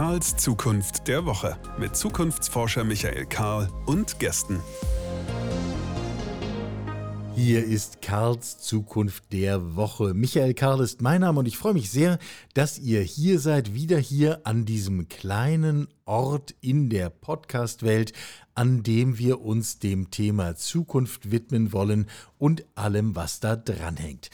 Karls 0.00 0.34
Zukunft 0.34 1.08
der 1.08 1.26
Woche 1.26 1.58
mit 1.78 1.94
Zukunftsforscher 1.94 2.84
Michael 2.84 3.26
Karl 3.26 3.68
und 3.84 4.18
Gästen. 4.18 4.58
Hier 7.36 7.62
ist 7.62 8.00
Karls 8.00 8.56
Zukunft 8.56 9.30
der 9.30 9.76
Woche. 9.76 10.14
Michael 10.14 10.54
Karl 10.54 10.80
ist 10.80 11.02
mein 11.02 11.20
Name 11.20 11.40
und 11.40 11.46
ich 11.46 11.58
freue 11.58 11.74
mich 11.74 11.90
sehr, 11.90 12.18
dass 12.54 12.78
ihr 12.78 13.02
hier 13.02 13.38
seid, 13.40 13.74
wieder 13.74 13.98
hier 13.98 14.40
an 14.44 14.64
diesem 14.64 15.06
kleinen 15.10 15.86
Ort 16.06 16.54
in 16.62 16.88
der 16.88 17.10
Podcast-Welt, 17.10 18.14
an 18.54 18.82
dem 18.82 19.18
wir 19.18 19.42
uns 19.42 19.80
dem 19.80 20.10
Thema 20.10 20.56
Zukunft 20.56 21.30
widmen 21.30 21.74
wollen 21.74 22.06
und 22.38 22.64
allem, 22.74 23.16
was 23.16 23.40
da 23.40 23.54
dranhängt. 23.54 24.30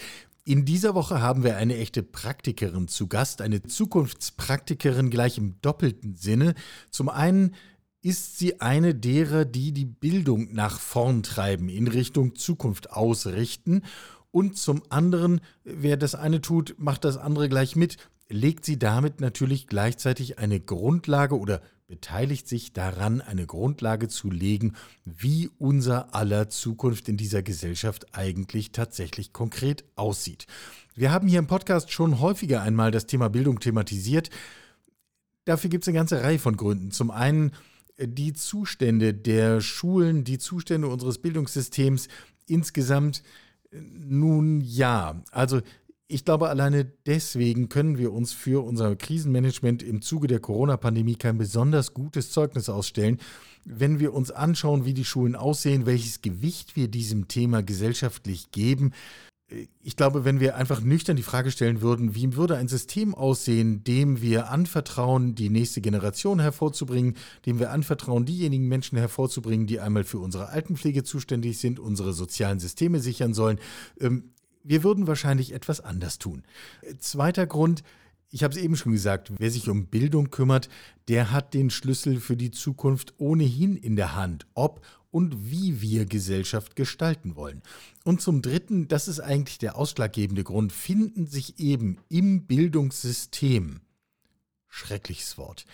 In 0.48 0.64
dieser 0.64 0.94
Woche 0.94 1.20
haben 1.20 1.42
wir 1.42 1.56
eine 1.56 1.76
echte 1.76 2.04
Praktikerin 2.04 2.86
zu 2.86 3.08
Gast, 3.08 3.42
eine 3.42 3.64
Zukunftspraktikerin 3.64 5.10
gleich 5.10 5.38
im 5.38 5.60
doppelten 5.60 6.14
Sinne. 6.14 6.54
Zum 6.92 7.08
einen 7.08 7.56
ist 8.00 8.38
sie 8.38 8.60
eine 8.60 8.94
derer, 8.94 9.44
die 9.44 9.72
die 9.72 9.86
Bildung 9.86 10.52
nach 10.52 10.78
vorn 10.78 11.24
treiben, 11.24 11.68
in 11.68 11.88
Richtung 11.88 12.36
Zukunft 12.36 12.92
ausrichten. 12.92 13.82
Und 14.30 14.56
zum 14.56 14.84
anderen, 14.88 15.40
wer 15.64 15.96
das 15.96 16.14
eine 16.14 16.40
tut, 16.40 16.76
macht 16.78 17.04
das 17.04 17.16
andere 17.16 17.48
gleich 17.48 17.74
mit, 17.74 17.96
legt 18.28 18.64
sie 18.64 18.78
damit 18.78 19.20
natürlich 19.20 19.66
gleichzeitig 19.66 20.38
eine 20.38 20.60
Grundlage 20.60 21.36
oder 21.36 21.60
beteiligt 21.88 22.48
sich 22.48 22.72
daran, 22.72 23.20
eine 23.20 23.46
Grundlage 23.46 24.08
zu 24.08 24.30
legen, 24.30 24.74
wie 25.04 25.50
unser 25.58 26.14
aller 26.14 26.48
Zukunft 26.48 27.08
in 27.08 27.16
dieser 27.16 27.42
Gesellschaft 27.42 28.06
eigentlich 28.12 28.72
tatsächlich 28.72 29.32
konkret 29.32 29.84
aussieht. 29.94 30.46
Wir 30.94 31.12
haben 31.12 31.28
hier 31.28 31.38
im 31.38 31.46
Podcast 31.46 31.92
schon 31.92 32.20
häufiger 32.20 32.62
einmal 32.62 32.90
das 32.90 33.06
Thema 33.06 33.28
Bildung 33.28 33.60
thematisiert. 33.60 34.30
Dafür 35.44 35.70
gibt 35.70 35.84
es 35.84 35.88
eine 35.88 35.98
ganze 35.98 36.22
Reihe 36.22 36.40
von 36.40 36.56
Gründen. 36.56 36.90
Zum 36.90 37.12
einen 37.12 37.52
die 37.98 38.32
Zustände 38.32 39.14
der 39.14 39.60
Schulen, 39.60 40.24
die 40.24 40.38
Zustände 40.38 40.88
unseres 40.88 41.18
Bildungssystems 41.18 42.08
insgesamt 42.46 43.22
nun 43.72 44.60
ja. 44.60 45.22
Also 45.30 45.60
ich 46.08 46.24
glaube, 46.24 46.48
alleine 46.48 46.84
deswegen 46.84 47.68
können 47.68 47.98
wir 47.98 48.12
uns 48.12 48.32
für 48.32 48.64
unser 48.64 48.94
Krisenmanagement 48.94 49.82
im 49.82 50.02
Zuge 50.02 50.28
der 50.28 50.40
Corona-Pandemie 50.40 51.16
kein 51.16 51.38
besonders 51.38 51.94
gutes 51.94 52.30
Zeugnis 52.30 52.68
ausstellen, 52.68 53.18
wenn 53.64 53.98
wir 53.98 54.14
uns 54.14 54.30
anschauen, 54.30 54.84
wie 54.84 54.94
die 54.94 55.04
Schulen 55.04 55.34
aussehen, 55.34 55.86
welches 55.86 56.22
Gewicht 56.22 56.76
wir 56.76 56.88
diesem 56.88 57.26
Thema 57.26 57.62
gesellschaftlich 57.62 58.52
geben, 58.52 58.92
ich 59.80 59.94
glaube, 59.94 60.24
wenn 60.24 60.40
wir 60.40 60.56
einfach 60.56 60.80
nüchtern 60.80 61.16
die 61.16 61.22
Frage 61.22 61.52
stellen 61.52 61.80
würden, 61.80 62.16
wie 62.16 62.34
würde 62.34 62.56
ein 62.56 62.66
System 62.66 63.14
aussehen, 63.14 63.84
dem 63.84 64.20
wir 64.20 64.50
anvertrauen, 64.50 65.36
die 65.36 65.50
nächste 65.50 65.80
Generation 65.80 66.40
hervorzubringen, 66.40 67.14
dem 67.46 67.60
wir 67.60 67.70
anvertrauen, 67.70 68.24
diejenigen 68.24 68.66
Menschen 68.66 68.98
hervorzubringen, 68.98 69.68
die 69.68 69.78
einmal 69.78 70.02
für 70.02 70.18
unsere 70.18 70.48
Altenpflege 70.48 71.04
zuständig 71.04 71.58
sind, 71.58 71.78
unsere 71.78 72.12
sozialen 72.12 72.58
Systeme 72.58 72.98
sichern 72.98 73.34
sollen, 73.34 73.60
ähm, 74.00 74.32
wir 74.66 74.82
würden 74.82 75.06
wahrscheinlich 75.06 75.52
etwas 75.52 75.80
anders 75.80 76.18
tun. 76.18 76.42
Zweiter 76.98 77.46
Grund, 77.46 77.82
ich 78.30 78.42
habe 78.42 78.52
es 78.54 78.60
eben 78.60 78.76
schon 78.76 78.92
gesagt, 78.92 79.32
wer 79.38 79.50
sich 79.50 79.68
um 79.68 79.86
Bildung 79.86 80.30
kümmert, 80.30 80.68
der 81.08 81.30
hat 81.30 81.54
den 81.54 81.70
Schlüssel 81.70 82.20
für 82.20 82.36
die 82.36 82.50
Zukunft 82.50 83.14
ohnehin 83.18 83.76
in 83.76 83.96
der 83.96 84.16
Hand, 84.16 84.46
ob 84.54 84.84
und 85.10 85.50
wie 85.50 85.80
wir 85.80 86.04
Gesellschaft 86.04 86.76
gestalten 86.76 87.36
wollen. 87.36 87.62
Und 88.04 88.20
zum 88.20 88.42
Dritten, 88.42 88.88
das 88.88 89.08
ist 89.08 89.20
eigentlich 89.20 89.58
der 89.58 89.76
ausschlaggebende 89.76 90.44
Grund, 90.44 90.72
finden 90.72 91.26
sich 91.26 91.58
eben 91.58 91.98
im 92.08 92.46
Bildungssystem, 92.46 93.80
schreckliches 94.68 95.38
Wort, 95.38 95.64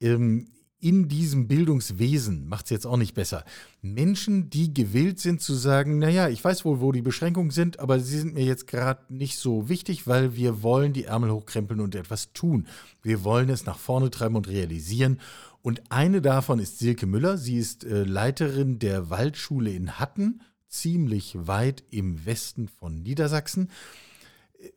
ähm, 0.00 0.48
in 0.84 1.08
diesem 1.08 1.48
Bildungswesen, 1.48 2.46
macht 2.46 2.66
es 2.66 2.70
jetzt 2.70 2.86
auch 2.86 2.98
nicht 2.98 3.14
besser, 3.14 3.46
Menschen, 3.80 4.50
die 4.50 4.74
gewillt 4.74 5.18
sind 5.18 5.40
zu 5.40 5.54
sagen, 5.54 5.98
naja, 5.98 6.28
ich 6.28 6.44
weiß 6.44 6.66
wohl, 6.66 6.82
wo 6.82 6.92
die 6.92 7.00
Beschränkungen 7.00 7.50
sind, 7.50 7.80
aber 7.80 8.00
sie 8.00 8.18
sind 8.18 8.34
mir 8.34 8.44
jetzt 8.44 8.66
gerade 8.66 9.00
nicht 9.08 9.38
so 9.38 9.70
wichtig, 9.70 10.06
weil 10.06 10.36
wir 10.36 10.62
wollen 10.62 10.92
die 10.92 11.04
Ärmel 11.04 11.30
hochkrempeln 11.30 11.80
und 11.80 11.94
etwas 11.94 12.34
tun. 12.34 12.66
Wir 13.02 13.24
wollen 13.24 13.48
es 13.48 13.64
nach 13.64 13.78
vorne 13.78 14.10
treiben 14.10 14.36
und 14.36 14.46
realisieren. 14.46 15.20
Und 15.62 15.90
eine 15.90 16.20
davon 16.20 16.58
ist 16.58 16.78
Silke 16.78 17.06
Müller. 17.06 17.38
Sie 17.38 17.56
ist 17.56 17.84
äh, 17.84 18.04
Leiterin 18.04 18.78
der 18.78 19.08
Waldschule 19.08 19.70
in 19.70 19.98
Hatten, 19.98 20.42
ziemlich 20.68 21.34
weit 21.34 21.82
im 21.90 22.26
Westen 22.26 22.68
von 22.68 23.02
Niedersachsen. 23.02 23.70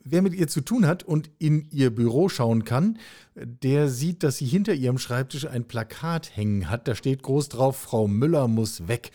Wer 0.04 0.22
mit 0.22 0.34
ihr 0.34 0.48
zu 0.48 0.62
tun 0.62 0.86
hat 0.86 1.04
und 1.04 1.30
in 1.40 1.68
ihr 1.72 1.90
Büro 1.90 2.30
schauen 2.30 2.64
kann, 2.64 2.98
der 3.36 3.90
sieht, 3.90 4.24
dass 4.24 4.38
sie 4.38 4.46
hinter 4.46 4.74
ihrem 4.74 4.98
Schreibtisch 4.98 5.46
ein 5.48 5.68
Plakat 5.68 6.36
hängen 6.36 6.70
hat. 6.70 6.88
Da 6.88 6.96
steht 6.96 7.24
groß 7.24 7.50
drauf, 7.50 7.78
Frau 7.78 8.08
Müller 8.08 8.48
muss 8.48 8.88
weg. 8.88 9.12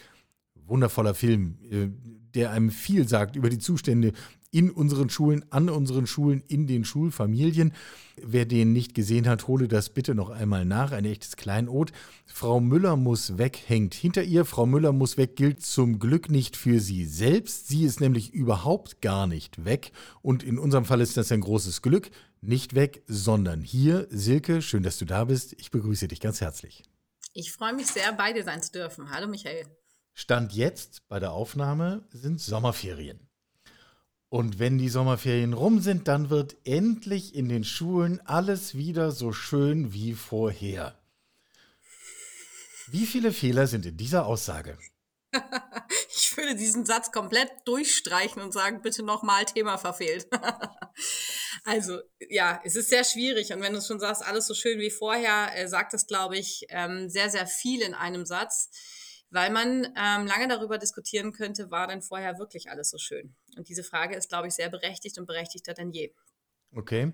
Wundervoller 0.67 1.15
Film, 1.15 1.59
äh, 1.71 1.89
der 2.35 2.51
einem 2.51 2.71
viel 2.71 3.07
sagt 3.09 3.37
über 3.37 3.51
die 3.51 3.59
Zustände 3.59 4.13
in 4.53 4.71
unseren 4.71 5.11
Schulen, 5.11 5.45
an 5.51 5.69
unseren 5.69 6.07
Schulen, 6.07 6.43
in 6.47 6.67
den 6.67 6.85
Schulfamilien. 6.85 7.73
Wer 8.23 8.45
den 8.45 8.73
nicht 8.73 8.95
gesehen 8.95 9.27
hat, 9.27 9.49
hole 9.49 9.67
das 9.67 9.89
bitte 9.89 10.15
noch 10.15 10.31
einmal 10.31 10.65
nach. 10.65 10.93
Ein 10.93 11.07
echtes 11.07 11.37
Kleinod. 11.37 11.91
Frau 12.27 12.61
Müller 12.61 12.97
muss 12.97 13.39
weg, 13.39 13.59
hängt 13.67 13.95
hinter 13.95 14.23
ihr. 14.23 14.45
Frau 14.45 14.67
Müller 14.67 14.93
muss 14.93 15.17
weg 15.17 15.37
gilt 15.37 15.63
zum 15.63 15.99
Glück 15.99 16.31
nicht 16.31 16.57
für 16.57 16.79
sie 16.79 17.07
selbst. 17.07 17.69
Sie 17.69 17.85
ist 17.85 18.01
nämlich 18.01 18.33
überhaupt 18.35 19.01
gar 19.01 19.27
nicht 19.27 19.65
weg. 19.65 19.91
Und 20.21 20.43
in 20.43 20.59
unserem 20.59 20.85
Fall 20.85 21.01
ist 21.01 21.17
das 21.17 21.33
ein 21.33 21.41
großes 21.41 21.81
Glück. 21.81 22.11
Nicht 22.43 22.75
weg, 22.75 23.03
sondern 23.07 23.63
hier. 23.63 24.07
Silke, 24.11 24.61
schön, 24.61 24.83
dass 24.83 24.99
du 24.99 25.07
da 25.07 25.25
bist. 25.25 25.55
Ich 25.59 25.71
begrüße 25.71 26.09
dich 26.09 26.21
ganz 26.21 26.43
herzlich. 26.43 26.83
Ich 27.33 27.53
freue 27.53 27.73
mich 27.73 27.87
sehr, 27.87 28.13
bei 28.13 28.35
dir 28.35 28.45
sein 28.45 28.63
zu 28.63 28.73
dürfen. 28.73 29.11
Hallo 29.11 29.27
Michael. 29.29 29.65
Stand 30.13 30.53
jetzt 30.53 31.09
bei 31.09 31.19
der 31.19 31.33
Aufnahme 31.33 32.07
sind 32.11 32.39
Sommerferien. 32.39 33.32
Und 34.33 34.59
wenn 34.59 34.79
die 34.79 34.89
Sommerferien 34.89 35.53
rum 35.53 35.83
sind, 35.83 36.09
dann 36.09 36.31
wird 36.31 36.57
endlich 36.65 37.35
in 37.35 37.51
den 37.51 37.65
Schulen 37.65 38.19
alles 38.25 38.75
wieder 38.75 39.11
so 39.11 39.35
schön 39.35 39.93
wie 39.93 40.15
vorher. 40.15 40.99
Wie 42.87 43.05
viele 43.05 43.31
Fehler 43.31 43.67
sind 43.67 43.85
in 43.85 43.99
dieser 43.99 44.25
Aussage? 44.25 44.79
ich 46.17 46.35
würde 46.35 46.55
diesen 46.55 46.87
Satz 46.87 47.13
komplett 47.13 47.51
durchstreichen 47.67 48.41
und 48.41 48.55
sagen, 48.55 48.81
bitte 48.81 49.03
nochmal 49.03 49.45
Thema 49.45 49.77
verfehlt. 49.77 50.27
also 51.65 52.01
ja, 52.31 52.59
es 52.65 52.75
ist 52.75 52.89
sehr 52.89 53.05
schwierig. 53.05 53.53
Und 53.53 53.61
wenn 53.61 53.75
du 53.75 53.83
schon 53.83 54.01
sagst, 54.01 54.25
alles 54.25 54.47
so 54.47 54.55
schön 54.55 54.79
wie 54.79 54.91
vorher, 54.91 55.55
äh, 55.55 55.69
sagt 55.69 55.93
das, 55.93 56.07
glaube 56.07 56.39
ich, 56.39 56.65
ähm, 56.71 57.11
sehr, 57.11 57.29
sehr 57.29 57.47
viel 57.47 57.83
in 57.83 57.93
einem 57.93 58.25
Satz 58.25 58.71
weil 59.33 59.51
man 59.51 59.85
ähm, 59.85 60.27
lange 60.27 60.47
darüber 60.49 60.79
diskutieren 60.79 61.33
könnte, 61.33 61.71
war 61.71 61.89
denn 61.89 62.03
vorher 62.03 62.39
wirklich 62.39 62.71
alles 62.71 62.91
so 62.91 62.99
schön? 62.99 63.35
Und 63.57 63.69
diese 63.69 63.83
Frage 63.83 64.15
ist, 64.15 64.29
glaube 64.29 64.49
ich, 64.49 64.55
sehr 64.55 64.69
berechtigt 64.69 65.19
und 65.19 65.27
berechtigter 65.27 65.75
denn 65.75 65.91
je. 65.91 66.13
Okay. 66.75 67.13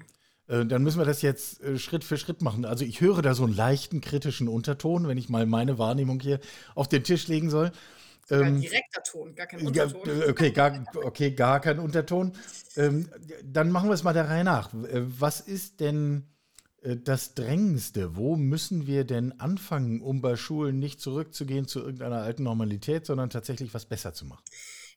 Äh, 0.48 0.66
dann 0.66 0.82
müssen 0.82 0.98
wir 0.98 1.04
das 1.04 1.22
jetzt 1.22 1.60
äh, 1.62 1.78
Schritt 1.78 2.04
für 2.04 2.16
Schritt 2.16 2.42
machen. 2.42 2.64
Also 2.64 2.84
ich 2.84 3.00
höre 3.00 3.22
da 3.22 3.34
so 3.34 3.44
einen 3.44 3.54
leichten 3.54 4.00
kritischen 4.00 4.48
Unterton, 4.48 5.06
wenn 5.06 5.18
ich 5.18 5.28
mal 5.28 5.46
meine 5.46 5.78
Wahrnehmung 5.78 6.20
hier 6.20 6.40
auf 6.74 6.88
den 6.88 7.04
Tisch 7.04 7.28
legen 7.28 7.50
soll. 7.50 7.70
Ähm, 8.30 8.60
direkter 8.60 9.02
Ton, 9.04 9.34
gar 9.34 9.46
kein 9.46 9.66
Unterton. 9.66 10.08
Äh, 10.08 10.28
okay, 10.28 10.50
gar, 10.50 10.84
okay, 10.94 11.30
gar 11.30 11.60
kein 11.60 11.78
Unterton. 11.78 12.32
Ähm, 12.76 13.08
dann 13.42 13.70
machen 13.70 13.88
wir 13.88 13.94
es 13.94 14.02
mal 14.02 14.12
der 14.12 14.28
Reihe 14.28 14.44
nach. 14.44 14.70
Was 14.72 15.40
ist 15.40 15.80
denn 15.80 16.24
äh, 16.24 16.37
das 16.82 17.34
Drängendste? 17.34 18.16
Wo 18.16 18.36
müssen 18.36 18.86
wir 18.86 19.04
denn 19.04 19.38
anfangen, 19.40 20.00
um 20.00 20.20
bei 20.20 20.36
Schulen 20.36 20.78
nicht 20.78 21.00
zurückzugehen 21.00 21.66
zu 21.66 21.80
irgendeiner 21.80 22.22
alten 22.22 22.44
Normalität, 22.44 23.06
sondern 23.06 23.30
tatsächlich 23.30 23.74
was 23.74 23.86
besser 23.86 24.14
zu 24.14 24.24
machen? 24.24 24.44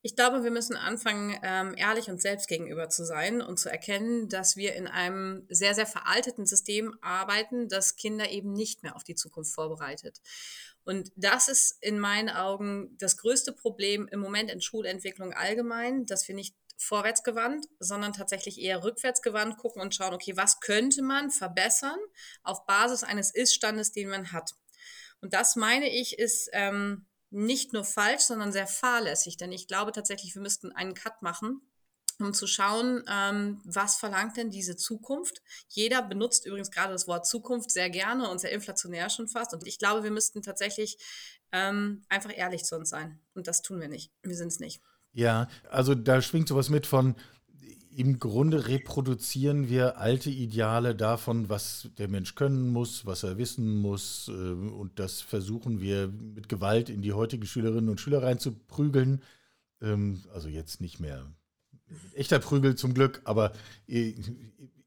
Ich 0.03 0.15
glaube, 0.15 0.43
wir 0.43 0.49
müssen 0.49 0.75
anfangen, 0.75 1.37
ähm, 1.43 1.75
ehrlich 1.77 2.09
uns 2.09 2.23
selbst 2.23 2.47
gegenüber 2.47 2.89
zu 2.89 3.05
sein 3.05 3.39
und 3.39 3.59
zu 3.59 3.69
erkennen, 3.69 4.29
dass 4.29 4.55
wir 4.55 4.73
in 4.73 4.87
einem 4.87 5.45
sehr, 5.47 5.75
sehr 5.75 5.85
veralteten 5.85 6.47
System 6.47 6.95
arbeiten, 7.01 7.67
das 7.67 7.95
Kinder 7.97 8.31
eben 8.31 8.51
nicht 8.51 8.81
mehr 8.81 8.95
auf 8.95 9.03
die 9.03 9.13
Zukunft 9.13 9.53
vorbereitet. 9.53 10.19
Und 10.83 11.11
das 11.15 11.47
ist 11.47 11.77
in 11.81 11.99
meinen 11.99 12.29
Augen 12.29 12.97
das 12.97 13.17
größte 13.17 13.53
Problem 13.53 14.07
im 14.07 14.19
Moment 14.19 14.49
in 14.49 14.61
Schulentwicklung 14.61 15.33
allgemein, 15.33 16.07
dass 16.07 16.27
wir 16.27 16.33
nicht 16.33 16.55
vorwärtsgewandt, 16.81 17.67
sondern 17.79 18.13
tatsächlich 18.13 18.59
eher 18.59 18.83
rückwärtsgewandt 18.83 19.57
gucken 19.57 19.81
und 19.81 19.93
schauen, 19.93 20.13
okay, 20.13 20.35
was 20.35 20.59
könnte 20.59 21.01
man 21.01 21.29
verbessern 21.29 21.99
auf 22.43 22.65
Basis 22.65 23.03
eines 23.03 23.31
Iststandes, 23.31 23.91
den 23.91 24.09
man 24.09 24.31
hat. 24.31 24.55
Und 25.21 25.33
das 25.33 25.55
meine 25.55 25.89
ich, 25.89 26.17
ist 26.17 26.49
ähm, 26.53 27.05
nicht 27.29 27.71
nur 27.73 27.85
falsch, 27.85 28.23
sondern 28.23 28.51
sehr 28.51 28.67
fahrlässig, 28.67 29.37
denn 29.37 29.51
ich 29.51 29.67
glaube 29.67 29.91
tatsächlich, 29.91 30.33
wir 30.33 30.41
müssten 30.41 30.71
einen 30.71 30.95
Cut 30.95 31.21
machen, 31.21 31.61
um 32.19 32.33
zu 32.33 32.47
schauen, 32.47 33.03
ähm, 33.07 33.61
was 33.63 33.97
verlangt 33.97 34.37
denn 34.37 34.49
diese 34.49 34.75
Zukunft. 34.75 35.41
Jeder 35.69 36.01
benutzt 36.01 36.45
übrigens 36.45 36.71
gerade 36.71 36.93
das 36.93 37.07
Wort 37.07 37.25
Zukunft 37.25 37.71
sehr 37.71 37.89
gerne 37.89 38.29
und 38.29 38.39
sehr 38.39 38.51
inflationär 38.51 39.09
schon 39.09 39.27
fast. 39.27 39.53
Und 39.53 39.67
ich 39.67 39.79
glaube, 39.79 40.03
wir 40.03 40.11
müssten 40.11 40.41
tatsächlich 40.41 40.97
ähm, 41.51 42.03
einfach 42.09 42.35
ehrlich 42.35 42.63
zu 42.63 42.75
uns 42.75 42.89
sein. 42.89 43.19
Und 43.33 43.47
das 43.47 43.61
tun 43.61 43.79
wir 43.79 43.87
nicht. 43.87 44.11
Wir 44.23 44.35
sind 44.35 44.49
es 44.49 44.59
nicht. 44.59 44.81
Ja, 45.13 45.47
also 45.69 45.95
da 45.95 46.21
schwingt 46.21 46.47
sowas 46.47 46.69
mit 46.69 46.87
von, 46.87 47.15
im 47.93 48.19
Grunde 48.19 48.67
reproduzieren 48.67 49.69
wir 49.69 49.97
alte 49.97 50.29
Ideale 50.29 50.95
davon, 50.95 51.49
was 51.49 51.89
der 51.97 52.07
Mensch 52.07 52.35
können 52.35 52.69
muss, 52.69 53.05
was 53.05 53.23
er 53.23 53.37
wissen 53.37 53.77
muss. 53.77 54.29
Äh, 54.29 54.31
und 54.31 54.99
das 54.99 55.21
versuchen 55.21 55.81
wir 55.81 56.07
mit 56.07 56.47
Gewalt 56.47 56.89
in 56.89 57.01
die 57.01 57.13
heutigen 57.13 57.45
Schülerinnen 57.45 57.89
und 57.89 57.99
Schüler 57.99 58.23
reinzuprügeln. 58.23 59.21
Ähm, 59.81 60.23
also 60.33 60.47
jetzt 60.47 60.79
nicht 60.79 60.99
mehr 60.99 61.25
echter 62.13 62.39
Prügel 62.39 62.75
zum 62.75 62.93
Glück, 62.93 63.21
aber 63.25 63.51
äh, 63.87 64.13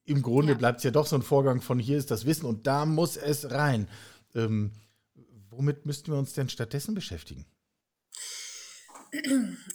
im 0.07 0.23
Grunde 0.23 0.53
ja. 0.53 0.59
bleibt 0.59 0.79
es 0.79 0.85
ja 0.85 0.91
doch 0.91 1.07
so 1.07 1.17
ein 1.17 1.23
Vorgang 1.23 1.61
von 1.61 1.79
hier 1.79 1.99
ist 1.99 2.11
das 2.11 2.25
Wissen 2.25 2.47
und 2.47 2.67
da 2.67 2.87
muss 2.87 3.17
es 3.17 3.51
rein. 3.51 3.89
Ähm, 4.35 4.73
womit 5.51 5.87
müssten 5.87 6.11
wir 6.11 6.19
uns 6.19 6.33
denn 6.33 6.49
stattdessen 6.49 6.95
beschäftigen? 6.95 7.45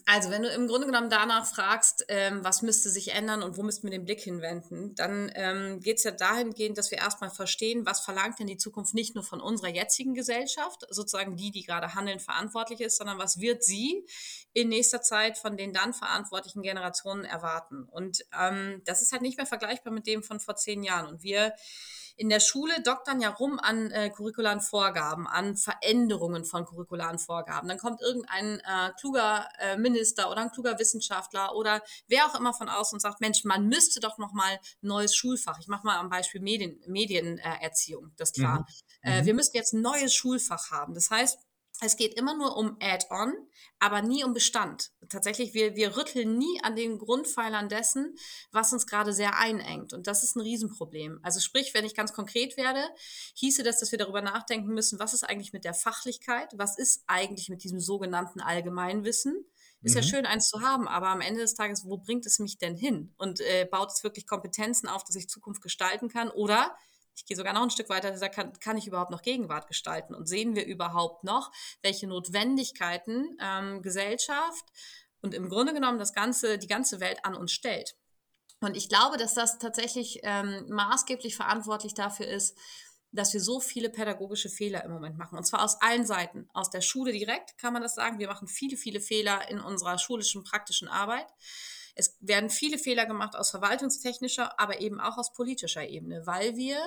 Also, 0.06 0.32
wenn 0.32 0.42
du 0.42 0.50
im 0.50 0.68
Grunde 0.68 0.88
genommen 0.88 1.10
danach 1.10 1.46
fragst, 1.46 2.06
ähm, 2.08 2.44
was 2.44 2.62
müsste 2.62 2.90
sich 2.90 3.14
ändern 3.14 3.44
und 3.44 3.58
wo 3.58 3.64
müssten 3.64 3.84
wir 3.84 3.92
den 3.92 4.06
Blick 4.06 4.22
hinwenden, 4.22 4.96
dann 4.96 5.32
ähm, 5.36 5.80
geht 5.82 5.98
es 5.98 6.04
ja 6.04 6.12
dahingehend, 6.12 6.78
dass 6.78 6.90
wir 6.92 6.98
erstmal 6.98 7.30
verstehen, 7.30 7.86
was 7.86 8.00
verlangt 8.00 8.40
denn 8.40 8.48
die 8.48 8.58
Zukunft 8.58 8.94
nicht 8.94 9.14
nur 9.16 9.24
von 9.24 9.40
unserer 9.40 9.70
jetzigen 9.70 10.14
Gesellschaft, 10.14 10.86
sozusagen 10.90 11.36
die, 11.36 11.52
die 11.52 11.64
gerade 11.64 11.94
handeln, 11.94 12.20
verantwortlich 12.20 12.82
ist, 12.82 12.98
sondern 12.98 13.20
was 13.20 13.40
wird 13.40 13.64
sie 13.64 14.06
in 14.54 14.70
nächster 14.70 15.02
Zeit 15.02 15.38
von 15.38 15.58
den 15.58 15.74
dann 15.74 15.94
verantwortlichen 15.94 16.64
Generationen 16.64 17.24
erwarten. 17.24 17.84
Und 17.84 18.26
ähm, 18.38 18.82
das 18.86 19.02
ist 19.02 19.12
halt 19.12 19.22
nicht 19.22 19.38
mehr 19.38 19.46
vergleichbar 19.46 19.94
mit 19.94 20.08
dem 20.08 20.24
von 20.24 20.40
vor 20.40 20.56
zehn 20.56 20.84
Jahren. 20.84 21.08
Und 21.08 21.24
wir 21.24 21.54
in 22.20 22.28
der 22.28 22.42
Schule 22.42 22.82
doktern 22.84 23.22
ja 23.22 23.30
rum 23.30 23.60
an 23.60 23.92
äh, 23.92 24.10
curricularen 24.10 24.60
Vorgaben, 24.60 25.26
an 25.26 25.56
Veränderungen 25.56 26.44
von 26.44 26.66
curricularen 26.66 27.18
Vorgaben. 27.18 27.70
Dann 27.70 27.78
kommt 27.78 28.02
irgendein 28.02 28.60
äh, 28.60 28.92
kluger 29.00 29.48
äh, 29.58 29.78
Minister 29.78 30.30
oder 30.30 30.42
ein 30.42 30.52
kluger 30.52 30.78
Wissenschaftler 30.78 31.56
oder 31.56 31.82
wer 32.10 32.26
auch 32.26 32.38
immer 32.38 32.54
von 32.54 32.68
außen 32.68 32.98
und 32.98 33.00
sagt, 33.00 33.22
Mensch, 33.22 33.46
man 33.46 33.68
müsste 33.68 34.02
doch 34.02 34.18
noch 34.18 34.34
mal 34.34 34.60
neues 34.82 35.16
Schulfach. 35.16 35.60
Ich 35.62 35.68
mache 35.70 35.86
mal 35.86 35.98
am 35.98 36.10
Beispiel 36.10 36.42
Medien, 36.42 36.82
Medienerziehung, 36.88 38.12
das 38.18 38.32
ist 38.32 38.36
klar. 38.36 38.60
Mhm. 38.60 38.66
Äh, 39.10 39.22
mhm. 39.22 39.26
wir 39.26 39.34
müssten 39.36 39.56
jetzt 39.56 39.74
ein 39.74 39.82
neues 39.82 40.14
Schulfach 40.14 40.72
haben. 40.72 40.94
Das 40.94 41.10
heißt, 41.10 41.40
es 41.82 41.96
geht 41.96 42.14
immer 42.16 42.36
nur 42.36 42.58
um 42.58 42.78
Add-on, 42.82 43.34
aber 43.80 44.02
nie 44.02 44.24
um 44.24 44.34
Bestand. 44.34 44.92
Tatsächlich, 45.08 45.54
wir, 45.54 45.76
wir 45.76 45.96
rütteln 45.96 46.38
nie 46.38 46.60
an 46.64 46.76
den 46.76 46.98
Grundpfeilern 46.98 47.70
dessen, 47.70 48.16
was 48.52 48.74
uns 48.74 48.86
gerade 48.86 49.14
sehr 49.14 49.38
einengt. 49.38 49.94
Und 49.94 50.08
das 50.08 50.24
ist 50.24 50.36
ein 50.36 50.42
Riesenproblem. 50.42 51.20
Also 51.24 51.40
sprich, 51.40 51.74
wenn 51.74 51.86
ich 51.86 51.96
ganz 51.96 52.12
konkret 52.14 52.58
werde, 52.58 52.84
hieße 53.36 53.64
das, 53.64 53.80
dass 53.80 53.92
wir 53.92 54.00
darüber 54.00 54.22
nachdenken 54.22 54.74
müssen, 54.74 55.00
was 55.00 55.14
ist 55.14 55.24
eigentlich 55.24 55.54
mit 55.54 55.64
der 55.64 55.74
Fachlichkeit? 55.74 56.50
Was 56.58 56.78
ist 56.78 57.04
eigentlich 57.08 57.50
mit 57.50 57.64
diesem 57.64 57.80
sogenannten 57.80 58.42
Allgemeinwissen? 58.42 59.46
Ist 59.82 59.96
mhm. 59.96 60.02
ja 60.02 60.08
schön, 60.08 60.26
eins 60.26 60.50
zu 60.50 60.62
haben, 60.62 60.90
aber 60.90 61.08
am 61.08 61.22
Ende 61.22 61.40
des 61.40 61.56
Tages, 61.56 61.86
wo 61.86 61.98
bringt 61.98 62.26
es 62.26 62.40
mich 62.40 62.58
denn 62.58 62.76
hin? 62.76 63.14
Und 63.18 63.40
äh, 63.40 63.66
baut 63.70 63.92
es 63.92 64.04
wirklich 64.04 64.28
Kompetenzen 64.28 64.90
auf, 64.90 65.06
dass 65.06 65.16
ich 65.16 65.30
Zukunft 65.30 65.62
gestalten 65.62 66.10
kann? 66.10 66.30
Oder 66.30 66.76
ich 67.20 67.26
gehe 67.26 67.36
sogar 67.36 67.54
noch 67.54 67.64
ein 67.64 67.70
Stück 67.70 67.90
weiter, 67.90 68.12
kann, 68.30 68.54
kann 68.60 68.78
ich 68.78 68.88
überhaupt 68.88 69.12
noch 69.12 69.22
Gegenwart 69.22 69.68
gestalten 69.68 70.16
und 70.16 70.28
sehen 70.28 70.56
wir 70.56 70.66
überhaupt 70.66 71.26
noch, 71.26 71.52
welche 71.82 72.08
Notwendigkeiten 72.08 73.38
ähm, 73.42 73.82
Gesellschaft 73.82 74.66
und 75.22 75.34
im 75.34 75.50
Grunde 75.50 75.74
genommen 75.74 76.00
das 76.00 76.14
ganze, 76.14 76.58
die 76.58 76.68
ganze 76.68 77.02
Welt 77.02 77.26
an 77.26 77.36
uns 77.36 77.52
stellt. 77.52 77.98
Und 78.62 78.78
ich 78.78 78.88
glaube, 78.88 79.18
dass 79.18 79.34
das 79.34 79.60
tatsächlich 79.60 80.22
ähm, 80.24 80.66
maßgeblich 80.70 81.36
verantwortlich 81.36 81.94
dafür 81.94 82.28
ist, 82.28 82.58
dass 83.12 83.34
wir 83.34 83.42
so 83.42 83.60
viele 83.60 83.90
pädagogische 83.90 84.50
Fehler 84.50 84.86
im 84.86 84.92
Moment 84.92 85.18
machen. 85.18 85.38
Und 85.38 85.46
zwar 85.46 85.64
aus 85.64 85.82
allen 85.82 86.06
Seiten. 86.06 86.48
Aus 86.54 86.70
der 86.70 86.82
Schule 86.82 87.12
direkt 87.12 87.58
kann 87.58 87.74
man 87.74 87.82
das 87.82 87.96
sagen. 87.96 88.20
Wir 88.20 88.28
machen 88.28 88.48
viele, 88.48 88.78
viele 88.78 89.02
Fehler 89.02 89.50
in 89.50 89.60
unserer 89.60 89.98
schulischen, 89.98 90.44
praktischen 90.44 90.88
Arbeit. 90.88 91.28
Es 91.96 92.18
werden 92.22 92.50
viele 92.50 92.78
Fehler 92.78 93.06
gemacht 93.06 93.36
aus 93.36 93.50
verwaltungstechnischer, 93.50 94.60
aber 94.60 94.80
eben 94.80 95.02
auch 95.02 95.18
aus 95.18 95.34
politischer 95.34 95.88
Ebene, 95.88 96.26
weil 96.26 96.56
wir 96.56 96.78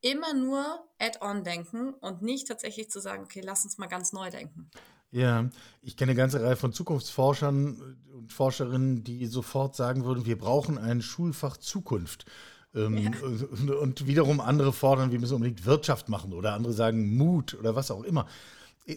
immer 0.00 0.34
nur 0.34 0.64
Add-on 0.98 1.44
denken 1.44 1.94
und 1.94 2.22
nicht 2.22 2.48
tatsächlich 2.48 2.90
zu 2.90 3.00
sagen, 3.00 3.24
okay, 3.24 3.40
lass 3.42 3.64
uns 3.64 3.78
mal 3.78 3.86
ganz 3.86 4.12
neu 4.12 4.30
denken. 4.30 4.70
Ja, 5.10 5.48
ich 5.82 5.96
kenne 5.96 6.10
eine 6.10 6.18
ganze 6.18 6.42
Reihe 6.42 6.56
von 6.56 6.72
Zukunftsforschern 6.72 7.96
und 8.12 8.32
Forscherinnen, 8.32 9.04
die 9.04 9.26
sofort 9.26 9.76
sagen 9.76 10.04
würden, 10.04 10.26
wir 10.26 10.36
brauchen 10.36 10.78
ein 10.78 11.00
Schulfach 11.00 11.56
Zukunft. 11.56 12.26
Ähm, 12.74 12.98
ja. 12.98 13.10
Und 13.80 14.06
wiederum 14.06 14.40
andere 14.40 14.72
fordern, 14.72 15.12
wir 15.12 15.18
müssen 15.18 15.34
unbedingt 15.34 15.64
Wirtschaft 15.64 16.08
machen 16.08 16.34
oder 16.34 16.52
andere 16.52 16.74
sagen 16.74 17.16
Mut 17.16 17.54
oder 17.54 17.74
was 17.74 17.90
auch 17.90 18.02
immer. 18.02 18.26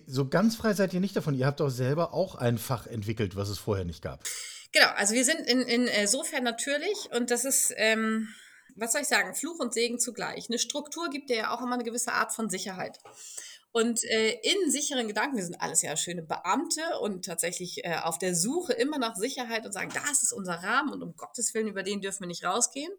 So 0.06 0.28
ganz 0.28 0.56
frei 0.56 0.74
seid 0.74 0.94
ihr 0.94 1.00
nicht 1.00 1.16
davon. 1.16 1.34
Ihr 1.34 1.46
habt 1.46 1.62
doch 1.62 1.70
selber 1.70 2.14
auch 2.14 2.36
ein 2.36 2.58
Fach 2.58 2.86
entwickelt, 2.86 3.36
was 3.36 3.50
es 3.50 3.58
vorher 3.58 3.86
nicht 3.86 4.02
gab. 4.02 4.24
Genau, 4.72 4.88
also 4.98 5.16
wir 5.16 5.26
sind 5.26 5.40
in, 5.48 5.88
insofern 5.88 6.44
natürlich 6.44 7.10
und 7.16 7.32
das 7.32 7.46
ist, 7.46 7.74
ähm, 7.78 8.28
was 8.80 8.92
soll 8.92 9.02
ich 9.02 9.08
sagen, 9.08 9.36
Fluch 9.36 9.60
und 9.60 9.74
Segen 9.74 10.00
zugleich. 10.00 10.50
Eine 10.50 10.60
Struktur 10.60 11.10
gibt 11.10 11.30
dir 11.30 11.38
ja 11.38 11.54
auch 11.54 11.62
immer 11.62 11.74
eine 11.74 11.84
gewisse 11.84 12.14
Art 12.14 12.34
von 12.34 12.50
Sicherheit. 12.50 13.00
Und 13.72 14.04
äh, 14.04 14.32
in 14.42 14.72
sicheren 14.72 15.08
Gedanken, 15.08 15.38
wir 15.38 15.44
sind 15.44 15.62
alles 15.62 15.84
ja 15.84 15.96
schöne 15.96 16.24
Beamte 16.24 16.82
und 17.02 17.26
tatsächlich 17.26 17.86
äh, 17.86 17.98
auf 18.02 18.18
der 18.18 18.36
Suche 18.36 18.74
immer 18.74 18.98
nach 18.98 19.16
Sicherheit 19.16 19.66
und 19.66 19.74
sagen, 19.74 19.92
das 19.94 20.24
ist 20.24 20.34
unser 20.34 20.56
Rahmen 20.56 20.92
und 20.92 21.04
um 21.04 21.16
Gottes 21.16 21.54
Willen, 21.54 21.68
über 21.68 21.84
den 21.84 22.02
dürfen 22.02 22.22
wir 22.22 22.28
nicht 22.28 22.44
rausgehen. 22.44 22.92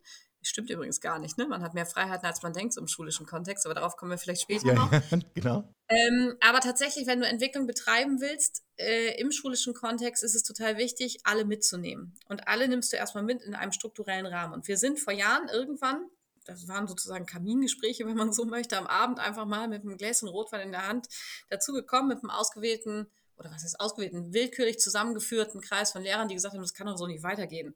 Stimmt 0.42 0.70
übrigens 0.70 1.02
gar 1.02 1.18
nicht, 1.18 1.36
ne? 1.36 1.46
Man 1.46 1.62
hat 1.62 1.74
mehr 1.74 1.84
Freiheiten, 1.84 2.26
als 2.26 2.42
man 2.42 2.54
denkt, 2.54 2.72
so 2.72 2.80
im 2.80 2.88
schulischen 2.88 3.26
Kontext, 3.26 3.66
aber 3.66 3.74
darauf 3.74 3.96
kommen 3.96 4.10
wir 4.10 4.16
vielleicht 4.16 4.42
später 4.42 4.68
ja, 4.68 4.74
noch. 4.74 4.90
Ja, 4.90 5.02
genau. 5.34 5.74
Ähm, 5.88 6.36
aber 6.40 6.60
tatsächlich, 6.60 7.06
wenn 7.06 7.20
du 7.20 7.26
Entwicklung 7.26 7.66
betreiben 7.66 8.20
willst, 8.22 8.62
äh, 8.76 9.20
im 9.20 9.32
schulischen 9.32 9.74
Kontext 9.74 10.24
ist 10.24 10.34
es 10.34 10.42
total 10.42 10.78
wichtig, 10.78 11.18
alle 11.24 11.44
mitzunehmen. 11.44 12.16
Und 12.28 12.48
alle 12.48 12.68
nimmst 12.68 12.90
du 12.92 12.96
erstmal 12.96 13.22
mit 13.22 13.42
in 13.42 13.54
einem 13.54 13.72
strukturellen 13.72 14.24
Rahmen. 14.24 14.54
Und 14.54 14.66
wir 14.66 14.78
sind 14.78 14.98
vor 14.98 15.12
Jahren 15.12 15.48
irgendwann, 15.48 16.06
das 16.46 16.66
waren 16.68 16.88
sozusagen 16.88 17.26
Kamingespräche, 17.26 18.04
wenn 18.06 18.16
man 18.16 18.32
so 18.32 18.46
möchte, 18.46 18.78
am 18.78 18.86
Abend 18.86 19.18
einfach 19.18 19.44
mal 19.44 19.68
mit 19.68 19.82
einem 19.82 19.98
Gläschen 19.98 20.28
Rotwein 20.28 20.62
in 20.62 20.72
der 20.72 20.86
Hand 20.86 21.06
dazugekommen, 21.50 22.08
mit 22.08 22.18
einem 22.18 22.30
ausgewählten 22.30 23.08
oder 23.36 23.50
was 23.50 23.64
ist 23.64 23.80
ausgewählten, 23.80 24.32
willkürlich 24.32 24.78
zusammengeführten 24.78 25.60
Kreis 25.60 25.92
von 25.92 26.02
Lehrern, 26.02 26.28
die 26.28 26.34
gesagt 26.34 26.54
haben, 26.54 26.60
das 26.60 26.74
kann 26.74 26.86
doch 26.86 26.96
so 26.96 27.06
nicht 27.06 27.22
weitergehen. 27.22 27.74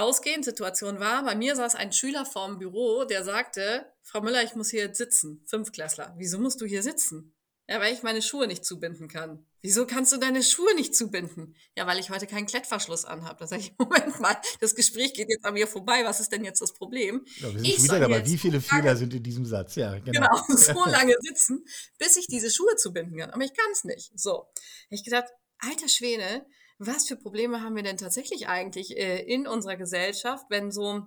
Ausgehensituation 0.00 1.00
war, 1.00 1.24
bei 1.24 1.34
mir 1.34 1.56
saß 1.56 1.74
ein 1.74 1.92
Schüler 1.92 2.24
vorm 2.24 2.58
Büro, 2.58 3.04
der 3.04 3.24
sagte, 3.24 3.86
Frau 4.02 4.20
Müller, 4.20 4.42
ich 4.42 4.54
muss 4.54 4.70
hier 4.70 4.82
jetzt 4.82 4.98
sitzen. 4.98 5.42
Fünfklässler. 5.46 6.14
Wieso 6.16 6.38
musst 6.38 6.60
du 6.60 6.66
hier 6.66 6.82
sitzen? 6.82 7.34
Ja, 7.68 7.80
weil 7.80 7.92
ich 7.92 8.02
meine 8.02 8.22
Schuhe 8.22 8.46
nicht 8.46 8.64
zubinden 8.64 9.08
kann. 9.08 9.44
Wieso 9.60 9.86
kannst 9.86 10.10
du 10.12 10.16
deine 10.16 10.42
Schuhe 10.42 10.74
nicht 10.74 10.96
zubinden? 10.96 11.54
Ja, 11.76 11.86
weil 11.86 11.98
ich 11.98 12.08
heute 12.08 12.26
keinen 12.26 12.46
Klettverschluss 12.46 13.04
anhabe. 13.04 13.40
Da 13.40 13.46
sage 13.46 13.60
ich, 13.60 13.74
Moment 13.78 14.18
mal, 14.20 14.36
das 14.60 14.74
Gespräch 14.74 15.12
geht 15.12 15.28
jetzt 15.28 15.44
an 15.44 15.52
mir 15.52 15.66
vorbei. 15.66 16.02
Was 16.04 16.18
ist 16.20 16.32
denn 16.32 16.44
jetzt 16.44 16.62
das 16.62 16.72
Problem? 16.72 17.26
Ja, 17.36 17.52
wir 17.52 17.58
sind 17.58 17.66
ich 17.66 17.82
wieder 17.82 18.00
dabei. 18.00 18.24
Wie 18.24 18.38
viele 18.38 18.62
Fehler 18.62 18.96
sind 18.96 19.12
in 19.12 19.22
diesem 19.22 19.44
Satz? 19.44 19.74
Ja, 19.74 19.98
genau. 19.98 20.12
genau 20.12 20.44
so 20.56 20.84
lange 20.86 21.14
sitzen, 21.20 21.62
bis 21.98 22.16
ich 22.16 22.26
diese 22.26 22.50
Schuhe 22.50 22.74
zubinden 22.76 23.18
kann. 23.18 23.30
Aber 23.30 23.44
ich 23.44 23.52
kann 23.52 23.70
es 23.72 23.84
nicht. 23.84 24.18
So. 24.18 24.46
Ich 24.88 25.04
gedacht, 25.04 25.26
alter 25.58 25.88
Schwede, 25.88 26.46
was 26.78 27.06
für 27.06 27.16
Probleme 27.16 27.62
haben 27.62 27.76
wir 27.76 27.82
denn 27.82 27.96
tatsächlich 27.96 28.48
eigentlich 28.48 28.96
äh, 28.96 29.22
in 29.22 29.46
unserer 29.46 29.76
Gesellschaft, 29.76 30.46
wenn 30.48 30.70
so, 30.70 31.02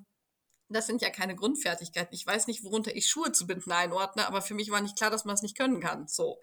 das 0.69 0.85
sind 0.85 1.01
ja 1.01 1.09
keine 1.09 1.35
Grundfertigkeiten. 1.35 2.13
Ich 2.13 2.27
weiß 2.27 2.47
nicht, 2.47 2.63
worunter 2.63 2.95
ich 2.95 3.07
Schuhe 3.07 3.31
zu 3.31 3.47
binden 3.47 3.71
einordne, 3.71 4.27
aber 4.27 4.41
für 4.41 4.53
mich 4.53 4.69
war 4.69 4.81
nicht 4.81 4.97
klar, 4.97 5.09
dass 5.09 5.25
man 5.25 5.35
es 5.35 5.41
nicht 5.41 5.57
können 5.57 5.79
kann. 5.79 6.07
So. 6.07 6.39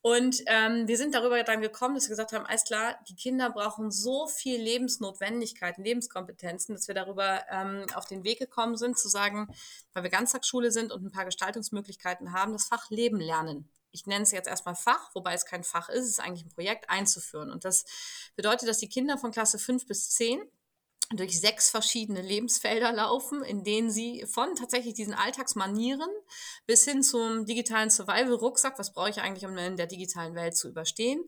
Und 0.00 0.42
ähm, 0.46 0.86
wir 0.86 0.96
sind 0.96 1.14
darüber 1.14 1.42
dann 1.42 1.60
gekommen, 1.60 1.96
dass 1.96 2.04
wir 2.04 2.10
gesagt 2.10 2.32
haben, 2.32 2.46
alles 2.46 2.64
klar, 2.64 2.98
die 3.08 3.16
Kinder 3.16 3.50
brauchen 3.50 3.90
so 3.90 4.28
viel 4.28 4.60
Lebensnotwendigkeiten, 4.60 5.84
Lebenskompetenzen, 5.84 6.74
dass 6.74 6.86
wir 6.86 6.94
darüber 6.94 7.42
ähm, 7.50 7.84
auf 7.94 8.06
den 8.06 8.22
Weg 8.22 8.38
gekommen 8.38 8.76
sind, 8.76 8.96
zu 8.96 9.08
sagen, 9.08 9.48
weil 9.92 10.04
wir 10.04 10.10
Ganztagsschule 10.10 10.70
sind 10.70 10.92
und 10.92 11.04
ein 11.04 11.10
paar 11.10 11.24
Gestaltungsmöglichkeiten 11.24 12.32
haben, 12.32 12.52
das 12.52 12.66
Fach 12.66 12.88
Leben 12.90 13.18
lernen 13.18 13.68
ich 13.90 14.06
nenne 14.06 14.22
es 14.22 14.32
jetzt 14.32 14.48
erstmal 14.48 14.74
Fach, 14.74 15.14
wobei 15.14 15.34
es 15.34 15.44
kein 15.44 15.64
Fach 15.64 15.88
ist, 15.88 16.04
es 16.04 16.10
ist 16.10 16.20
eigentlich 16.20 16.44
ein 16.44 16.50
Projekt 16.50 16.90
einzuführen. 16.90 17.50
Und 17.50 17.64
das 17.64 17.84
bedeutet, 18.36 18.68
dass 18.68 18.78
die 18.78 18.88
Kinder 18.88 19.18
von 19.18 19.30
Klasse 19.30 19.58
5 19.58 19.86
bis 19.86 20.10
10 20.10 20.42
durch 21.10 21.40
sechs 21.40 21.70
verschiedene 21.70 22.20
Lebensfelder 22.20 22.92
laufen, 22.92 23.42
in 23.42 23.64
denen 23.64 23.90
sie 23.90 24.26
von 24.28 24.54
tatsächlich 24.56 24.92
diesen 24.92 25.14
Alltagsmanieren 25.14 26.10
bis 26.66 26.84
hin 26.84 27.02
zum 27.02 27.46
digitalen 27.46 27.88
Survival-Rucksack, 27.88 28.78
was 28.78 28.92
brauche 28.92 29.08
ich 29.08 29.22
eigentlich, 29.22 29.46
um 29.46 29.56
in 29.56 29.76
der 29.78 29.86
digitalen 29.86 30.34
Welt 30.34 30.54
zu 30.54 30.68
überstehen, 30.68 31.24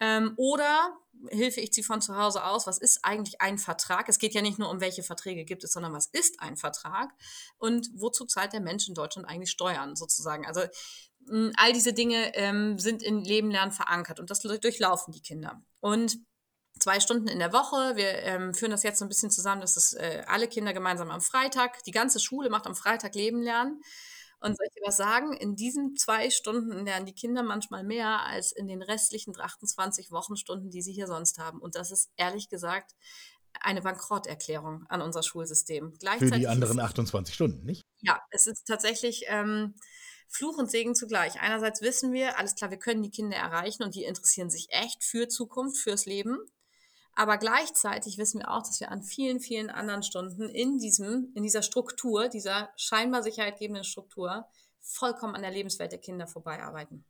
ähm, 0.00 0.34
oder 0.36 0.98
hilfe 1.30 1.60
ich 1.60 1.72
sie 1.72 1.82
von 1.82 2.02
zu 2.02 2.16
Hause 2.16 2.44
aus, 2.44 2.66
was 2.66 2.78
ist 2.78 3.04
eigentlich 3.04 3.40
ein 3.40 3.56
Vertrag? 3.56 4.08
Es 4.08 4.18
geht 4.18 4.34
ja 4.34 4.42
nicht 4.42 4.58
nur 4.58 4.68
um 4.68 4.80
welche 4.80 5.02
Verträge 5.02 5.44
gibt 5.44 5.64
es, 5.64 5.72
sondern 5.72 5.92
was 5.92 6.06
ist 6.06 6.40
ein 6.40 6.56
Vertrag 6.56 7.10
und 7.58 7.88
wozu 7.94 8.26
zahlt 8.26 8.52
der 8.52 8.60
Mensch 8.60 8.88
in 8.88 8.94
Deutschland 8.94 9.28
eigentlich 9.28 9.50
Steuern 9.50 9.96
sozusagen? 9.96 10.44
Also 10.44 10.62
all 11.56 11.72
diese 11.72 11.92
Dinge 11.92 12.34
ähm, 12.34 12.78
sind 12.78 13.02
in 13.02 13.24
Leben 13.24 13.50
lernen 13.50 13.72
verankert 13.72 14.20
und 14.20 14.30
das 14.30 14.40
durchlaufen 14.40 15.12
die 15.12 15.22
Kinder. 15.22 15.62
Und 15.80 16.18
zwei 16.78 17.00
Stunden 17.00 17.28
in 17.28 17.38
der 17.38 17.52
Woche. 17.52 17.96
Wir 17.96 18.18
ähm, 18.22 18.54
führen 18.54 18.70
das 18.70 18.82
jetzt 18.82 18.98
so 18.98 19.04
ein 19.04 19.08
bisschen 19.08 19.30
zusammen, 19.30 19.60
dass 19.60 19.76
es 19.76 19.92
äh, 19.94 20.22
alle 20.26 20.48
Kinder 20.48 20.72
gemeinsam 20.72 21.10
am 21.10 21.20
Freitag, 21.20 21.82
die 21.84 21.92
ganze 21.92 22.20
Schule 22.20 22.50
macht 22.50 22.66
am 22.66 22.74
Freitag 22.74 23.14
Leben 23.14 23.42
lernen. 23.42 23.80
Und 24.40 24.56
soll 24.56 24.66
ich 24.66 24.74
dir 24.74 24.82
was 24.84 24.96
sagen? 24.96 25.36
In 25.36 25.54
diesen 25.54 25.94
zwei 25.94 26.28
Stunden 26.30 26.84
lernen 26.84 27.06
die 27.06 27.14
Kinder 27.14 27.44
manchmal 27.44 27.84
mehr 27.84 28.26
als 28.26 28.50
in 28.50 28.66
den 28.66 28.82
restlichen 28.82 29.38
28 29.38 30.10
Wochenstunden, 30.10 30.70
die 30.70 30.82
sie 30.82 30.92
hier 30.92 31.06
sonst 31.06 31.38
haben. 31.38 31.60
Und 31.60 31.76
das 31.76 31.92
ist 31.92 32.10
ehrlich 32.16 32.48
gesagt 32.48 32.92
eine 33.60 33.82
Bankrotterklärung 33.82 34.84
an 34.88 35.00
unser 35.00 35.22
Schulsystem. 35.22 35.94
Für 36.18 36.30
die 36.30 36.48
anderen 36.48 36.80
28 36.80 37.32
Stunden, 37.32 37.64
nicht? 37.64 37.82
Ja, 38.00 38.20
es 38.30 38.48
ist 38.48 38.64
tatsächlich 38.66 39.26
ähm, 39.28 39.74
Fluch 40.32 40.56
und 40.56 40.70
Segen 40.70 40.94
zugleich. 40.94 41.40
Einerseits 41.40 41.82
wissen 41.82 42.12
wir, 42.12 42.38
alles 42.38 42.54
klar, 42.54 42.70
wir 42.70 42.78
können 42.78 43.02
die 43.02 43.10
Kinder 43.10 43.36
erreichen 43.36 43.82
und 43.82 43.94
die 43.94 44.04
interessieren 44.04 44.48
sich 44.48 44.68
echt 44.70 45.04
für 45.04 45.28
Zukunft, 45.28 45.76
fürs 45.76 46.06
Leben. 46.06 46.38
Aber 47.14 47.36
gleichzeitig 47.36 48.16
wissen 48.16 48.40
wir 48.40 48.50
auch, 48.50 48.62
dass 48.62 48.80
wir 48.80 48.90
an 48.90 49.02
vielen, 49.02 49.40
vielen 49.40 49.68
anderen 49.68 50.02
Stunden 50.02 50.48
in 50.48 50.78
diesem, 50.78 51.30
in 51.34 51.42
dieser 51.42 51.60
Struktur, 51.62 52.28
dieser 52.28 52.70
scheinbar 52.76 53.22
sicherheitgebenden 53.22 53.84
Struktur, 53.84 54.46
vollkommen 54.80 55.34
an 55.34 55.42
der 55.42 55.50
Lebenswelt 55.50 55.92
der 55.92 56.00
Kinder 56.00 56.26
vorbeiarbeiten. 56.26 57.04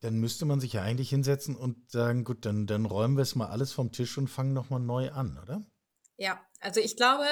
Dann 0.00 0.16
müsste 0.16 0.46
man 0.46 0.58
sich 0.58 0.72
ja 0.72 0.82
eigentlich 0.82 1.10
hinsetzen 1.10 1.54
und 1.54 1.92
sagen, 1.92 2.24
gut, 2.24 2.44
dann, 2.44 2.66
dann 2.66 2.86
räumen 2.86 3.16
wir 3.16 3.22
es 3.22 3.36
mal 3.36 3.48
alles 3.48 3.72
vom 3.72 3.92
Tisch 3.92 4.18
und 4.18 4.26
fangen 4.26 4.52
nochmal 4.52 4.80
neu 4.80 5.12
an, 5.12 5.38
oder? 5.38 5.64
Ja, 6.16 6.40
also 6.58 6.80
ich 6.80 6.96
glaube, 6.96 7.26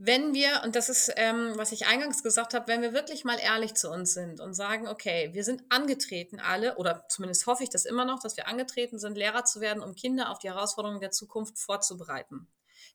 wenn 0.00 0.32
wir, 0.32 0.62
und 0.64 0.76
das 0.76 0.88
ist, 0.88 1.12
ähm, 1.16 1.54
was 1.56 1.72
ich 1.72 1.88
eingangs 1.88 2.22
gesagt 2.22 2.54
habe, 2.54 2.68
wenn 2.68 2.82
wir 2.82 2.92
wirklich 2.92 3.24
mal 3.24 3.38
ehrlich 3.40 3.74
zu 3.74 3.90
uns 3.90 4.14
sind 4.14 4.38
und 4.40 4.54
sagen, 4.54 4.86
okay, 4.86 5.30
wir 5.32 5.42
sind 5.42 5.64
angetreten 5.70 6.38
alle, 6.38 6.76
oder 6.76 7.04
zumindest 7.08 7.48
hoffe 7.48 7.64
ich 7.64 7.68
das 7.68 7.84
immer 7.84 8.04
noch, 8.04 8.20
dass 8.20 8.36
wir 8.36 8.46
angetreten 8.46 9.00
sind, 9.00 9.18
Lehrer 9.18 9.44
zu 9.44 9.60
werden, 9.60 9.82
um 9.82 9.96
Kinder 9.96 10.30
auf 10.30 10.38
die 10.38 10.50
Herausforderungen 10.50 11.00
der 11.00 11.10
Zukunft 11.10 11.58
vorzubereiten, 11.58 12.46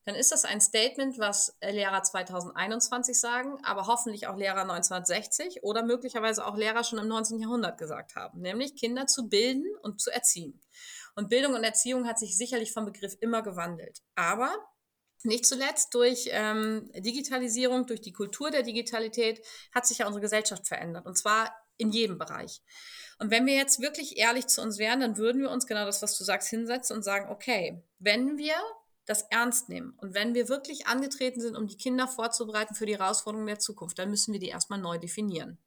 dann 0.06 0.16
ist 0.16 0.32
das 0.32 0.46
ein 0.46 0.62
Statement, 0.62 1.20
was 1.20 1.58
Lehrer 1.62 2.04
2021 2.04 3.20
sagen, 3.20 3.58
aber 3.66 3.88
hoffentlich 3.88 4.28
auch 4.28 4.38
Lehrer 4.38 4.62
1960 4.62 5.62
oder 5.64 5.84
möglicherweise 5.84 6.46
auch 6.46 6.56
Lehrer 6.56 6.86
schon 6.86 7.00
im 7.00 7.10
19. 7.10 7.38
Jahrhundert 7.40 7.78
gesagt 7.78 8.16
haben, 8.16 8.40
nämlich 8.40 8.78
Kinder 8.78 9.08
zu 9.08 9.28
bilden 9.28 9.66
und 9.82 10.00
zu 10.00 10.10
erziehen. 10.10 10.62
Und 11.16 11.30
Bildung 11.30 11.54
und 11.54 11.66
Erziehung 11.66 12.08
hat 12.08 12.18
sich 12.18 12.38
sicherlich 12.38 12.72
vom 12.72 12.86
Begriff 12.86 13.16
immer 13.20 13.44
gewandelt. 13.44 14.00
Aber 14.16 14.54
nicht 15.26 15.46
zuletzt 15.46 15.94
durch 15.94 16.30
ähm, 16.32 16.90
Digitalisierung, 16.96 17.86
durch 17.86 18.02
die 18.02 18.14
Kultur 18.14 18.52
der 18.52 18.64
Digitalität 18.64 19.46
hat 19.74 19.86
sich 19.86 20.00
ja 20.00 20.08
unsere 20.08 20.22
Gesellschaft 20.22 20.68
verändert. 20.68 21.06
Und 21.06 21.18
zwar 21.18 21.54
in 21.78 21.92
jedem 21.92 22.18
Bereich. 22.18 22.62
Und 23.20 23.32
wenn 23.32 23.46
wir 23.46 23.56
jetzt 23.56 23.82
wirklich 23.82 24.18
ehrlich 24.18 24.48
zu 24.48 24.62
uns 24.62 24.78
wären, 24.78 25.00
dann 25.00 25.18
würden 25.18 25.42
wir 25.42 25.52
uns 25.52 25.68
genau 25.68 25.86
das, 25.86 26.02
was 26.02 26.18
du 26.18 26.24
sagst, 26.24 26.50
hinsetzen 26.50 26.96
und 26.96 27.04
sagen, 27.04 27.30
okay, 27.30 27.84
wenn 28.00 28.38
wir 28.38 28.56
das 29.06 29.24
ernst 29.30 29.70
nehmen 29.70 29.94
und 29.98 30.14
wenn 30.14 30.34
wir 30.34 30.50
wirklich 30.50 30.88
angetreten 30.88 31.42
sind, 31.42 31.58
um 31.58 31.68
die 31.68 31.78
Kinder 31.78 32.08
vorzubereiten 32.08 32.76
für 32.76 32.86
die 32.86 32.98
Herausforderungen 32.98 33.48
der 33.48 33.60
Zukunft, 33.60 34.00
dann 34.00 34.10
müssen 34.10 34.34
wir 34.34 34.40
die 34.40 34.48
erstmal 34.48 34.80
neu 34.80 34.98
definieren. 34.98 35.58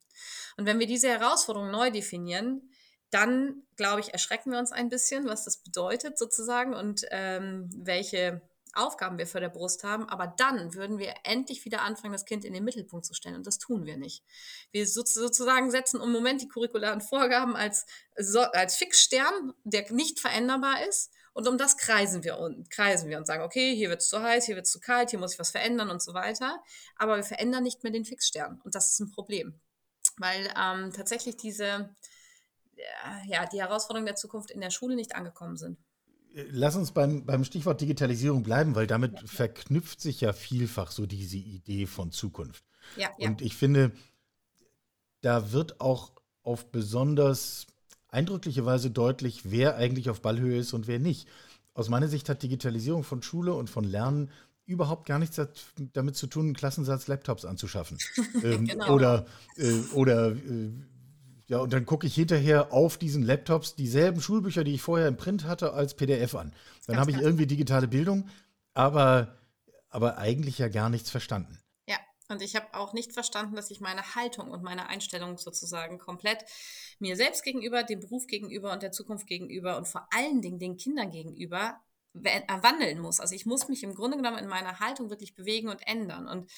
Und 0.56 0.64
wenn 0.66 0.78
wir 0.78 0.86
diese 0.86 1.08
Herausforderungen 1.08 1.70
neu 1.70 1.90
definieren, 1.90 2.70
dann, 3.10 3.62
glaube 3.76 4.00
ich, 4.00 4.12
erschrecken 4.12 4.52
wir 4.52 4.58
uns 4.58 4.72
ein 4.72 4.88
bisschen, 4.88 5.26
was 5.26 5.44
das 5.44 5.58
bedeutet 5.58 6.18
sozusagen 6.18 6.74
und 6.74 7.06
ähm, 7.10 7.70
welche 7.76 8.40
Aufgaben 8.76 9.18
wir 9.18 9.26
vor 9.26 9.40
der 9.40 9.48
Brust 9.48 9.84
haben, 9.84 10.08
aber 10.08 10.26
dann 10.26 10.74
würden 10.74 10.98
wir 10.98 11.14
endlich 11.24 11.64
wieder 11.64 11.82
anfangen, 11.82 12.12
das 12.12 12.24
Kind 12.24 12.44
in 12.44 12.52
den 12.52 12.64
Mittelpunkt 12.64 13.06
zu 13.06 13.14
stellen 13.14 13.36
und 13.36 13.46
das 13.46 13.58
tun 13.58 13.84
wir 13.86 13.96
nicht. 13.96 14.24
Wir 14.72 14.86
sozusagen 14.86 15.70
setzen 15.70 16.00
im 16.00 16.12
Moment 16.12 16.42
die 16.42 16.48
curricularen 16.48 17.00
Vorgaben 17.00 17.56
als, 17.56 17.86
als 18.52 18.76
Fixstern, 18.76 19.54
der 19.64 19.90
nicht 19.92 20.20
veränderbar 20.20 20.86
ist 20.86 21.12
und 21.32 21.48
um 21.48 21.58
das 21.58 21.76
kreisen 21.76 22.24
wir 22.24 22.38
und 22.38 22.70
kreisen 22.70 23.08
wir 23.08 23.18
und 23.18 23.26
sagen, 23.26 23.42
okay, 23.42 23.74
hier 23.74 23.90
wird 23.90 24.02
es 24.02 24.08
zu 24.08 24.22
heiß, 24.22 24.46
hier 24.46 24.56
wird 24.56 24.66
es 24.66 24.72
zu 24.72 24.80
kalt, 24.80 25.10
hier 25.10 25.18
muss 25.18 25.34
ich 25.34 25.38
was 25.38 25.50
verändern 25.50 25.90
und 25.90 26.02
so 26.02 26.14
weiter. 26.14 26.62
Aber 26.96 27.16
wir 27.16 27.24
verändern 27.24 27.62
nicht 27.62 27.82
mehr 27.82 27.92
den 27.92 28.04
Fixstern 28.04 28.60
und 28.64 28.74
das 28.74 28.92
ist 28.92 29.00
ein 29.00 29.10
Problem, 29.10 29.60
weil 30.18 30.52
ähm, 30.56 30.92
tatsächlich 30.92 31.36
diese 31.36 31.94
ja, 33.26 33.46
die 33.46 33.60
Herausforderungen 33.60 34.06
der 34.06 34.16
Zukunft 34.16 34.50
in 34.50 34.60
der 34.60 34.70
Schule 34.70 34.96
nicht 34.96 35.14
angekommen 35.14 35.56
sind. 35.56 35.78
Lass 36.50 36.76
uns 36.76 36.92
beim, 36.92 37.24
beim 37.24 37.44
Stichwort 37.44 37.80
Digitalisierung 37.80 38.42
bleiben, 38.42 38.74
weil 38.74 38.86
damit 38.86 39.12
ja. 39.14 39.26
verknüpft 39.26 40.02
sich 40.02 40.20
ja 40.20 40.34
vielfach 40.34 40.90
so 40.90 41.06
diese 41.06 41.38
Idee 41.38 41.86
von 41.86 42.12
Zukunft. 42.12 42.62
Ja, 42.96 43.08
ja. 43.18 43.28
Und 43.28 43.40
ich 43.40 43.56
finde, 43.56 43.92
da 45.22 45.52
wird 45.52 45.80
auch 45.80 46.12
auf 46.42 46.70
besonders 46.70 47.66
eindrückliche 48.08 48.66
Weise 48.66 48.90
deutlich, 48.90 49.50
wer 49.50 49.76
eigentlich 49.76 50.10
auf 50.10 50.20
Ballhöhe 50.20 50.58
ist 50.58 50.74
und 50.74 50.86
wer 50.86 50.98
nicht. 50.98 51.26
Aus 51.72 51.88
meiner 51.88 52.08
Sicht 52.08 52.28
hat 52.28 52.42
Digitalisierung 52.42 53.02
von 53.02 53.22
Schule 53.22 53.54
und 53.54 53.70
von 53.70 53.84
Lernen 53.84 54.30
überhaupt 54.66 55.06
gar 55.06 55.18
nichts 55.18 55.40
damit 55.94 56.16
zu 56.16 56.26
tun, 56.26 56.46
einen 56.46 56.54
Klassensatz 56.54 57.06
Laptops 57.06 57.46
anzuschaffen. 57.46 57.98
ähm, 58.42 58.66
genau. 58.66 58.92
Oder, 58.94 59.26
äh, 59.56 59.80
oder 59.94 60.32
äh, 60.32 60.70
ja, 61.48 61.58
und 61.58 61.72
dann 61.72 61.86
gucke 61.86 62.06
ich 62.06 62.14
hinterher 62.14 62.72
auf 62.72 62.98
diesen 62.98 63.22
Laptops 63.22 63.76
dieselben 63.76 64.20
Schulbücher, 64.20 64.64
die 64.64 64.74
ich 64.74 64.82
vorher 64.82 65.06
im 65.06 65.16
Print 65.16 65.44
hatte, 65.44 65.72
als 65.72 65.94
PDF 65.94 66.34
an. 66.34 66.52
Dann 66.86 66.98
habe 66.98 67.12
ich 67.12 67.18
irgendwie 67.18 67.46
digitale 67.46 67.86
Bildung, 67.86 68.28
aber, 68.74 69.38
aber 69.88 70.18
eigentlich 70.18 70.58
ja 70.58 70.68
gar 70.68 70.90
nichts 70.90 71.10
verstanden. 71.10 71.60
Ja, 71.88 71.98
und 72.28 72.42
ich 72.42 72.56
habe 72.56 72.66
auch 72.72 72.92
nicht 72.92 73.12
verstanden, 73.12 73.54
dass 73.54 73.70
ich 73.70 73.80
meine 73.80 74.16
Haltung 74.16 74.50
und 74.50 74.64
meine 74.64 74.88
Einstellung 74.88 75.38
sozusagen 75.38 75.98
komplett 75.98 76.44
mir 76.98 77.14
selbst 77.14 77.44
gegenüber, 77.44 77.84
dem 77.84 78.00
Beruf 78.00 78.26
gegenüber 78.26 78.72
und 78.72 78.82
der 78.82 78.90
Zukunft 78.90 79.28
gegenüber 79.28 79.76
und 79.76 79.86
vor 79.86 80.08
allen 80.10 80.42
Dingen 80.42 80.58
den 80.58 80.76
Kindern 80.76 81.10
gegenüber 81.10 81.80
wandeln 82.12 82.98
muss. 82.98 83.20
Also 83.20 83.34
ich 83.34 83.46
muss 83.46 83.68
mich 83.68 83.82
im 83.82 83.94
Grunde 83.94 84.16
genommen 84.16 84.38
in 84.38 84.48
meiner 84.48 84.80
Haltung 84.80 85.10
wirklich 85.10 85.34
bewegen 85.34 85.68
und 85.68 85.86
ändern. 85.86 86.26
Und 86.26 86.50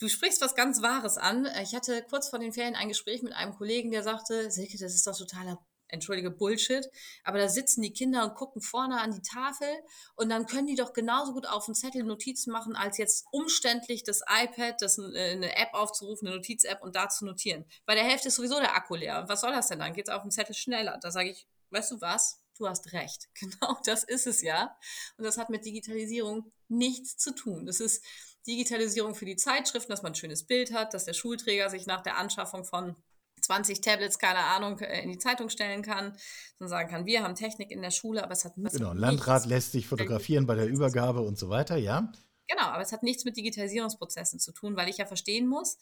Du 0.00 0.08
sprichst 0.08 0.40
was 0.40 0.54
ganz 0.54 0.80
Wahres 0.80 1.18
an. 1.18 1.46
Ich 1.62 1.74
hatte 1.74 2.02
kurz 2.08 2.30
vor 2.30 2.38
den 2.38 2.54
Ferien 2.54 2.74
ein 2.74 2.88
Gespräch 2.88 3.22
mit 3.22 3.34
einem 3.34 3.54
Kollegen, 3.54 3.90
der 3.90 4.02
sagte, 4.02 4.50
Silke, 4.50 4.78
das 4.78 4.94
ist 4.94 5.06
doch 5.06 5.16
totaler 5.16 5.58
entschuldige 5.88 6.30
Bullshit, 6.30 6.88
aber 7.22 7.38
da 7.38 7.48
sitzen 7.48 7.82
die 7.82 7.92
Kinder 7.92 8.24
und 8.24 8.34
gucken 8.34 8.62
vorne 8.62 9.00
an 9.00 9.12
die 9.12 9.20
Tafel 9.20 9.68
und 10.14 10.30
dann 10.30 10.46
können 10.46 10.68
die 10.68 10.76
doch 10.76 10.92
genauso 10.92 11.32
gut 11.32 11.46
auf 11.46 11.66
dem 11.66 11.74
Zettel 11.74 12.04
Notizen 12.04 12.50
machen, 12.50 12.76
als 12.76 12.96
jetzt 12.96 13.26
umständlich 13.32 14.02
das 14.04 14.22
iPad, 14.22 14.80
das 14.80 14.98
äh, 14.98 15.32
eine 15.32 15.54
App 15.56 15.74
aufzurufen, 15.74 16.28
eine 16.28 16.36
Notiz-App 16.36 16.80
und 16.80 16.96
da 16.96 17.08
zu 17.08 17.26
notieren. 17.26 17.66
Bei 17.84 17.94
der 17.94 18.04
Hälfte 18.04 18.28
ist 18.28 18.36
sowieso 18.36 18.58
der 18.58 18.74
Akku 18.74 18.94
leer. 18.94 19.24
was 19.26 19.40
soll 19.40 19.52
das 19.52 19.68
denn 19.68 19.80
dann? 19.80 19.92
Geht 19.92 20.08
es 20.08 20.14
auf 20.14 20.22
dem 20.22 20.30
Zettel 20.30 20.54
schneller? 20.54 20.98
Da 21.02 21.10
sage 21.10 21.30
ich, 21.30 21.46
weißt 21.70 21.90
du 21.90 22.00
was? 22.00 22.40
Du 22.56 22.68
hast 22.68 22.92
recht. 22.92 23.28
Genau 23.34 23.76
das 23.84 24.04
ist 24.04 24.26
es 24.26 24.42
ja. 24.42 24.76
Und 25.16 25.24
das 25.24 25.38
hat 25.38 25.50
mit 25.50 25.64
Digitalisierung 25.64 26.52
nichts 26.68 27.16
zu 27.16 27.34
tun. 27.34 27.66
Das 27.66 27.80
ist 27.80 28.04
Digitalisierung 28.46 29.14
für 29.14 29.24
die 29.24 29.36
Zeitschriften, 29.36 29.90
dass 29.90 30.02
man 30.02 30.12
ein 30.12 30.16
schönes 30.16 30.46
Bild 30.46 30.72
hat, 30.72 30.94
dass 30.94 31.04
der 31.04 31.12
Schulträger 31.12 31.70
sich 31.70 31.86
nach 31.86 32.02
der 32.02 32.16
Anschaffung 32.16 32.64
von 32.64 32.96
20 33.42 33.80
Tablets, 33.80 34.18
keine 34.18 34.40
Ahnung, 34.40 34.78
äh, 34.80 35.02
in 35.02 35.10
die 35.10 35.18
Zeitung 35.18 35.48
stellen 35.48 35.82
kann 35.82 36.16
und 36.58 36.68
sagen 36.68 36.88
kann, 36.88 37.06
wir 37.06 37.22
haben 37.22 37.34
Technik 37.34 37.70
in 37.70 37.82
der 37.82 37.90
Schule, 37.90 38.22
aber 38.22 38.32
es 38.32 38.44
hat 38.44 38.56
nichts 38.56 38.76
Genau, 38.76 38.92
Landrat 38.92 39.46
lässt 39.46 39.72
sich 39.72 39.86
fotografieren 39.86 40.46
bei 40.46 40.54
der 40.54 40.66
Übergabe 40.66 41.20
und 41.20 41.38
so 41.38 41.48
weiter, 41.48 41.76
ja. 41.76 42.12
Genau, 42.48 42.64
aber 42.64 42.82
es 42.82 42.92
hat 42.92 43.02
nichts 43.02 43.24
mit 43.24 43.36
Digitalisierungsprozessen 43.36 44.40
zu 44.40 44.52
tun, 44.52 44.76
weil 44.76 44.88
ich 44.88 44.98
ja 44.98 45.06
verstehen 45.06 45.46
muss, 45.46 45.78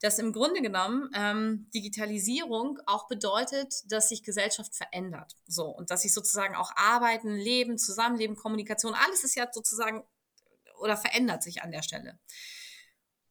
dass 0.00 0.18
im 0.18 0.32
Grunde 0.32 0.60
genommen 0.60 1.08
ähm, 1.14 1.70
Digitalisierung 1.72 2.78
auch 2.86 3.06
bedeutet, 3.06 3.74
dass 3.86 4.08
sich 4.08 4.22
Gesellschaft 4.22 4.74
verändert. 4.74 5.36
So, 5.46 5.66
und 5.66 5.90
dass 5.90 6.02
sich 6.02 6.12
sozusagen 6.12 6.56
auch 6.56 6.72
Arbeiten, 6.74 7.36
Leben, 7.36 7.78
Zusammenleben, 7.78 8.34
Kommunikation, 8.34 8.94
alles 8.94 9.22
ist 9.22 9.36
ja 9.36 9.46
sozusagen 9.52 10.02
oder 10.80 10.96
verändert 10.96 11.42
sich 11.42 11.62
an 11.62 11.70
der 11.70 11.82
Stelle. 11.82 12.18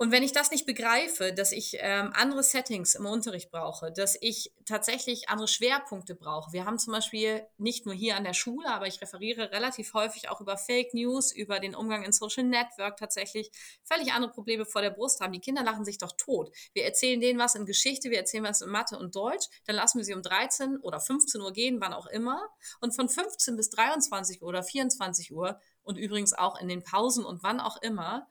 Und 0.01 0.13
wenn 0.13 0.23
ich 0.23 0.31
das 0.31 0.49
nicht 0.49 0.65
begreife, 0.65 1.33
dass 1.33 1.51
ich 1.51 1.75
ähm, 1.77 2.13
andere 2.13 2.41
Settings 2.41 2.95
im 2.95 3.05
Unterricht 3.05 3.51
brauche, 3.51 3.91
dass 3.91 4.17
ich 4.21 4.53
tatsächlich 4.65 5.27
andere 5.27 5.49
Schwerpunkte 5.49 6.15
brauche. 6.15 6.53
Wir 6.53 6.63
haben 6.63 6.79
zum 6.79 6.93
Beispiel 6.93 7.45
nicht 7.57 7.85
nur 7.85 7.93
hier 7.93 8.15
an 8.15 8.23
der 8.23 8.33
Schule, 8.33 8.69
aber 8.69 8.87
ich 8.87 9.01
referiere 9.01 9.51
relativ 9.51 9.93
häufig 9.93 10.29
auch 10.29 10.39
über 10.39 10.55
Fake 10.55 10.93
News, 10.93 11.33
über 11.33 11.59
den 11.59 11.75
Umgang 11.75 12.03
in 12.03 12.13
Social 12.13 12.45
Network 12.45 12.95
tatsächlich 12.95 13.51
völlig 13.83 14.13
andere 14.13 14.31
Probleme 14.31 14.65
vor 14.65 14.81
der 14.81 14.91
Brust 14.91 15.19
haben. 15.19 15.33
Die 15.33 15.41
Kinder 15.41 15.63
lachen 15.63 15.83
sich 15.83 15.97
doch 15.97 16.13
tot. 16.15 16.49
Wir 16.71 16.85
erzählen 16.85 17.19
denen 17.19 17.37
was 17.37 17.55
in 17.55 17.65
Geschichte, 17.65 18.09
wir 18.09 18.19
erzählen 18.19 18.45
was 18.45 18.61
in 18.61 18.69
Mathe 18.69 18.97
und 18.97 19.17
Deutsch, 19.17 19.47
dann 19.65 19.75
lassen 19.75 19.97
wir 19.97 20.05
sie 20.05 20.13
um 20.13 20.21
13 20.21 20.77
oder 20.77 21.01
15 21.01 21.41
Uhr 21.41 21.51
gehen, 21.51 21.81
wann 21.81 21.91
auch 21.91 22.07
immer. 22.07 22.47
Und 22.79 22.95
von 22.95 23.09
15 23.09 23.57
bis 23.57 23.69
23 23.71 24.41
Uhr 24.41 24.47
oder 24.47 24.63
24 24.63 25.33
Uhr 25.33 25.59
und 25.83 25.97
übrigens 25.97 26.33
auch 26.33 26.59
in 26.59 26.67
den 26.67 26.83
Pausen 26.83 27.25
und 27.25 27.43
wann 27.43 27.59
auch 27.59 27.81
immer, 27.81 28.27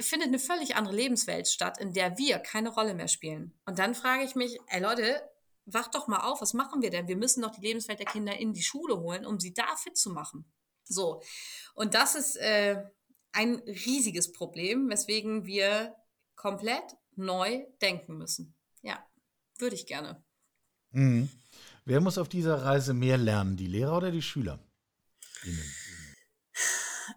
findet 0.00 0.28
eine 0.28 0.38
völlig 0.38 0.76
andere 0.76 0.94
Lebenswelt 0.94 1.48
statt, 1.48 1.78
in 1.78 1.92
der 1.92 2.16
wir 2.16 2.38
keine 2.38 2.70
Rolle 2.70 2.94
mehr 2.94 3.08
spielen. 3.08 3.52
Und 3.66 3.78
dann 3.78 3.94
frage 3.94 4.24
ich 4.24 4.34
mich, 4.34 4.58
ey 4.68 4.80
Leute, 4.80 5.22
wacht 5.66 5.94
doch 5.94 6.08
mal 6.08 6.20
auf, 6.20 6.40
was 6.40 6.54
machen 6.54 6.82
wir 6.82 6.90
denn? 6.90 7.08
Wir 7.08 7.16
müssen 7.16 7.42
doch 7.42 7.52
die 7.52 7.60
Lebenswelt 7.60 7.98
der 7.98 8.06
Kinder 8.06 8.36
in 8.38 8.52
die 8.52 8.62
Schule 8.62 8.98
holen, 8.98 9.26
um 9.26 9.38
sie 9.38 9.52
da 9.52 9.76
fit 9.76 9.96
zu 9.96 10.10
machen. 10.10 10.44
So, 10.84 11.22
und 11.74 11.94
das 11.94 12.14
ist 12.14 12.36
äh, 12.36 12.82
ein 13.32 13.56
riesiges 13.66 14.32
Problem, 14.32 14.88
weswegen 14.88 15.46
wir 15.46 15.94
komplett 16.36 16.96
neu 17.14 17.64
denken 17.80 18.18
müssen. 18.18 18.54
Ja, 18.82 19.04
würde 19.58 19.76
ich 19.76 19.86
gerne. 19.86 20.22
Mhm. 20.90 21.28
Wer 21.84 22.00
muss 22.00 22.18
auf 22.18 22.28
dieser 22.28 22.64
Reise 22.64 22.94
mehr 22.94 23.18
lernen, 23.18 23.56
die 23.56 23.66
Lehrer 23.66 23.96
oder 23.96 24.10
die 24.10 24.22
Schüler? 24.22 24.60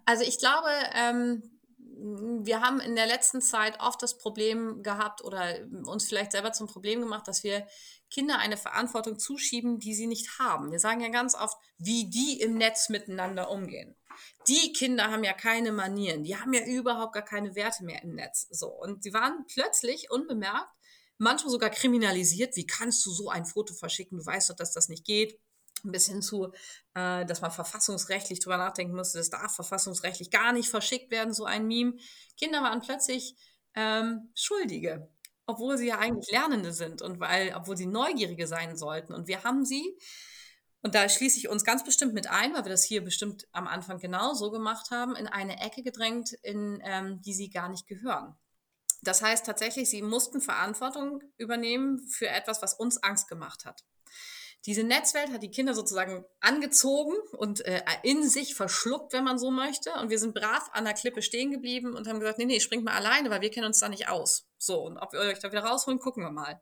Also 0.06 0.24
ich 0.24 0.40
glaube, 0.40 0.70
ähm, 0.94 1.56
wir 1.98 2.62
haben 2.62 2.80
in 2.80 2.96
der 2.96 3.08
letzten 3.08 3.42
Zeit 3.42 3.80
oft 3.80 4.02
das 4.02 4.18
Problem 4.18 4.84
gehabt 4.84 5.24
oder 5.24 5.60
uns 5.86 6.06
vielleicht 6.06 6.34
selber 6.34 6.52
zum 6.52 6.68
Problem 6.68 7.02
gemacht, 7.02 7.28
dass 7.28 7.44
wir 7.44 7.66
Kinder 8.10 8.38
eine 8.38 8.58
Verantwortung 8.58 9.18
zuschieben, 9.18 9.80
die 9.80 9.96
sie 9.96 10.08
nicht 10.08 10.40
haben. 10.40 10.72
Wir 10.72 10.80
sagen 10.80 11.02
ja 11.02 11.10
ganz 11.10 11.36
oft, 11.36 11.58
wie 11.78 12.10
die 12.10 12.40
im 12.42 12.56
Netz 12.56 12.90
miteinander 12.90 13.50
umgehen. 13.50 13.96
Die 14.48 14.74
Kinder 14.74 15.12
haben 15.12 15.24
ja 15.24 15.34
keine 15.34 15.72
Manieren, 15.72 16.24
die 16.24 16.38
haben 16.38 16.54
ja 16.54 16.66
überhaupt 16.66 17.14
gar 17.14 17.26
keine 17.26 17.56
Werte 17.56 17.84
mehr 17.84 18.04
im 18.04 18.16
Netz. 18.16 18.48
So. 18.52 18.68
Und 18.68 19.04
sie 19.04 19.14
waren 19.14 19.46
plötzlich 19.52 20.12
unbemerkt, 20.12 20.70
manchmal 21.18 21.52
sogar 21.52 21.70
kriminalisiert. 21.70 22.56
Wie 22.56 22.68
kannst 22.68 23.06
du 23.06 23.12
so 23.12 23.30
ein 23.30 23.46
Foto 23.46 23.74
verschicken? 23.74 24.18
Du 24.18 24.26
weißt 24.26 24.50
doch, 24.50 24.56
dass 24.56 24.74
das 24.74 24.90
nicht 24.90 25.06
geht 25.06 25.40
bis 25.92 26.08
hin 26.08 26.22
zu, 26.22 26.52
äh, 26.94 27.26
dass 27.26 27.42
man 27.42 27.52
verfassungsrechtlich 27.52 28.40
drüber 28.40 28.58
nachdenken 28.58 28.96
musste, 28.96 29.18
das 29.18 29.30
darf 29.30 29.56
verfassungsrechtlich 29.56 30.32
gar 30.32 30.54
nicht 30.54 30.70
verschickt 30.70 31.12
werden, 31.12 31.34
so 31.34 31.46
ein 31.46 31.68
Meme. 31.68 31.94
Kinder 32.38 32.62
waren 32.62 32.82
plötzlich 32.82 33.36
ähm, 33.76 34.32
Schuldige, 34.34 35.10
obwohl 35.46 35.78
sie 35.78 35.88
ja 35.88 36.00
eigentlich 36.00 36.32
Lernende 36.32 36.74
sind 36.74 37.02
und 37.02 37.20
weil, 37.20 37.54
obwohl 37.56 37.78
sie 37.78 37.86
Neugierige 37.86 38.48
sein 38.48 38.78
sollten. 38.78 39.14
Und 39.14 39.28
wir 39.28 39.44
haben 39.44 39.66
sie, 39.66 39.98
und 40.82 40.96
da 40.96 41.10
schließe 41.10 41.38
ich 41.38 41.50
uns 41.50 41.64
ganz 41.64 41.84
bestimmt 41.84 42.14
mit 42.14 42.30
ein, 42.30 42.54
weil 42.54 42.64
wir 42.64 42.72
das 42.72 42.84
hier 42.84 43.04
bestimmt 43.04 43.48
am 43.52 43.68
Anfang 43.68 44.00
genau 44.00 44.34
so 44.34 44.52
gemacht 44.52 44.92
haben, 44.92 45.16
in 45.16 45.28
eine 45.28 45.60
Ecke 45.62 45.84
gedrängt, 45.84 46.34
in 46.44 46.82
ähm, 46.84 47.22
die 47.22 47.34
sie 47.34 47.50
gar 47.50 47.70
nicht 47.70 47.88
gehören. 47.88 48.36
Das 49.02 49.22
heißt 49.22 49.46
tatsächlich, 49.46 49.90
sie 49.90 50.02
mussten 50.02 50.42
Verantwortung 50.42 51.22
übernehmen 51.38 52.00
für 52.10 52.28
etwas, 52.28 52.62
was 52.62 52.74
uns 52.74 53.02
Angst 53.04 53.28
gemacht 53.28 53.66
hat. 53.66 53.84
Diese 54.66 54.84
Netzwelt 54.84 55.32
hat 55.32 55.44
die 55.44 55.52
Kinder 55.52 55.76
sozusagen 55.76 56.26
angezogen 56.40 57.14
und 57.34 57.64
äh, 57.66 57.84
in 58.02 58.28
sich 58.28 58.56
verschluckt, 58.56 59.14
wenn 59.14 59.24
man 59.24 59.38
so 59.38 59.52
möchte. 59.52 59.94
Und 59.94 60.10
wir 60.10 60.18
sind 60.18 60.34
brav 60.34 60.70
an 60.74 60.86
der 60.86 60.96
Klippe 60.96 61.22
stehen 61.22 61.52
geblieben 61.52 61.96
und 61.96 62.08
haben 62.08 62.20
gesagt, 62.20 62.40
nee, 62.40 62.46
nee, 62.46 62.60
springt 62.60 62.84
mal 62.84 62.96
alleine, 62.96 63.30
weil 63.30 63.42
wir 63.42 63.52
kennen 63.52 63.68
uns 63.68 63.80
da 63.80 63.90
nicht 63.90 64.08
aus. 64.10 64.48
So, 64.58 64.82
und 64.82 64.98
ob 64.98 65.14
wir 65.14 65.20
euch 65.20 65.40
da 65.40 65.52
wieder 65.52 65.64
rausholen, 65.64 66.00
gucken 66.00 66.24
wir 66.24 66.32
mal. 66.32 66.60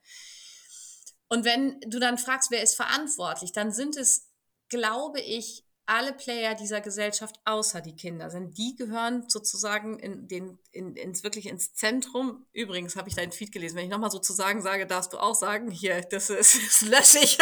Und 1.29 1.45
wenn 1.45 1.79
du 1.87 1.99
dann 1.99 2.17
fragst, 2.17 2.51
wer 2.51 2.61
ist 2.61 2.75
verantwortlich, 2.75 3.53
dann 3.53 3.71
sind 3.71 3.95
es, 3.95 4.29
glaube 4.67 5.21
ich, 5.21 5.63
alle 5.85 6.13
Player 6.13 6.55
dieser 6.55 6.81
Gesellschaft 6.81 7.39
außer 7.45 7.81
die 7.81 7.95
Kinder 7.95 8.29
sind. 8.29 8.57
Die 8.57 8.75
gehören 8.75 9.29
sozusagen 9.29 9.99
in 9.99 10.27
den, 10.27 10.57
in, 10.71 10.95
ins 10.95 11.23
wirklich 11.23 11.47
ins 11.47 11.73
Zentrum. 11.73 12.45
Übrigens 12.53 12.95
habe 12.95 13.09
ich 13.09 13.15
deinen 13.15 13.31
Feed 13.31 13.51
gelesen. 13.51 13.75
Wenn 13.75 13.85
ich 13.85 13.91
nochmal 13.91 14.11
sozusagen 14.11 14.61
sage, 14.61 14.87
darfst 14.87 15.13
du 15.13 15.17
auch 15.17 15.35
sagen, 15.35 15.69
hier, 15.71 16.01
das 16.01 16.29
ist, 16.29 16.55
das 16.81 16.81
lösche 16.81 17.19
ich 17.23 17.37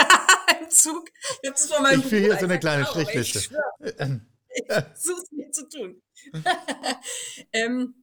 im 0.59 0.69
Zug. 0.69 1.09
Jetzt 1.43 1.61
ist 1.61 1.73
von 1.73 1.83
meinem 1.83 2.01
Ich 2.01 2.11
will 2.11 2.21
hier 2.21 2.37
so 2.37 2.45
eine 2.45 2.59
kleine 2.59 2.85
Strichliste. 2.85 3.57
Ich, 4.53 4.63
ich 4.63 4.67
versuche 4.67 5.21
es 5.21 5.31
nicht 5.31 5.55
zu 5.55 5.69
tun. 5.69 6.01
ähm, 7.53 8.00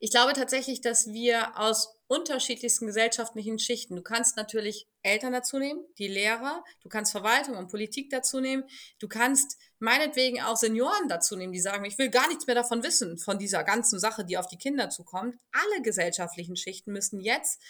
ich 0.00 0.10
glaube 0.10 0.32
tatsächlich, 0.32 0.80
dass 0.80 1.08
wir 1.08 1.58
aus 1.58 1.96
unterschiedlichsten 2.06 2.86
gesellschaftlichen 2.86 3.58
Schichten, 3.58 3.94
du 3.94 4.02
kannst 4.02 4.36
natürlich 4.36 4.86
Eltern 5.02 5.32
dazu 5.32 5.58
nehmen, 5.58 5.84
die 5.98 6.08
Lehrer, 6.08 6.64
du 6.82 6.88
kannst 6.88 7.12
Verwaltung 7.12 7.56
und 7.56 7.68
Politik 7.68 8.10
dazu 8.10 8.40
nehmen, 8.40 8.64
du 8.98 9.08
kannst 9.08 9.58
meinetwegen 9.78 10.40
auch 10.40 10.56
Senioren 10.56 11.08
dazu 11.08 11.36
nehmen, 11.36 11.52
die 11.52 11.60
sagen, 11.60 11.84
ich 11.84 11.98
will 11.98 12.08
gar 12.08 12.28
nichts 12.28 12.46
mehr 12.46 12.56
davon 12.56 12.82
wissen, 12.82 13.18
von 13.18 13.38
dieser 13.38 13.62
ganzen 13.62 14.00
Sache, 14.00 14.24
die 14.24 14.38
auf 14.38 14.46
die 14.46 14.56
Kinder 14.56 14.88
zukommt. 14.90 15.36
Alle 15.52 15.82
gesellschaftlichen 15.82 16.56
Schichten 16.56 16.92
müssen 16.92 17.20
jetzt 17.20 17.60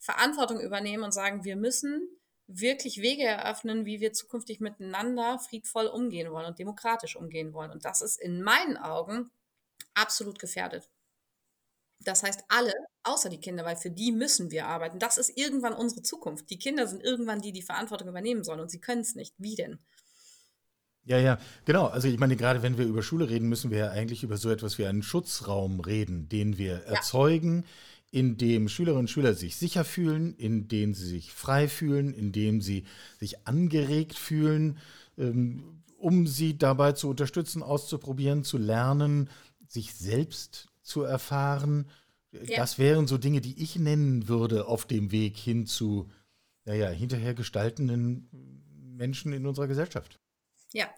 Verantwortung 0.00 0.60
übernehmen 0.60 1.04
und 1.04 1.12
sagen, 1.12 1.44
wir 1.44 1.56
müssen 1.56 2.08
wirklich 2.46 3.00
Wege 3.00 3.22
eröffnen, 3.22 3.86
wie 3.86 4.00
wir 4.00 4.12
zukünftig 4.12 4.60
miteinander 4.60 5.38
friedvoll 5.38 5.86
umgehen 5.86 6.30
wollen 6.30 6.46
und 6.46 6.58
demokratisch 6.58 7.16
umgehen 7.16 7.54
wollen. 7.54 7.70
Und 7.70 7.84
das 7.84 8.02
ist 8.02 8.20
in 8.20 8.42
meinen 8.42 8.76
Augen 8.76 9.30
absolut 9.94 10.38
gefährdet. 10.38 10.90
Das 12.04 12.22
heißt, 12.22 12.44
alle, 12.48 12.72
außer 13.02 13.28
die 13.28 13.40
Kinder, 13.40 13.64
weil 13.64 13.76
für 13.76 13.90
die 13.90 14.12
müssen 14.12 14.50
wir 14.50 14.66
arbeiten. 14.66 14.98
Das 14.98 15.18
ist 15.18 15.36
irgendwann 15.36 15.72
unsere 15.72 16.02
Zukunft. 16.02 16.50
Die 16.50 16.58
Kinder 16.58 16.86
sind 16.86 17.02
irgendwann 17.02 17.40
die, 17.40 17.52
die 17.52 17.62
Verantwortung 17.62 18.08
übernehmen 18.08 18.44
sollen 18.44 18.60
und 18.60 18.70
sie 18.70 18.80
können 18.80 19.00
es 19.00 19.14
nicht. 19.14 19.34
Wie 19.38 19.54
denn? 19.54 19.78
Ja, 21.06 21.18
ja, 21.18 21.38
genau. 21.64 21.86
Also 21.86 22.08
ich 22.08 22.18
meine, 22.18 22.36
gerade 22.36 22.62
wenn 22.62 22.78
wir 22.78 22.86
über 22.86 23.02
Schule 23.02 23.28
reden, 23.28 23.48
müssen 23.48 23.70
wir 23.70 23.78
ja 23.78 23.90
eigentlich 23.90 24.22
über 24.22 24.36
so 24.36 24.50
etwas 24.50 24.78
wie 24.78 24.86
einen 24.86 25.02
Schutzraum 25.02 25.80
reden, 25.80 26.28
den 26.28 26.56
wir 26.56 26.72
ja. 26.72 26.94
erzeugen, 26.94 27.64
in 28.10 28.36
dem 28.36 28.68
Schülerinnen 28.68 29.00
und 29.00 29.10
Schüler 29.10 29.34
sich 29.34 29.56
sicher 29.56 29.84
fühlen, 29.84 30.34
in 30.36 30.68
dem 30.68 30.94
sie 30.94 31.06
sich 31.06 31.32
frei 31.32 31.68
fühlen, 31.68 32.14
in 32.14 32.32
dem 32.32 32.60
sie 32.60 32.84
sich 33.18 33.46
angeregt 33.46 34.16
fühlen, 34.16 34.78
ähm, 35.18 35.82
um 35.98 36.26
sie 36.26 36.56
dabei 36.56 36.92
zu 36.92 37.08
unterstützen, 37.08 37.62
auszuprobieren, 37.62 38.44
zu 38.44 38.56
lernen, 38.56 39.28
sich 39.66 39.94
selbst 39.94 40.68
zu 40.84 41.02
erfahren. 41.02 41.90
Ja. 42.30 42.58
Das 42.58 42.78
wären 42.78 43.06
so 43.06 43.18
Dinge, 43.18 43.40
die 43.40 43.60
ich 43.62 43.76
nennen 43.76 44.28
würde 44.28 44.66
auf 44.66 44.86
dem 44.86 45.10
Weg 45.10 45.36
hin 45.36 45.66
zu, 45.66 46.08
naja, 46.64 46.88
hinterher 46.90 47.34
gestaltenden 47.34 48.28
Menschen 48.96 49.32
in 49.32 49.46
unserer 49.46 49.66
Gesellschaft. 49.66 50.20
Ja, 50.72 50.88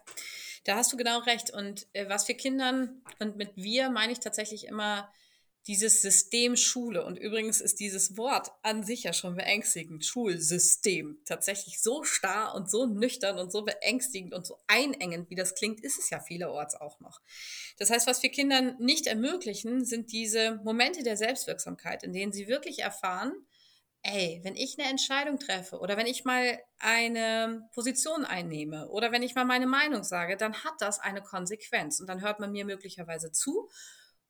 da 0.64 0.76
hast 0.76 0.92
du 0.92 0.96
genau 0.96 1.20
recht. 1.20 1.50
Und 1.50 1.86
äh, 1.92 2.08
was 2.08 2.28
wir 2.28 2.36
Kindern, 2.36 3.02
und 3.18 3.36
mit 3.36 3.56
wir 3.56 3.90
meine 3.90 4.12
ich 4.12 4.20
tatsächlich 4.20 4.66
immer 4.66 5.08
dieses 5.66 6.00
System 6.00 6.56
Schule. 6.56 7.04
Und 7.04 7.18
übrigens 7.18 7.60
ist 7.60 7.80
dieses 7.80 8.16
Wort 8.16 8.52
an 8.62 8.84
sich 8.84 9.02
ja 9.02 9.12
schon 9.12 9.34
beängstigend. 9.34 10.04
Schulsystem. 10.04 11.20
Tatsächlich 11.24 11.80
so 11.80 12.04
starr 12.04 12.54
und 12.54 12.70
so 12.70 12.86
nüchtern 12.86 13.38
und 13.38 13.50
so 13.50 13.62
beängstigend 13.62 14.32
und 14.32 14.46
so 14.46 14.58
einengend, 14.68 15.28
wie 15.30 15.34
das 15.34 15.54
klingt, 15.54 15.80
ist 15.82 15.98
es 15.98 16.10
ja 16.10 16.20
vielerorts 16.20 16.74
auch 16.76 17.00
noch. 17.00 17.20
Das 17.78 17.90
heißt, 17.90 18.06
was 18.06 18.22
wir 18.22 18.30
Kindern 18.30 18.76
nicht 18.78 19.06
ermöglichen, 19.06 19.84
sind 19.84 20.12
diese 20.12 20.60
Momente 20.64 21.02
der 21.02 21.16
Selbstwirksamkeit, 21.16 22.04
in 22.04 22.12
denen 22.12 22.32
sie 22.32 22.46
wirklich 22.46 22.80
erfahren, 22.80 23.32
ey, 24.02 24.40
wenn 24.44 24.54
ich 24.54 24.78
eine 24.78 24.88
Entscheidung 24.88 25.38
treffe 25.38 25.78
oder 25.80 25.96
wenn 25.96 26.06
ich 26.06 26.24
mal 26.24 26.60
eine 26.78 27.68
Position 27.74 28.24
einnehme 28.24 28.88
oder 28.88 29.10
wenn 29.10 29.22
ich 29.22 29.34
mal 29.34 29.44
meine 29.44 29.66
Meinung 29.66 30.04
sage, 30.04 30.36
dann 30.36 30.62
hat 30.62 30.74
das 30.78 31.00
eine 31.00 31.22
Konsequenz 31.22 31.98
und 31.98 32.06
dann 32.06 32.20
hört 32.20 32.38
man 32.38 32.52
mir 32.52 32.64
möglicherweise 32.64 33.32
zu 33.32 33.68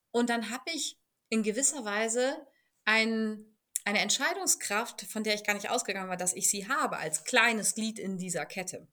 und 0.09 0.31
dann 0.31 0.49
habe 0.49 0.63
ich 0.73 0.97
in 1.29 1.43
gewisser 1.43 1.85
Weise 1.85 2.35
ein, 2.85 3.45
eine 3.85 3.99
Entscheidungskraft, 3.99 5.01
von 5.01 5.23
der 5.23 5.35
ich 5.35 5.43
gar 5.43 5.53
nicht 5.53 5.69
ausgegangen 5.69 6.09
war, 6.09 6.17
dass 6.17 6.33
ich 6.33 6.49
sie 6.49 6.67
habe 6.67 6.97
als 6.97 7.23
kleines 7.23 7.75
Glied 7.75 7.99
in 7.99 8.17
dieser 8.17 8.45
Kette. 8.45 8.87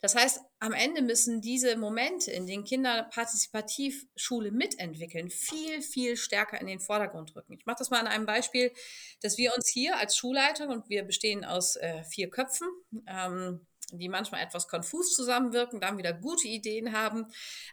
Das 0.00 0.14
heißt, 0.14 0.40
am 0.60 0.72
Ende 0.72 1.02
müssen 1.02 1.40
diese 1.40 1.76
Momente, 1.76 2.30
in 2.30 2.46
denen 2.46 2.64
Kinder 2.64 3.04
partizipativ 3.12 4.06
Schule 4.16 4.50
mitentwickeln, 4.50 5.30
viel, 5.30 5.82
viel 5.82 6.16
stärker 6.16 6.60
in 6.60 6.66
den 6.66 6.80
Vordergrund 6.80 7.34
rücken. 7.36 7.52
Ich 7.52 7.66
mache 7.66 7.78
das 7.78 7.90
mal 7.90 8.00
an 8.00 8.06
einem 8.06 8.26
Beispiel, 8.26 8.72
dass 9.20 9.36
wir 9.36 9.54
uns 9.54 9.68
hier 9.68 9.96
als 9.98 10.16
Schulleitung, 10.16 10.68
und 10.68 10.88
wir 10.88 11.02
bestehen 11.02 11.44
aus 11.44 11.76
äh, 11.76 12.02
vier 12.04 12.30
Köpfen, 12.30 12.68
ähm, 13.06 13.66
die 13.92 14.08
manchmal 14.08 14.42
etwas 14.42 14.68
konfus 14.68 15.14
zusammenwirken, 15.14 15.80
dann 15.80 15.98
wieder 15.98 16.12
gute 16.12 16.48
Ideen 16.48 16.92
haben, 16.92 17.26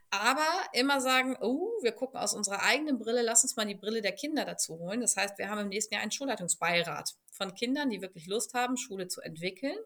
aber 0.10 0.48
immer 0.74 1.02
sagen, 1.02 1.38
oh, 1.42 1.70
wir 1.82 1.92
gucken 1.92 2.20
aus 2.20 2.34
unserer 2.34 2.64
eigenen 2.64 2.98
Brille, 2.98 3.22
lass 3.22 3.44
uns 3.44 3.56
mal 3.56 3.66
die 3.66 3.76
Brille 3.76 4.02
der 4.02 4.14
Kinder 4.14 4.46
dazu 4.46 4.78
holen. 4.80 5.02
Das 5.02 5.18
heißt, 5.18 5.38
wir 5.38 5.50
haben 5.50 5.60
im 5.60 5.70
nächsten 5.70 5.94
Jahr 5.94 6.04
einen 6.04 6.12
Schulleitungsbeirat 6.12 7.16
von 7.32 7.54
Kindern, 7.54 7.90
die 7.90 8.02
wirklich 8.02 8.28
Lust 8.28 8.54
haben, 8.54 8.78
Schule 8.78 9.08
zu 9.08 9.22
entwickeln, 9.22 9.78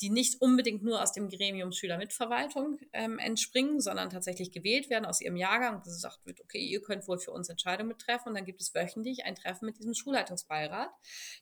die 0.00 0.10
nicht 0.10 0.40
unbedingt 0.40 0.82
nur 0.82 1.00
aus 1.00 1.12
dem 1.12 1.28
Gremium 1.28 1.72
Schülermitverwaltung 1.72 2.78
ähm, 2.92 3.18
entspringen, 3.18 3.80
sondern 3.80 4.10
tatsächlich 4.10 4.50
gewählt 4.50 4.90
werden 4.90 5.04
aus 5.04 5.20
ihrem 5.20 5.36
Jahrgang 5.36 5.76
und 5.76 5.84
gesagt 5.84 6.26
wird, 6.26 6.40
okay, 6.40 6.58
ihr 6.58 6.82
könnt 6.82 7.06
wohl 7.06 7.18
für 7.18 7.30
uns 7.30 7.48
Entscheidungen 7.48 7.88
mittreffen 7.88 8.30
und 8.30 8.34
dann 8.34 8.44
gibt 8.44 8.60
es 8.60 8.74
wöchentlich 8.74 9.24
ein 9.24 9.36
Treffen 9.36 9.66
mit 9.66 9.78
diesem 9.78 9.94
Schulleitungsbeirat, 9.94 10.90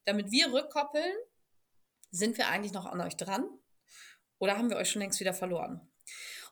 damit 0.04 0.30
wir 0.30 0.52
rückkoppeln, 0.52 1.12
sind 2.10 2.38
wir 2.38 2.48
eigentlich 2.48 2.72
noch 2.72 2.86
an 2.86 3.00
euch 3.00 3.16
dran? 3.16 3.46
Oder 4.38 4.56
haben 4.56 4.70
wir 4.70 4.76
euch 4.76 4.90
schon 4.90 5.02
längst 5.02 5.20
wieder 5.20 5.34
verloren? 5.34 5.80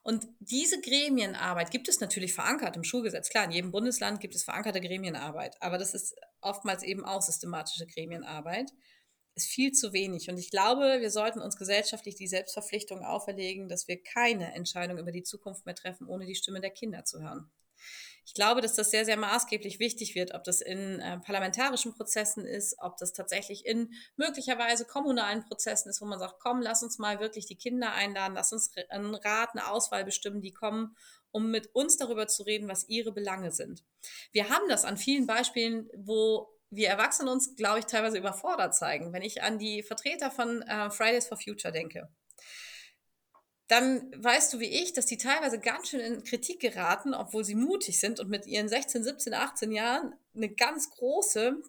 Und 0.03 0.27
diese 0.39 0.81
Gremienarbeit 0.81 1.71
gibt 1.71 1.89
es 1.89 2.01
natürlich 2.01 2.35
verankert 2.35 2.77
im 2.77 2.85
Schulgesetz. 2.85 3.31
Klar, 3.31 3.45
in 3.45 3.53
jedem 3.53 3.71
Bundesland 3.71 4.21
gibt 4.21 4.35
es 4.35 4.45
verankerte 4.45 4.81
Gremienarbeit, 4.81 5.57
aber 5.61 5.79
das 5.79 5.95
ist 5.95 6.15
oftmals 6.43 6.83
eben 6.83 7.05
auch 7.05 7.23
systematische 7.23 7.87
Gremienarbeit. 7.87 8.71
Ist 9.35 9.49
viel 9.49 9.73
zu 9.73 9.93
wenig. 9.93 10.29
Und 10.29 10.39
ich 10.39 10.51
glaube, 10.51 11.01
wir 11.01 11.11
sollten 11.11 11.41
uns 11.41 11.57
gesellschaftlich 11.57 12.15
die 12.17 12.29
Selbstverpflichtung 12.29 13.03
auferlegen, 13.03 13.69
dass 13.69 13.89
wir 13.89 14.01
keine 14.01 14.55
Entscheidung 14.55 14.99
über 14.99 15.11
die 15.11 15.23
Zukunft 15.23 15.67
mehr 15.67 15.75
treffen, 15.75 16.07
ohne 16.07 16.27
die 16.27 16.37
Stimme 16.37 16.61
der 16.61 16.71
Kinder 16.71 17.05
zu 17.05 17.21
hören 17.21 17.51
ich 18.25 18.35
glaube, 18.35 18.61
dass 18.61 18.75
das 18.75 18.91
sehr, 18.91 19.05
sehr 19.05 19.17
maßgeblich 19.17 19.79
wichtig 19.79 20.15
wird, 20.15 20.35
ob 20.35 20.45
das 20.45 20.61
in 20.61 21.01
äh, 21.01 21.19
parlamentarischen 21.19 21.95
Prozessen 21.95 22.47
ist, 22.47 22.77
ob 22.81 22.97
das 22.97 23.13
tatsächlich 23.13 23.67
in 23.67 23.93
möglicherweise 24.17 24.87
kommunalen 24.87 25.45
Prozessen 25.45 25.91
ist, 25.91 26.01
wo 26.01 26.07
man 26.07 26.19
sagt, 26.19 26.41
komm, 26.41 26.63
lass 26.63 26.83
uns 26.83 26.99
mal 26.99 27.21
wirklich 27.21 27.47
die 27.47 27.57
Kinder 27.57 27.93
einladen, 27.93 28.35
lass 28.35 28.53
uns 28.53 28.73
einen 28.89 29.15
Rat, 29.15 29.51
eine 29.53 29.69
Auswahl 29.71 30.05
bestimmen, 30.05 30.41
die 30.41 30.53
kommen, 30.53 30.97
um 31.31 31.51
mit 31.51 31.75
uns 31.75 31.97
darüber 31.97 32.27
zu 32.27 32.45
reden, 32.45 32.69
was 32.69 32.89
ihre 32.89 33.13
Belange 33.13 33.51
sind. 33.51 33.85
Wir 34.33 34.49
haben 34.49 34.69
das 34.69 34.85
an 34.85 34.97
vielen 34.97 35.27
Beispielen, 35.27 35.91
wo 35.97 36.51
wir 36.71 36.89
Erwachsene 36.89 37.31
uns, 37.31 37.55
glaube 37.57 37.81
ich, 37.81 37.87
teilweise 37.87 38.19
überfordert 38.19 38.75
zeigen. 38.75 39.13
Wenn 39.13 39.23
ich 39.23 39.43
an 39.43 39.59
die 39.59 39.83
Vertreter 39.83 40.31
von 40.31 40.63
äh, 40.63 40.91
Fridays 40.91 41.27
for 41.27 41.39
Future 41.39 41.73
denke, 41.73 42.09
dann 43.69 44.13
weißt 44.23 44.53
du 44.53 44.61
wie 44.61 44.83
ich, 44.83 44.93
dass 44.93 45.07
die 45.07 45.17
teilweise 45.17 45.59
ganz 45.59 45.89
schön 45.89 46.01
in 46.01 46.25
Kritik 46.25 46.61
geraten, 46.61 47.15
obwohl 47.15 47.45
sie 47.45 47.55
mutig 47.55 47.99
sind 47.99 48.21
und 48.21 48.29
mit 48.29 48.47
ihren 48.47 48.69
16, 48.69 49.03
17, 49.03 49.33
18 49.33 49.73
Jahren 49.73 50.15
eine 50.35 50.51
ganz 50.51 50.91
große 50.91 51.63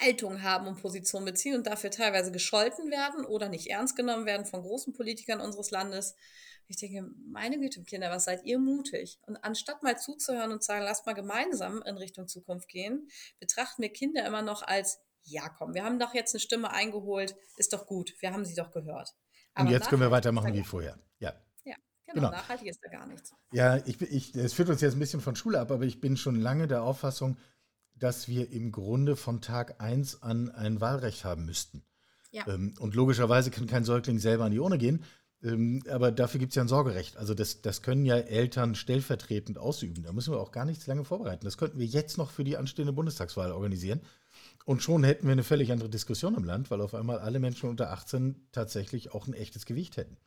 Haltung 0.00 0.42
haben 0.42 0.66
und 0.66 0.80
Position 0.80 1.24
beziehen 1.24 1.54
und 1.54 1.66
dafür 1.66 1.90
teilweise 1.90 2.32
gescholten 2.32 2.90
werden 2.90 3.24
oder 3.24 3.48
nicht 3.48 3.68
ernst 3.68 3.96
genommen 3.96 4.26
werden 4.26 4.46
von 4.46 4.62
großen 4.62 4.92
Politikern 4.92 5.40
unseres 5.40 5.70
Landes, 5.70 6.14
Ich 6.68 6.76
denke, 6.76 7.08
meine 7.28 7.58
Güte, 7.60 7.82
Kinder, 7.84 8.10
was 8.10 8.24
seid 8.24 8.44
ihr 8.44 8.58
mutig? 8.58 9.20
Und 9.26 9.36
anstatt 9.36 9.84
mal 9.84 9.98
zuzuhören 9.98 10.50
und 10.50 10.62
zu 10.62 10.66
sagen, 10.66 10.84
lasst 10.84 11.06
mal 11.06 11.12
gemeinsam 11.12 11.82
in 11.82 11.96
Richtung 11.96 12.26
Zukunft 12.26 12.68
gehen, 12.68 13.08
betrachten 13.38 13.82
wir 13.82 13.92
Kinder 13.92 14.26
immer 14.26 14.42
noch 14.42 14.62
als, 14.62 14.98
ja 15.22 15.48
komm, 15.48 15.74
wir 15.74 15.84
haben 15.84 16.00
doch 16.00 16.14
jetzt 16.14 16.34
eine 16.34 16.40
Stimme 16.40 16.70
eingeholt, 16.72 17.36
ist 17.56 17.72
doch 17.72 17.86
gut, 17.86 18.14
wir 18.20 18.32
haben 18.32 18.44
sie 18.44 18.54
doch 18.54 18.72
gehört. 18.72 19.14
Aber 19.56 19.66
und 19.66 19.72
jetzt 19.72 19.88
können 19.88 20.02
wir 20.02 20.10
weitermachen 20.10 20.54
wie 20.54 20.62
vorher. 20.62 20.98
Ja. 21.18 21.32
Ja, 21.64 21.74
genau, 22.06 22.28
genau. 22.28 22.30
nachhaltig 22.30 22.68
ist 22.68 22.80
da 22.84 22.88
gar 22.88 23.06
nichts. 23.06 23.34
Ja, 23.52 23.76
ich, 23.84 24.00
ich, 24.00 24.34
es 24.34 24.52
führt 24.52 24.68
uns 24.68 24.80
jetzt 24.80 24.94
ein 24.94 25.00
bisschen 25.00 25.20
von 25.20 25.34
Schule 25.34 25.58
ab, 25.58 25.70
aber 25.70 25.84
ich 25.84 26.00
bin 26.00 26.16
schon 26.16 26.40
lange 26.40 26.68
der 26.68 26.82
Auffassung, 26.82 27.36
dass 27.94 28.28
wir 28.28 28.52
im 28.52 28.70
Grunde 28.70 29.16
von 29.16 29.40
Tag 29.40 29.80
1 29.80 30.22
an 30.22 30.50
ein 30.50 30.80
Wahlrecht 30.80 31.24
haben 31.24 31.46
müssten. 31.46 31.82
Ja. 32.30 32.46
Ähm, 32.46 32.74
und 32.78 32.94
logischerweise 32.94 33.50
kann 33.50 33.66
kein 33.66 33.84
Säugling 33.84 34.18
selber 34.18 34.44
an 34.44 34.52
die 34.52 34.60
Urne 34.60 34.78
gehen. 34.78 35.02
Ähm, 35.42 35.82
aber 35.88 36.12
dafür 36.12 36.38
gibt 36.38 36.50
es 36.50 36.56
ja 36.56 36.62
ein 36.62 36.68
Sorgerecht. 36.68 37.16
Also 37.16 37.34
das, 37.34 37.62
das 37.62 37.82
können 37.82 38.04
ja 38.04 38.16
Eltern 38.16 38.74
stellvertretend 38.74 39.58
ausüben. 39.58 40.02
Da 40.02 40.12
müssen 40.12 40.32
wir 40.32 40.40
auch 40.40 40.52
gar 40.52 40.64
nichts 40.64 40.86
lange 40.86 41.04
vorbereiten. 41.04 41.44
Das 41.44 41.56
könnten 41.56 41.78
wir 41.78 41.86
jetzt 41.86 42.18
noch 42.18 42.30
für 42.30 42.44
die 42.44 42.56
anstehende 42.56 42.92
Bundestagswahl 42.92 43.52
organisieren. 43.52 44.00
Und 44.66 44.82
schon 44.82 45.04
hätten 45.04 45.26
wir 45.26 45.32
eine 45.32 45.44
völlig 45.44 45.70
andere 45.70 45.88
Diskussion 45.88 46.34
im 46.34 46.42
Land, 46.42 46.72
weil 46.72 46.80
auf 46.80 46.92
einmal 46.92 47.20
alle 47.20 47.38
Menschen 47.38 47.70
unter 47.70 47.92
18 47.92 48.48
tatsächlich 48.50 49.14
auch 49.14 49.28
ein 49.28 49.32
echtes 49.32 49.64
Gewicht 49.64 49.96
hätten. 49.96 50.18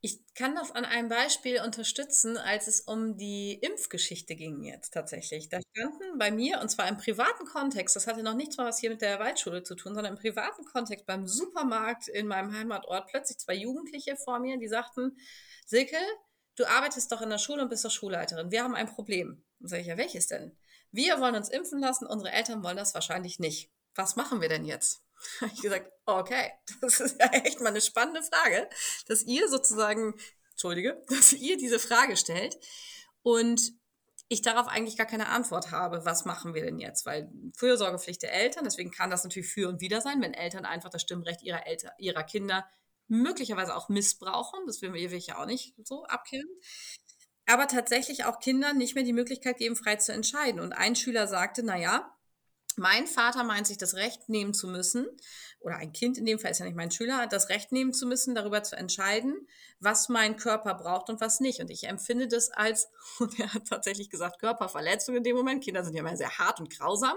Ich 0.00 0.18
kann 0.34 0.56
das 0.56 0.72
an 0.72 0.84
einem 0.84 1.08
Beispiel 1.08 1.62
unterstützen, 1.64 2.36
als 2.36 2.66
es 2.66 2.80
um 2.80 3.16
die 3.16 3.54
Impfgeschichte 3.54 4.34
ging 4.34 4.64
jetzt 4.64 4.90
tatsächlich. 4.90 5.48
Da 5.48 5.60
standen 5.70 6.18
bei 6.18 6.32
mir, 6.32 6.60
und 6.60 6.70
zwar 6.70 6.88
im 6.88 6.96
privaten 6.96 7.44
Kontext, 7.44 7.94
das 7.94 8.08
hatte 8.08 8.24
noch 8.24 8.34
nichts 8.34 8.56
mal 8.56 8.66
was 8.66 8.80
hier 8.80 8.90
mit 8.90 9.00
der 9.00 9.20
Waldschule 9.20 9.62
zu 9.62 9.76
tun, 9.76 9.94
sondern 9.94 10.14
im 10.14 10.18
privaten 10.18 10.64
Kontext 10.64 11.06
beim 11.06 11.28
Supermarkt 11.28 12.08
in 12.08 12.26
meinem 12.26 12.52
Heimatort 12.52 13.06
plötzlich 13.06 13.38
zwei 13.38 13.54
Jugendliche 13.54 14.16
vor 14.16 14.40
mir, 14.40 14.58
die 14.58 14.66
sagten, 14.66 15.16
Silke, 15.66 15.98
du 16.56 16.64
arbeitest 16.64 17.12
doch 17.12 17.22
in 17.22 17.30
der 17.30 17.38
Schule 17.38 17.62
und 17.62 17.68
bist 17.68 17.84
doch 17.84 17.92
Schulleiterin. 17.92 18.50
Wir 18.50 18.64
haben 18.64 18.74
ein 18.74 18.88
Problem. 18.88 19.44
Und 19.60 19.68
sage 19.68 19.82
ich, 19.82 19.88
ja, 19.88 19.96
welches 19.96 20.26
denn? 20.26 20.58
Wir 20.92 21.20
wollen 21.20 21.34
uns 21.34 21.48
impfen 21.48 21.80
lassen, 21.80 22.06
unsere 22.06 22.30
Eltern 22.30 22.62
wollen 22.62 22.76
das 22.76 22.94
wahrscheinlich 22.94 23.38
nicht. 23.38 23.70
Was 23.94 24.16
machen 24.16 24.40
wir 24.40 24.48
denn 24.48 24.64
jetzt? 24.64 25.02
habe 25.40 25.52
ich 25.54 25.62
gesagt, 25.62 25.90
okay, 26.06 26.52
das 26.80 27.00
ist 27.00 27.18
ja 27.18 27.26
echt 27.26 27.60
mal 27.60 27.68
eine 27.70 27.80
spannende 27.80 28.22
Frage, 28.22 28.68
dass 29.06 29.22
ihr 29.24 29.48
sozusagen, 29.48 30.14
Entschuldige, 30.50 31.02
dass 31.08 31.32
ihr 31.32 31.56
diese 31.56 31.78
Frage 31.78 32.16
stellt 32.16 32.56
und 33.22 33.72
ich 34.28 34.40
darauf 34.40 34.66
eigentlich 34.66 34.96
gar 34.96 35.06
keine 35.06 35.28
Antwort 35.28 35.72
habe, 35.72 36.06
was 36.06 36.24
machen 36.24 36.54
wir 36.54 36.62
denn 36.62 36.78
jetzt? 36.78 37.04
Weil 37.04 37.30
Fürsorgepflicht 37.54 38.22
der 38.22 38.32
Eltern, 38.32 38.64
deswegen 38.64 38.90
kann 38.90 39.10
das 39.10 39.24
natürlich 39.24 39.50
für 39.50 39.68
und 39.68 39.82
wieder 39.82 40.00
sein, 40.00 40.22
wenn 40.22 40.32
Eltern 40.32 40.64
einfach 40.64 40.88
das 40.88 41.02
Stimmrecht 41.02 41.42
ihrer, 41.42 41.66
Eltern, 41.66 41.90
ihrer 41.98 42.22
Kinder 42.22 42.66
möglicherweise 43.08 43.76
auch 43.76 43.90
missbrauchen. 43.90 44.60
Das 44.66 44.80
will 44.80 44.94
wir 44.94 45.18
ja 45.18 45.38
auch 45.38 45.44
nicht 45.44 45.74
so 45.84 46.04
abkehren. 46.04 46.48
Aber 47.46 47.66
tatsächlich 47.66 48.24
auch 48.24 48.40
Kindern 48.40 48.78
nicht 48.78 48.94
mehr 48.94 49.04
die 49.04 49.12
Möglichkeit 49.12 49.58
geben, 49.58 49.76
frei 49.76 49.96
zu 49.96 50.12
entscheiden. 50.12 50.60
Und 50.60 50.72
ein 50.72 50.96
Schüler 50.96 51.26
sagte, 51.26 51.62
na 51.64 51.76
ja, 51.76 52.16
mein 52.76 53.06
Vater 53.06 53.44
meint 53.44 53.66
sich 53.66 53.78
das 53.78 53.94
Recht 53.94 54.28
nehmen 54.28 54.54
zu 54.54 54.66
müssen, 54.66 55.06
oder 55.60 55.76
ein 55.76 55.92
Kind 55.92 56.18
in 56.18 56.26
dem 56.26 56.38
Fall 56.38 56.50
ist 56.50 56.58
ja 56.58 56.64
nicht 56.64 56.76
mein 56.76 56.90
Schüler, 56.90 57.26
das 57.26 57.48
Recht 57.48 57.70
nehmen 57.70 57.92
zu 57.92 58.06
müssen, 58.06 58.34
darüber 58.34 58.62
zu 58.62 58.76
entscheiden, 58.76 59.46
was 59.78 60.08
mein 60.08 60.36
Körper 60.36 60.74
braucht 60.74 61.08
und 61.08 61.20
was 61.20 61.40
nicht. 61.40 61.60
Und 61.60 61.70
ich 61.70 61.84
empfinde 61.84 62.26
das 62.26 62.50
als, 62.50 62.88
und 63.18 63.38
er 63.38 63.52
hat 63.54 63.68
tatsächlich 63.68 64.10
gesagt, 64.10 64.40
Körperverletzung 64.40 65.16
in 65.16 65.22
dem 65.22 65.36
Moment. 65.36 65.62
Kinder 65.62 65.84
sind 65.84 65.94
ja 65.94 66.00
immer 66.00 66.16
sehr 66.16 66.36
hart 66.38 66.60
und 66.60 66.70
grausam. 66.70 67.16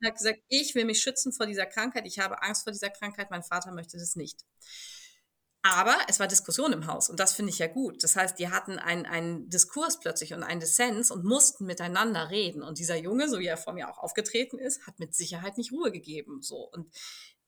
Er 0.00 0.08
hat 0.08 0.18
gesagt, 0.18 0.40
ich 0.48 0.74
will 0.74 0.84
mich 0.84 1.00
schützen 1.00 1.32
vor 1.32 1.46
dieser 1.46 1.66
Krankheit, 1.66 2.06
ich 2.06 2.18
habe 2.18 2.42
Angst 2.42 2.64
vor 2.64 2.72
dieser 2.72 2.90
Krankheit, 2.90 3.30
mein 3.30 3.42
Vater 3.42 3.72
möchte 3.72 3.98
das 3.98 4.16
nicht. 4.16 4.40
Aber 5.72 5.96
es 6.06 6.20
war 6.20 6.28
Diskussion 6.28 6.72
im 6.72 6.86
Haus 6.86 7.10
und 7.10 7.18
das 7.18 7.32
finde 7.32 7.50
ich 7.50 7.58
ja 7.58 7.66
gut. 7.66 8.04
Das 8.04 8.14
heißt, 8.14 8.38
die 8.38 8.50
hatten 8.50 8.78
einen 8.78 9.50
Diskurs 9.50 9.98
plötzlich 9.98 10.32
und 10.32 10.44
einen 10.44 10.60
Dissens 10.60 11.10
und 11.10 11.24
mussten 11.24 11.66
miteinander 11.66 12.30
reden. 12.30 12.62
Und 12.62 12.78
dieser 12.78 12.96
Junge, 12.96 13.28
so 13.28 13.40
wie 13.40 13.46
er 13.46 13.56
vor 13.56 13.72
mir 13.72 13.90
auch 13.90 13.98
aufgetreten 13.98 14.58
ist, 14.58 14.86
hat 14.86 15.00
mit 15.00 15.14
Sicherheit 15.16 15.58
nicht 15.58 15.72
Ruhe 15.72 15.90
gegeben. 15.90 16.40
So. 16.40 16.68
Und 16.70 16.94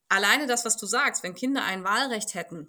alleine 0.09 0.48
das, 0.48 0.64
was 0.64 0.76
du 0.76 0.87
sagst, 0.87 1.22
wenn 1.22 1.35
Kinder 1.35 1.62
ein 1.62 1.85
Wahlrecht 1.85 2.35
hätten, 2.35 2.68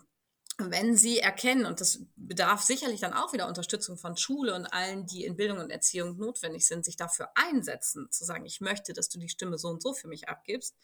wenn 0.60 0.96
sie 0.96 1.20
erkennen, 1.20 1.66
und 1.66 1.82
das 1.82 2.04
bedarf 2.16 2.62
sicherlich 2.62 3.00
dann 3.00 3.14
auch 3.14 3.34
wieder 3.34 3.48
Unterstützung 3.48 3.98
von 3.98 4.18
Schule 4.18 4.54
und 4.54 4.68
allen, 4.68 5.08
die 5.08 5.24
in 5.24 5.36
Bildung 5.36 5.58
und 5.58 5.72
Erziehung 5.72 6.18
notwendig 6.18 6.68
sind, 6.68 6.86
sich 6.86 6.98
dafür 6.98 7.30
einsetzen, 7.34 8.12
zu 8.12 8.24
sagen, 8.24 8.46
ich 8.46 8.62
möchte, 8.62 8.94
dass 8.94 9.10
du 9.10 9.18
die 9.18 9.30
Stimme 9.30 9.58
so 9.58 9.70
und 9.70 9.82
so 9.82 9.94
für 9.94 10.10
mich 10.10 10.30
abgibst, 10.30 10.76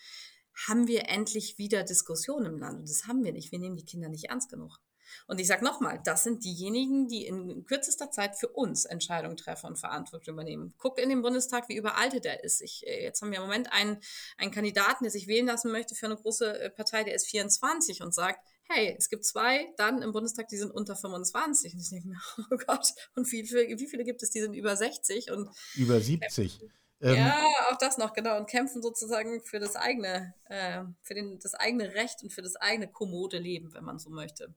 haben 0.67 0.87
wir 0.87 1.09
endlich 1.09 1.57
wieder 1.57 1.83
Diskussionen 1.83 2.45
im 2.45 2.59
Land. 2.59 2.79
Und 2.79 2.89
das 2.89 3.07
haben 3.07 3.23
wir 3.23 3.33
nicht. 3.33 3.51
Wir 3.51 3.59
nehmen 3.59 3.75
die 3.75 3.85
Kinder 3.85 4.09
nicht 4.09 4.25
ernst 4.25 4.49
genug. 4.49 4.79
Und 5.27 5.39
ich 5.39 5.47
sage 5.47 5.63
nochmal, 5.63 6.01
das 6.03 6.23
sind 6.23 6.43
diejenigen, 6.43 7.07
die 7.07 7.25
in 7.25 7.65
kürzester 7.65 8.11
Zeit 8.11 8.35
für 8.35 8.47
uns 8.49 8.85
Entscheidungen 8.85 9.37
treffen 9.37 9.67
und 9.67 9.77
Verantwortung 9.77 10.33
übernehmen. 10.33 10.73
Guck 10.77 10.99
in 10.99 11.09
den 11.09 11.21
Bundestag, 11.21 11.69
wie 11.69 11.75
überaltet 11.75 12.25
er 12.25 12.43
ist. 12.43 12.61
Ich, 12.61 12.85
äh, 12.85 13.03
jetzt 13.03 13.21
haben 13.21 13.31
wir 13.31 13.37
im 13.37 13.43
Moment 13.43 13.71
einen, 13.71 13.97
einen 14.37 14.51
Kandidaten, 14.51 15.03
der 15.03 15.11
sich 15.11 15.27
wählen 15.27 15.45
lassen 15.45 15.71
möchte 15.71 15.95
für 15.95 16.05
eine 16.07 16.15
große 16.15 16.59
äh, 16.59 16.69
Partei, 16.69 17.03
der 17.03 17.15
ist 17.15 17.27
24 17.27 18.01
und 18.01 18.13
sagt, 18.13 18.39
hey, 18.67 18.95
es 18.97 19.09
gibt 19.09 19.25
zwei 19.25 19.73
dann 19.77 20.01
im 20.01 20.11
Bundestag, 20.11 20.47
die 20.47 20.57
sind 20.57 20.71
unter 20.71 20.95
25. 20.95 21.73
Und 21.73 21.79
ich 21.79 21.89
denke 21.89 22.07
mir, 22.07 22.21
oh 22.51 22.57
Gott, 22.65 22.87
und 23.15 23.31
wie 23.31 23.45
viele, 23.45 23.79
wie 23.79 23.87
viele 23.87 24.03
gibt 24.03 24.23
es, 24.23 24.31
die 24.31 24.41
sind 24.41 24.53
über 24.53 24.75
60? 24.75 25.31
Und 25.31 25.49
über 25.75 25.99
70. 25.99 26.61
Äh, 26.61 26.67
ähm, 27.01 27.15
ja, 27.15 27.43
auch 27.69 27.77
das 27.77 27.97
noch, 27.97 28.13
genau. 28.13 28.38
Und 28.38 28.47
kämpfen 28.49 28.81
sozusagen 28.81 29.41
für 29.41 29.60
das 29.60 29.75
eigene, 29.75 30.34
äh, 30.45 30.84
für 31.01 31.13
den, 31.13 31.39
das 31.39 31.53
eigene 31.53 31.93
Recht 31.93 32.23
und 32.23 32.31
für 32.31 32.41
das 32.41 32.55
eigene 32.55 32.88
kommode 32.88 33.38
Leben, 33.38 33.73
wenn 33.73 33.84
man 33.84 33.99
so 33.99 34.10
möchte. 34.10 34.53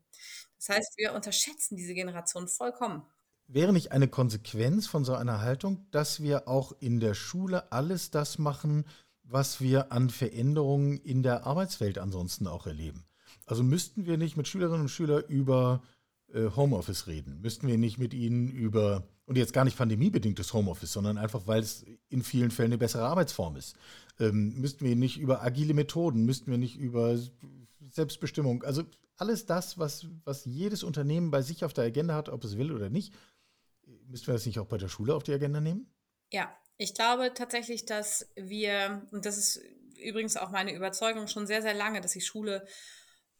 Das 0.57 0.68
heißt, 0.68 0.98
wir 0.98 1.14
unterschätzen 1.14 1.77
diese 1.77 1.94
Generation 1.94 2.48
vollkommen. 2.48 3.03
Wäre 3.46 3.72
nicht 3.72 3.92
eine 3.92 4.09
Konsequenz 4.09 4.87
von 4.87 5.05
so 5.05 5.14
einer 5.14 5.40
Haltung, 5.40 5.87
dass 5.90 6.22
wir 6.22 6.48
auch 6.48 6.72
in 6.81 7.01
der 7.01 7.14
Schule 7.14 7.72
alles 7.72 8.11
das 8.11 8.38
machen, 8.38 8.85
was 9.22 9.61
wir 9.61 9.90
an 9.90 10.11
Veränderungen 10.11 10.98
in 10.98 11.22
der 11.22 11.46
Arbeitswelt 11.46 11.98
ansonsten 11.98 12.46
auch 12.46 12.66
erleben? 12.66 13.05
Also 13.46 13.62
müssten 13.62 14.07
wir 14.07 14.18
nicht 14.18 14.37
mit 14.37 14.48
Schülerinnen 14.48 14.83
und 14.83 14.88
Schülern 14.88 15.24
über 15.29 15.83
äh, 16.33 16.51
Homeoffice 16.55 17.07
reden? 17.07 17.40
Müssten 17.40 17.66
wir 17.66 17.79
nicht 17.79 17.98
mit 17.98 18.14
ihnen 18.14 18.48
über 18.48 19.09
und 19.29 19.37
jetzt 19.37 19.53
gar 19.53 19.64
nicht 19.64 19.77
pandemiebedingtes 19.77 20.55
Homeoffice, 20.55 20.91
sondern 20.91 21.19
einfach, 21.19 21.47
weil 21.47 21.61
es 21.61 21.85
in 22.09 22.23
vielen 22.23 22.51
Fällen 22.51 22.71
eine 22.71 22.79
bessere 22.79 23.05
Arbeitsform 23.05 23.57
ist. 23.57 23.77
Ähm, 24.19 24.55
müssten 24.59 24.87
wir 24.87 24.97
nicht 24.97 25.19
über 25.19 25.43
agile 25.43 25.75
Methoden, 25.75 26.25
müssten 26.25 26.51
wir 26.51 26.57
nicht 26.57 26.77
über 26.77 27.19
Selbstbestimmung, 27.91 28.62
also 28.62 28.85
alles 29.19 29.45
das, 29.45 29.79
was, 29.79 30.07
was 30.25 30.47
jedes 30.47 30.83
Unternehmen 30.83 31.31
bei 31.31 31.43
sich 31.43 31.62
auf 31.62 31.75
der 31.75 31.85
Agenda 31.85 32.14
hat, 32.14 32.31
ob 32.31 32.43
es 32.43 32.57
will 32.57 32.73
oder 32.73 32.88
nicht, 32.88 33.12
müssten 34.07 34.29
wir 34.29 34.35
das 34.35 34.47
nicht 34.47 34.59
auch 34.61 34.67
bei 34.67 34.79
der 34.79 34.88
Schule 34.88 35.14
auf 35.14 35.25
die 35.25 35.35
Agenda 35.35 35.61
nehmen? 35.61 35.93
Ja, 36.33 36.51
ich 36.79 36.95
glaube 36.95 37.33
tatsächlich, 37.35 37.85
dass 37.85 38.31
wir, 38.35 39.07
und 39.11 39.27
das 39.27 39.37
ist 39.37 39.61
übrigens 40.03 40.38
auch 40.38 40.51
meine 40.51 40.75
Überzeugung 40.75 41.27
schon 41.27 41.47
sehr, 41.47 41.61
sehr 41.61 41.75
lange, 41.75 42.01
dass 42.01 42.12
die 42.12 42.23
Schule 42.23 42.67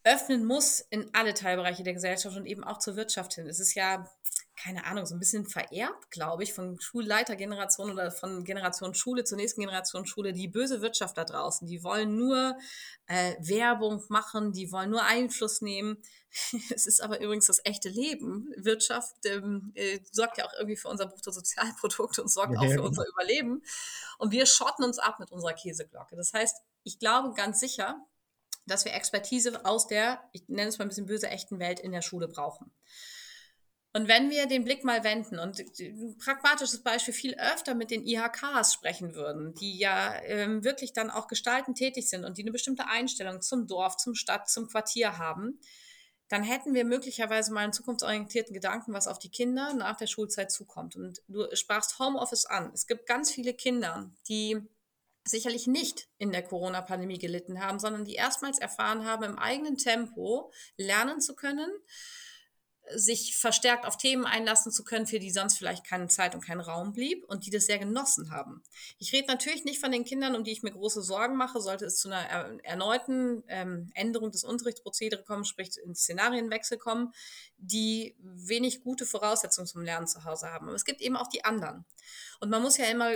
öffnen 0.03 0.45
muss 0.45 0.81
in 0.81 1.09
alle 1.13 1.33
Teilbereiche 1.33 1.83
der 1.83 1.93
Gesellschaft 1.93 2.37
und 2.37 2.45
eben 2.45 2.63
auch 2.63 2.77
zur 2.77 2.95
Wirtschaft 2.95 3.33
hin. 3.33 3.47
Es 3.47 3.59
ist 3.59 3.73
ja 3.73 4.07
keine 4.61 4.85
Ahnung, 4.85 5.05
so 5.05 5.15
ein 5.15 5.19
bisschen 5.19 5.45
vererbt, 5.45 6.11
glaube 6.11 6.43
ich, 6.43 6.53
von 6.53 6.79
Schulleitergeneration 6.81 7.91
oder 7.91 8.11
von 8.11 8.43
Generation 8.43 8.93
Schule 8.93 9.23
zur 9.23 9.37
nächsten 9.37 9.61
Generation 9.61 10.05
Schule, 10.05 10.33
die 10.33 10.49
böse 10.49 10.81
Wirtschaft 10.81 11.17
da 11.17 11.23
draußen. 11.23 11.65
Die 11.65 11.81
wollen 11.81 12.17
nur 12.17 12.57
äh, 13.07 13.35
Werbung 13.39 14.03
machen, 14.09 14.51
die 14.51 14.71
wollen 14.71 14.89
nur 14.89 15.03
Einfluss 15.03 15.61
nehmen. 15.61 15.97
es 16.75 16.85
ist 16.85 17.01
aber 17.01 17.21
übrigens 17.21 17.47
das 17.47 17.61
echte 17.63 17.87
Leben. 17.87 18.53
Wirtschaft 18.57 19.15
ähm, 19.25 19.71
äh, 19.75 19.99
sorgt 20.11 20.37
ja 20.37 20.45
auch 20.45 20.53
irgendwie 20.53 20.77
für 20.77 20.89
unser 20.89 21.07
Bruttosozialprodukt 21.07 22.19
und 22.19 22.29
sorgt 22.29 22.53
ja, 22.53 22.59
auch 22.59 22.65
für 22.65 22.69
genau. 22.71 22.87
unser 22.87 23.07
Überleben. 23.07 23.63
Und 24.17 24.31
wir 24.31 24.45
schotten 24.45 24.83
uns 24.83 24.99
ab 24.99 25.19
mit 25.19 25.31
unserer 25.31 25.53
Käseglocke. 25.53 26.17
Das 26.17 26.33
heißt, 26.33 26.57
ich 26.83 26.99
glaube 26.99 27.33
ganz 27.33 27.61
sicher, 27.61 27.97
dass 28.65 28.83
wir 28.83 28.93
Expertise 28.93 29.65
aus 29.65 29.87
der, 29.87 30.21
ich 30.33 30.47
nenne 30.49 30.67
es 30.67 30.77
mal 30.77 30.85
ein 30.85 30.89
bisschen 30.89 31.05
böse, 31.05 31.29
echten 31.29 31.59
Welt 31.59 31.79
in 31.79 31.93
der 31.93 32.01
Schule 32.01 32.27
brauchen. 32.27 32.71
Und 33.91 34.07
wenn 34.07 34.29
wir 34.29 34.45
den 34.45 34.63
Blick 34.63 34.83
mal 34.83 35.03
wenden 35.03 35.39
und 35.39 35.59
ein 35.59 36.17
pragmatisches 36.19 36.83
Beispiel 36.83 37.13
viel 37.13 37.35
öfter 37.35 37.73
mit 37.73 37.89
den 37.89 38.05
IHKs 38.05 38.73
sprechen 38.73 39.15
würden, 39.15 39.55
die 39.55 39.79
ja 39.79 40.13
ähm, 40.23 40.63
wirklich 40.63 40.93
dann 40.93 41.09
auch 41.09 41.27
gestaltend 41.27 41.77
tätig 41.77 42.07
sind 42.07 42.23
und 42.23 42.37
die 42.37 42.43
eine 42.43 42.51
bestimmte 42.51 42.85
Einstellung 42.87 43.41
zum 43.41 43.65
Dorf, 43.65 43.97
zum 43.97 44.13
Stadt, 44.13 44.47
zum 44.47 44.67
Quartier 44.67 45.17
haben, 45.17 45.59
dann 46.27 46.43
hätten 46.43 46.75
wir 46.75 46.85
möglicherweise 46.85 47.51
mal 47.51 47.61
einen 47.61 47.73
zukunftsorientierten 47.73 48.53
Gedanken, 48.53 48.93
was 48.93 49.07
auf 49.07 49.17
die 49.17 49.31
Kinder 49.31 49.73
nach 49.73 49.97
der 49.97 50.05
Schulzeit 50.05 50.51
zukommt. 50.51 50.95
Und 50.95 51.23
du 51.27 51.47
sprachst 51.55 51.97
Homeoffice 51.97 52.45
an. 52.45 52.69
Es 52.75 52.85
gibt 52.85 53.07
ganz 53.07 53.31
viele 53.31 53.55
Kinder, 53.55 54.11
die 54.27 54.61
sicherlich 55.25 55.65
nicht 55.65 56.07
in 56.19 56.31
der 56.31 56.43
Corona-Pandemie 56.43 57.17
gelitten 57.17 57.59
haben, 57.59 57.79
sondern 57.79 58.05
die 58.05 58.13
erstmals 58.13 58.59
erfahren 58.59 59.05
haben, 59.05 59.23
im 59.23 59.39
eigenen 59.39 59.77
Tempo 59.77 60.51
lernen 60.77 61.19
zu 61.19 61.35
können, 61.35 61.71
sich 62.95 63.37
verstärkt 63.37 63.85
auf 63.85 63.97
Themen 63.97 64.25
einlassen 64.25 64.71
zu 64.71 64.83
können, 64.83 65.05
für 65.05 65.19
die 65.19 65.31
sonst 65.31 65.57
vielleicht 65.57 65.85
keine 65.85 66.07
Zeit 66.07 66.35
und 66.35 66.41
kein 66.41 66.59
Raum 66.59 66.93
blieb 66.93 67.23
und 67.25 67.45
die 67.45 67.49
das 67.49 67.65
sehr 67.65 67.79
genossen 67.79 68.31
haben. 68.31 68.63
Ich 68.97 69.13
rede 69.13 69.27
natürlich 69.27 69.65
nicht 69.65 69.79
von 69.79 69.91
den 69.91 70.05
Kindern, 70.05 70.35
um 70.35 70.43
die 70.43 70.51
ich 70.51 70.63
mir 70.63 70.71
große 70.71 71.01
Sorgen 71.01 71.35
mache, 71.35 71.61
sollte 71.61 71.85
es 71.85 71.97
zu 71.97 72.09
einer 72.09 72.59
erneuten 72.63 73.43
ähm, 73.47 73.91
Änderung 73.93 74.31
des 74.31 74.43
Unterrichtsprozedere 74.43 75.23
kommen, 75.23 75.45
sprich 75.45 75.71
in 75.83 75.95
Szenarienwechsel 75.95 76.77
kommen, 76.77 77.13
die 77.57 78.15
wenig 78.19 78.81
gute 78.81 79.05
Voraussetzungen 79.05 79.67
zum 79.67 79.81
Lernen 79.81 80.07
zu 80.07 80.23
Hause 80.23 80.51
haben. 80.51 80.67
Aber 80.67 80.75
es 80.75 80.85
gibt 80.85 81.01
eben 81.01 81.15
auch 81.15 81.27
die 81.27 81.45
anderen. 81.45 81.85
Und 82.39 82.49
man 82.49 82.61
muss 82.61 82.77
ja 82.77 82.85
immer 82.85 83.11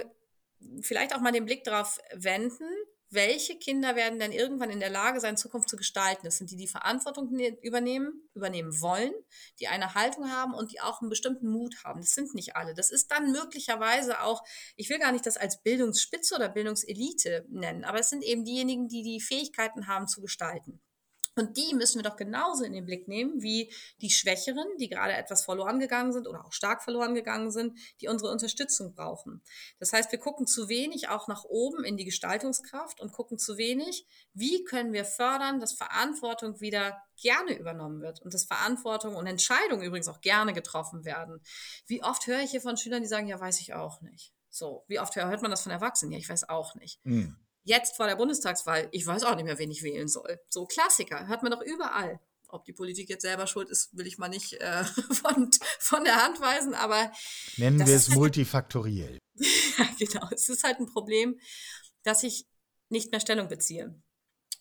vielleicht 0.82 1.16
auch 1.16 1.22
mal 1.22 1.32
den 1.32 1.46
Blick 1.46 1.64
darauf 1.64 2.00
wenden, 2.14 2.68
welche 3.14 3.58
Kinder 3.58 3.96
werden 3.96 4.20
dann 4.20 4.32
irgendwann 4.32 4.70
in 4.70 4.80
der 4.80 4.90
Lage 4.90 5.20
sein, 5.20 5.38
Zukunft 5.38 5.70
zu 5.70 5.76
gestalten? 5.76 6.22
Das 6.24 6.38
sind 6.38 6.52
die, 6.52 6.56
die 6.56 6.68
Verantwortung 6.68 7.32
ne-, 7.32 7.58
übernehmen, 7.62 8.30
übernehmen 8.34 8.80
wollen, 8.82 9.14
die 9.60 9.68
eine 9.68 9.96
Haltung 9.96 10.32
haben 10.32 10.54
und 10.54 10.72
die 10.72 10.82
auch 10.82 11.02
einen 11.02 11.10
bestimmten 11.10 11.50
Mut 11.50 11.84
haben. 11.84 12.02
Das 12.02 12.12
sind 12.12 12.34
nicht 12.34 12.56
alle. 12.56 12.74
Das 12.74 12.92
ist 12.92 13.12
dann 13.12 13.32
möglicherweise 13.32 14.22
auch, 14.22 14.44
ich 14.76 14.90
will 14.90 15.00
gar 15.00 15.12
nicht 15.12 15.26
das 15.26 15.38
als 15.38 15.62
Bildungsspitze 15.62 16.36
oder 16.36 16.50
Bildungselite 16.50 17.46
nennen, 17.50 17.84
aber 17.84 18.00
es 18.00 18.10
sind 18.10 18.24
eben 18.24 18.46
diejenigen, 18.46 18.88
die 18.88 19.04
die 19.04 19.22
Fähigkeiten 19.22 19.88
haben 19.88 20.08
zu 20.08 20.22
gestalten. 20.22 20.82
Und 21.36 21.58
die 21.58 21.74
müssen 21.74 21.98
wir 21.98 22.10
doch 22.10 22.16
genauso 22.16 22.64
in 22.64 22.74
den 22.74 22.86
Blick 22.86 23.08
nehmen 23.08 23.42
wie 23.42 23.72
die 24.02 24.12
Schwächeren, 24.12 24.68
die 24.80 24.88
gerade 24.88 25.14
etwas 25.14 25.44
verloren 25.44 25.80
gegangen 25.80 26.14
sind 26.14 26.28
oder 26.28 26.46
auch 26.46 26.54
stark 26.54 26.84
verloren 26.84 27.16
gegangen 27.16 27.52
sind, 27.52 27.78
die 28.02 28.08
unsere 28.08 28.32
Unterstützung 28.32 28.94
brauchen. 28.94 29.42
Das 29.80 29.94
heißt, 29.94 30.12
wir 30.12 30.20
gucken 30.20 30.46
zu 30.46 30.70
wenig 30.70 31.10
auch 31.10 31.28
nach 31.28 31.44
oben 31.44 31.84
in 31.84 31.98
die 31.98 32.06
Gestaltungskraft 32.06 33.00
und 33.00 33.12
gucken 33.12 33.40
zu 33.40 33.58
wenig, 33.58 34.06
wie 34.34 34.64
können 34.64 34.94
wir 34.94 35.06
fördern, 35.06 35.60
dass 35.60 35.74
Verantwortung 35.74 36.62
wieder 36.62 37.02
gerne 37.20 37.58
übernommen 37.58 38.02
wird 38.02 38.22
und 38.22 38.34
dass 38.34 38.46
Verantwortung 38.46 39.16
und 39.16 39.26
Entscheidungen 39.26 39.84
übrigens 39.84 40.08
auch 40.08 40.22
gerne 40.22 40.54
getroffen 40.54 41.04
werden. 41.06 41.42
Wie 41.88 42.04
oft 42.04 42.28
höre 42.28 42.42
ich 42.42 42.52
hier 42.52 42.62
von 42.62 42.78
Schülern, 42.78 43.02
die 43.02 43.08
sagen, 43.08 43.28
ja, 43.28 43.40
weiß 43.40 43.60
ich 43.60 43.74
auch 43.74 44.02
nicht. 44.02 44.34
So, 44.50 44.84
wie 44.88 45.00
oft 45.00 45.16
hört 45.16 45.42
man 45.42 45.50
das 45.50 45.64
von 45.64 45.72
Erwachsenen? 45.72 46.12
Ja, 46.12 46.20
ich 46.20 46.30
weiß 46.30 46.48
auch 46.48 46.76
nicht. 46.76 47.04
Mhm 47.04 47.43
jetzt 47.64 47.96
vor 47.96 48.08
der 48.08 48.16
Bundestagswahl, 48.16 48.88
ich 48.92 49.06
weiß 49.06 49.24
auch 49.24 49.36
nicht 49.36 49.46
mehr, 49.46 49.60
wen 49.60 49.72
ich 49.72 49.84
wählen 49.84 50.08
soll. 50.08 50.40
So 50.50 50.66
Klassiker, 50.66 51.28
hört 51.28 51.44
man 51.44 51.52
doch 51.52 51.62
überall. 51.62 52.20
Ob 52.50 52.66
die 52.66 52.74
Politik 52.74 53.10
jetzt 53.10 53.24
selber 53.24 53.48
schuld 53.48 53.70
ist, 53.70 53.98
will 53.98 54.06
ich 54.06 54.20
mal 54.20 54.28
nicht 54.30 54.54
äh, 54.54 54.84
von, 55.12 55.50
von 55.80 56.04
der 56.04 56.24
Hand 56.24 56.40
weisen, 56.40 56.76
aber. 56.76 57.12
Nennen 57.58 57.80
wir 57.80 57.96
es 57.96 58.10
halt 58.10 58.18
multifaktoriell. 58.18 59.18
ja, 59.36 59.90
genau. 59.98 60.28
Es 60.32 60.50
ist 60.50 60.64
halt 60.64 60.80
ein 60.80 60.86
Problem, 60.86 61.40
dass 62.04 62.24
ich 62.24 62.46
nicht 62.90 63.12
mehr 63.12 63.20
Stellung 63.20 63.48
beziehe. 63.48 64.00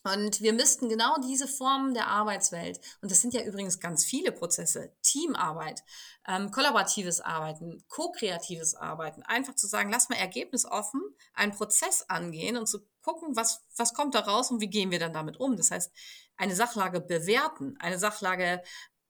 Und 0.03 0.41
wir 0.41 0.51
müssten 0.53 0.89
genau 0.89 1.15
diese 1.23 1.47
Formen 1.47 1.93
der 1.93 2.07
Arbeitswelt, 2.07 2.79
und 3.01 3.09
das 3.09 3.21
sind 3.21 3.33
ja 3.33 3.41
übrigens 3.41 3.79
ganz 3.79 4.03
viele 4.03 4.33
Prozesse, 4.33 4.91
Teamarbeit, 5.01 5.83
ähm, 6.27 6.51
kollaboratives 6.51 7.21
Arbeiten, 7.21 7.83
ko-kreatives 7.87 8.75
Arbeiten, 8.75 9.23
einfach 9.23 9.55
zu 9.55 9.67
sagen, 9.67 9.89
lass 9.89 10.09
mal 10.09 10.17
ergebnisoffen 10.17 11.01
einen 11.33 11.53
Prozess 11.53 12.03
angehen 12.09 12.57
und 12.57 12.67
zu 12.67 12.79
gucken, 13.01 13.35
was, 13.35 13.63
was 13.77 13.93
kommt 13.93 14.15
da 14.15 14.19
raus 14.21 14.51
und 14.51 14.59
wie 14.61 14.69
gehen 14.69 14.91
wir 14.91 14.99
dann 14.99 15.13
damit 15.13 15.39
um. 15.39 15.55
Das 15.55 15.71
heißt, 15.71 15.91
eine 16.35 16.55
Sachlage 16.55 16.99
bewerten, 16.99 17.77
eine 17.79 17.99
Sachlage 17.99 18.61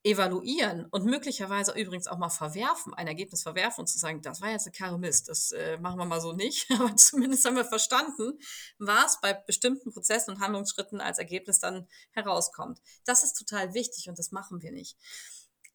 evaluieren 0.04 0.86
und 0.90 1.06
möglicherweise 1.06 1.72
übrigens 1.72 2.06
auch 2.06 2.18
mal 2.18 2.28
verwerfen, 2.28 2.92
ein 2.92 3.06
Ergebnis 3.06 3.42
verwerfen 3.42 3.80
und 3.80 3.86
zu 3.86 3.98
sagen, 3.98 4.20
das 4.20 4.42
war 4.42 4.50
jetzt 4.50 4.66
eine 4.66 4.72
Karre 4.72 4.98
Mist, 4.98 5.28
das 5.28 5.52
äh, 5.52 5.78
machen 5.78 5.98
wir 5.98 6.04
mal 6.04 6.20
so 6.20 6.34
nicht, 6.34 6.70
aber 6.78 6.94
zumindest 6.94 7.44
haben 7.46 7.56
wir 7.56 7.64
verstanden, 7.64 8.38
was 8.78 9.20
bei 9.22 9.32
bestimmten 9.32 9.92
Prozessen 9.92 10.34
und 10.34 10.40
Handlungsschritten 10.40 11.00
als 11.00 11.18
Ergebnis 11.18 11.58
dann 11.58 11.88
herauskommt. 12.12 12.80
Das 13.06 13.24
ist 13.24 13.32
total 13.34 13.72
wichtig 13.72 14.08
und 14.10 14.18
das 14.18 14.30
machen 14.30 14.60
wir 14.62 14.72
nicht. 14.72 14.98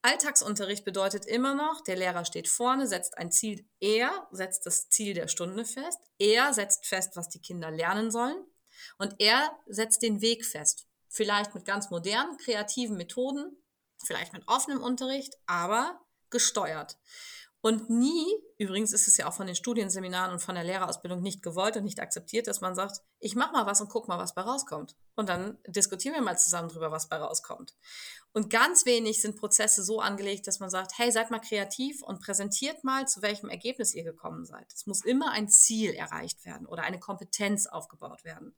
Alltagsunterricht 0.04 0.86
bedeutet 0.86 1.26
immer 1.26 1.56
noch, 1.56 1.82
der 1.82 1.98
Lehrer 1.98 2.24
steht 2.24 2.48
vorne, 2.48 2.88
setzt 2.88 3.18
ein 3.18 3.32
Ziel, 3.32 3.68
er 3.80 4.28
setzt 4.32 4.66
das 4.66 4.90
Ziel 4.90 5.16
der 5.16 5.28
Stunde 5.28 5.66
fest, 5.66 6.00
er 6.20 6.54
setzt 6.54 6.86
fest, 6.86 7.16
was 7.16 7.30
die 7.30 7.42
Kinder 7.42 7.72
lernen 7.72 8.12
sollen 8.12 8.46
und 9.00 9.16
er 9.18 9.52
setzt 9.68 10.04
den 10.04 10.22
Weg 10.22 10.46
fest. 10.46 10.86
Vielleicht 11.10 11.56
mit 11.56 11.66
ganz 11.66 11.90
modernen, 11.90 12.38
kreativen 12.38 12.96
Methoden, 12.96 13.58
vielleicht 14.04 14.34
mit 14.34 14.48
offenem 14.48 14.82
Unterricht, 14.82 15.36
aber 15.46 16.00
gesteuert. 16.30 16.98
Und 17.62 17.90
nie, 17.90 18.26
übrigens 18.58 18.94
ist 18.94 19.10
es 19.10 19.18
ja 19.18 19.28
auch 19.28 19.34
von 19.34 19.46
den 19.46 19.56
Studienseminaren 19.56 20.32
und 20.32 20.40
von 20.40 20.56
der 20.56 20.64
Lehrerausbildung 20.64 21.22
nicht 21.22 21.44
gewollt 21.44 21.76
und 21.76 21.84
nicht 21.84 22.00
akzeptiert, 22.00 22.48
dass 22.48 22.62
man 22.62 22.74
sagt, 22.74 23.02
ich 23.20 23.36
mach 23.36 23.52
mal 23.52 23.66
was 23.66 23.82
und 23.82 23.90
guck 23.90 24.08
mal, 24.08 24.18
was 24.18 24.34
bei 24.34 24.42
rauskommt. 24.42 24.96
Und 25.16 25.28
dann 25.28 25.58
diskutieren 25.68 26.16
wir 26.16 26.22
mal 26.22 26.38
zusammen 26.38 26.70
drüber, 26.70 26.92
was 26.92 27.10
bei 27.10 27.18
rauskommt. 27.18 27.76
Und 28.32 28.50
ganz 28.50 28.86
wenig 28.86 29.22
sind 29.22 29.36
Prozesse 29.36 29.84
so 29.84 30.00
angelegt, 30.00 30.48
dass 30.48 30.62
man 30.62 30.70
sagt, 30.70 30.98
hey, 30.98 31.12
seid 31.12 31.32
mal 31.32 31.40
kreativ 31.40 32.02
und 32.02 32.22
präsentiert 32.22 32.86
mal, 32.86 33.10
zu 33.10 33.22
welchem 33.22 33.50
Ergebnis 33.50 33.94
ihr 33.94 34.06
gekommen 34.06 34.46
seid. 34.46 34.72
Es 34.74 34.86
muss 34.86 35.04
immer 35.04 35.32
ein 35.32 35.50
Ziel 35.50 35.94
erreicht 35.94 36.46
werden 36.46 36.66
oder 36.66 36.84
eine 36.84 37.00
Kompetenz 37.00 37.68
aufgebaut 37.68 38.24
werden. 38.24 38.56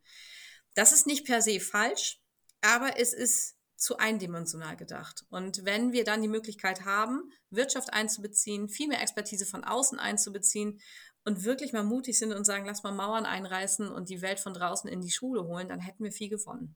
Das 0.76 0.92
ist 0.92 1.08
nicht 1.08 1.26
per 1.26 1.42
se 1.42 1.60
falsch, 1.60 2.22
aber 2.62 3.00
es 3.00 3.14
ist 3.14 3.56
zu 3.82 3.98
eindimensional 3.98 4.78
gedacht. 4.78 5.26
Und 5.32 5.66
wenn 5.66 5.92
wir 5.92 6.04
dann 6.04 6.22
die 6.22 6.28
Möglichkeit 6.28 6.86
haben, 6.86 7.32
Wirtschaft 7.50 7.92
einzubeziehen, 7.92 8.70
viel 8.70 8.88
mehr 8.88 9.02
Expertise 9.02 9.48
von 9.48 9.64
außen 9.64 9.98
einzubeziehen 9.98 10.80
und 11.26 11.44
wirklich 11.46 11.74
mal 11.74 11.84
mutig 11.84 12.20
sind 12.20 12.32
und 12.32 12.46
sagen, 12.46 12.66
lass 12.66 12.84
mal 12.84 12.92
Mauern 12.92 13.26
einreißen 13.26 13.88
und 13.88 14.10
die 14.10 14.22
Welt 14.22 14.40
von 14.40 14.54
draußen 14.54 14.88
in 14.88 15.02
die 15.02 15.10
Schule 15.10 15.46
holen, 15.46 15.68
dann 15.68 15.80
hätten 15.80 16.04
wir 16.04 16.12
viel 16.12 16.30
gewonnen. 16.30 16.76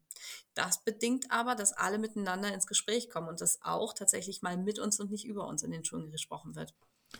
Das 0.56 0.84
bedingt 0.84 1.28
aber, 1.30 1.54
dass 1.54 1.74
alle 1.74 2.00
miteinander 2.00 2.52
ins 2.52 2.66
Gespräch 2.66 3.12
kommen 3.12 3.28
und 3.28 3.40
dass 3.40 3.60
auch 3.62 3.94
tatsächlich 3.94 4.42
mal 4.42 4.58
mit 4.58 4.80
uns 4.80 5.00
und 5.00 5.12
nicht 5.12 5.26
über 5.26 5.48
uns 5.48 5.62
in 5.62 5.70
den 5.70 5.86
Schulen 5.86 6.10
gesprochen 6.10 6.56
wird. 6.56 6.74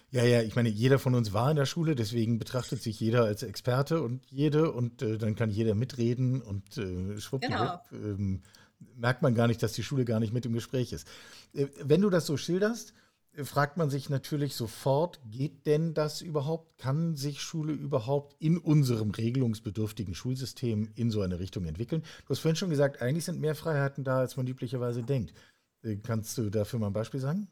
Ja, 0.10 0.24
ja, 0.24 0.42
ich 0.42 0.56
meine, 0.56 0.70
jeder 0.70 0.98
von 0.98 1.14
uns 1.14 1.32
war 1.32 1.52
in 1.52 1.58
der 1.58 1.68
Schule, 1.68 1.94
deswegen 1.94 2.40
betrachtet 2.40 2.82
sich 2.82 3.00
jeder 3.00 3.24
als 3.24 3.44
Experte 3.44 4.02
und 4.02 4.26
jede 4.32 4.72
und 4.72 5.04
äh, 5.04 5.20
dann 5.20 5.36
kann 5.36 5.52
jeder 5.52 5.76
mitreden 5.76 6.42
und 6.42 6.76
äh, 6.80 7.20
schwuppdiwupp. 7.20 7.82
Genau. 7.92 8.04
Ähm, 8.04 8.42
merkt 8.96 9.22
man 9.22 9.36
gar 9.36 9.48
nicht, 9.48 9.62
dass 9.64 9.74
die 9.74 9.84
Schule 9.84 10.06
gar 10.06 10.20
nicht 10.20 10.34
mit 10.34 10.46
im 10.46 10.54
Gespräch 10.54 10.94
ist. 10.94 11.08
Äh, 11.54 11.68
wenn 11.84 12.02
du 12.02 12.10
das 12.10 12.26
so 12.26 12.38
schilderst, 12.38 12.94
äh, 13.34 13.44
fragt 13.44 13.78
man 13.78 13.90
sich 13.90 14.10
natürlich 14.10 14.56
sofort, 14.56 15.20
geht 15.30 15.66
denn 15.66 15.94
das 15.94 16.22
überhaupt? 16.22 16.78
Kann 16.78 17.16
sich 17.16 17.42
Schule 17.42 17.74
überhaupt 17.74 18.36
in 18.40 18.58
unserem 18.58 19.12
regelungsbedürftigen 19.12 20.16
Schulsystem 20.16 20.90
in 20.96 21.12
so 21.12 21.22
eine 21.22 21.40
Richtung 21.40 21.66
entwickeln? 21.66 22.04
Du 22.26 22.30
hast 22.30 22.40
vorhin 22.40 22.56
schon 22.56 22.70
gesagt, 22.70 23.02
eigentlich 23.02 23.26
sind 23.26 23.40
mehr 23.40 23.56
Freiheiten 23.56 24.04
da, 24.04 24.20
als 24.20 24.38
man 24.38 24.48
üblicherweise 24.48 25.04
denkt. 25.04 25.34
Äh, 25.84 25.98
kannst 25.98 26.38
du 26.38 26.50
dafür 26.50 26.80
mal 26.80 26.88
ein 26.88 26.94
Beispiel 26.94 27.20
sagen? 27.20 27.48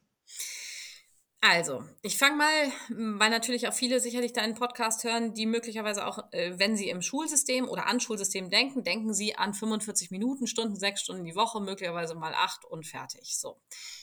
Also, 1.46 1.84
ich 2.02 2.18
fange 2.18 2.38
mal, 2.38 2.72
weil 3.20 3.30
natürlich 3.30 3.68
auch 3.68 3.74
viele 3.74 4.00
sicherlich 4.00 4.32
deinen 4.32 4.54
Podcast 4.54 5.04
hören, 5.04 5.34
die 5.34 5.46
möglicherweise 5.46 6.08
auch, 6.08 6.20
äh, 6.32 6.58
wenn 6.58 6.78
sie 6.78 6.88
im 6.88 7.02
Schulsystem 7.02 7.68
oder 7.68 7.88
an 7.88 8.00
Schulsystem 8.00 8.50
denken, 8.50 8.86
denken 8.86 9.14
sie 9.14 9.36
an 9.36 9.54
45 9.54 10.10
Minuten, 10.10 10.48
Stunden, 10.48 10.78
sechs 10.78 11.02
Stunden 11.02 11.26
die 11.26 11.36
Woche, 11.36 11.60
möglicherweise 11.60 12.16
mal 12.16 12.34
acht 12.34 12.64
und 12.64 12.88
fertig. 12.88 13.38
So. 13.38 13.60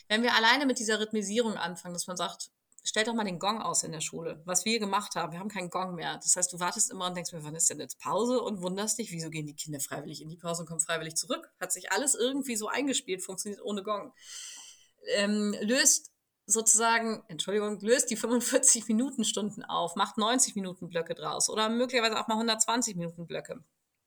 Wenn 0.07 0.22
wir 0.22 0.35
alleine 0.35 0.66
mit 0.66 0.79
dieser 0.79 1.00
Rhythmisierung 1.00 1.55
anfangen, 1.55 1.94
dass 1.94 2.07
man 2.07 2.18
sagt, 2.18 2.50
stell 2.83 3.05
doch 3.05 3.14
mal 3.14 3.24
den 3.24 3.38
Gong 3.38 3.62
aus 3.62 3.85
in 3.85 3.92
der 3.92 4.03
Schule. 4.03 4.42
Was 4.44 4.66
wir 4.66 4.79
gemacht 4.79 5.14
haben, 5.14 5.33
wir 5.33 5.38
haben 5.38 5.48
keinen 5.48 5.70
Gong 5.70 5.94
mehr. 5.94 6.16
Das 6.16 6.37
heißt, 6.37 6.53
du 6.53 6.61
wartest 6.61 6.90
immer 6.90 7.07
und 7.07 7.16
denkst 7.16 7.33
mir, 7.33 7.42
wann 7.42 7.55
ist 7.55 7.70
denn 7.70 7.81
jetzt 7.81 7.98
Pause 8.00 8.42
und 8.42 8.61
wunderst 8.61 8.98
dich, 8.98 9.12
wieso 9.12 9.31
gehen 9.31 9.46
die 9.46 9.57
Kinder 9.57 9.81
freiwillig 9.81 10.20
in 10.20 10.29
die 10.29 10.37
Pause 10.37 10.61
und 10.61 10.68
kommen 10.68 10.81
freiwillig 10.81 11.16
zurück? 11.16 11.50
Hat 11.59 11.72
sich 11.72 11.90
alles 11.90 12.14
irgendwie 12.14 12.57
so 12.57 12.68
eingespielt, 12.68 13.24
funktioniert 13.24 13.62
ohne 13.62 13.83
Gong. 13.83 14.12
Ähm, 15.16 15.57
löst 15.62 16.10
sozusagen, 16.51 17.25
Entschuldigung, 17.29 17.81
löst 17.81 18.11
die 18.11 18.17
45 18.17 18.89
Minuten 18.89 19.25
Stunden 19.25 19.65
auf, 19.65 19.97
macht 19.97 20.19
90 20.19 20.55
Minuten 20.55 20.89
Blöcke 20.89 21.15
draus 21.15 21.49
oder 21.49 21.69
möglicherweise 21.69 22.19
auch 22.19 22.29
mal 22.29 22.35
120 22.35 22.97
Minuten 22.97 23.27
Blöcke. 23.27 23.65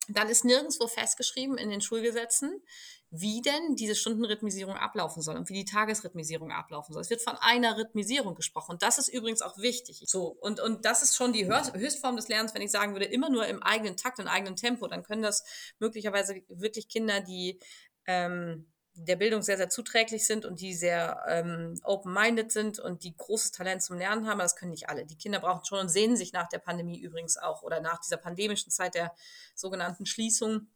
Dann 0.10 0.28
ist 0.28 0.44
nirgendwo 0.44 0.88
festgeschrieben 0.88 1.58
in 1.58 1.70
den 1.70 1.80
Schulgesetzen, 1.80 2.62
wie 3.10 3.42
denn 3.42 3.76
diese 3.76 3.96
Stundenrhythmisierung 3.96 4.76
ablaufen 4.76 5.22
soll 5.22 5.38
und 5.38 5.48
wie 5.50 5.54
die 5.54 5.66
Tagesrhythmisierung 5.66 6.52
ablaufen 6.52 6.94
soll. 6.94 7.02
Es 7.02 7.10
wird 7.10 7.22
von 7.22 7.38
einer 7.38 7.78
Rhythmisierung 7.78 8.36
gesprochen. 8.36 8.72
Und 8.72 8.84
das 8.84 8.98
ist 8.98 9.08
übrigens 9.08 9.42
auch 9.42 9.58
wichtig. 9.58 10.04
So. 10.08 10.26
Und, 10.42 10.60
und 10.60 10.84
das 10.84 11.04
ist 11.04 11.16
schon 11.16 11.32
die 11.32 11.46
Höchstform 11.46 12.18
des 12.18 12.28
Lernens, 12.28 12.54
wenn 12.54 12.62
ich 12.62 12.72
sagen 12.72 12.94
würde, 12.94 13.06
immer 13.06 13.30
nur 13.30 13.48
im 13.48 13.64
eigenen 13.64 13.96
Takt, 13.96 14.20
im 14.20 14.28
eigenen 14.28 14.58
Tempo. 14.58 14.88
Dann 14.88 15.04
können 15.04 15.22
das 15.22 15.44
möglicherweise 15.80 16.42
wirklich 16.50 16.90
Kinder, 16.90 17.22
die 17.22 17.60
ähm, 18.06 18.73
der 18.96 19.16
Bildung 19.16 19.42
sehr, 19.42 19.58
sehr 19.58 19.70
zuträglich 19.70 20.26
sind 20.26 20.46
und 20.46 20.62
die 20.62 20.74
sehr 20.74 21.24
ähm, 21.28 21.80
open-minded 21.84 22.52
sind 22.52 22.80
und 22.80 23.04
die 23.04 23.16
großes 23.16 23.52
Talent 23.52 23.82
zum 23.82 23.98
Lernen 23.98 24.26
haben. 24.26 24.34
Aber 24.34 24.44
das 24.44 24.56
können 24.56 24.72
nicht 24.72 24.90
alle. 24.90 25.06
Die 25.06 25.18
Kinder 25.18 25.40
brauchen 25.40 25.66
schon 25.66 25.80
und 25.80 25.90
sehnen 25.90 26.16
sich 26.16 26.34
nach 26.34 26.48
der 26.48 26.60
Pandemie 26.60 27.00
übrigens 27.00 27.38
auch 27.38 27.64
oder 27.64 27.82
nach 27.82 28.00
dieser 28.00 28.18
pandemischen 28.18 28.72
Zeit 28.72 28.96
der 28.96 29.14
sogenannten 29.56 30.06
Schließung 30.06 30.68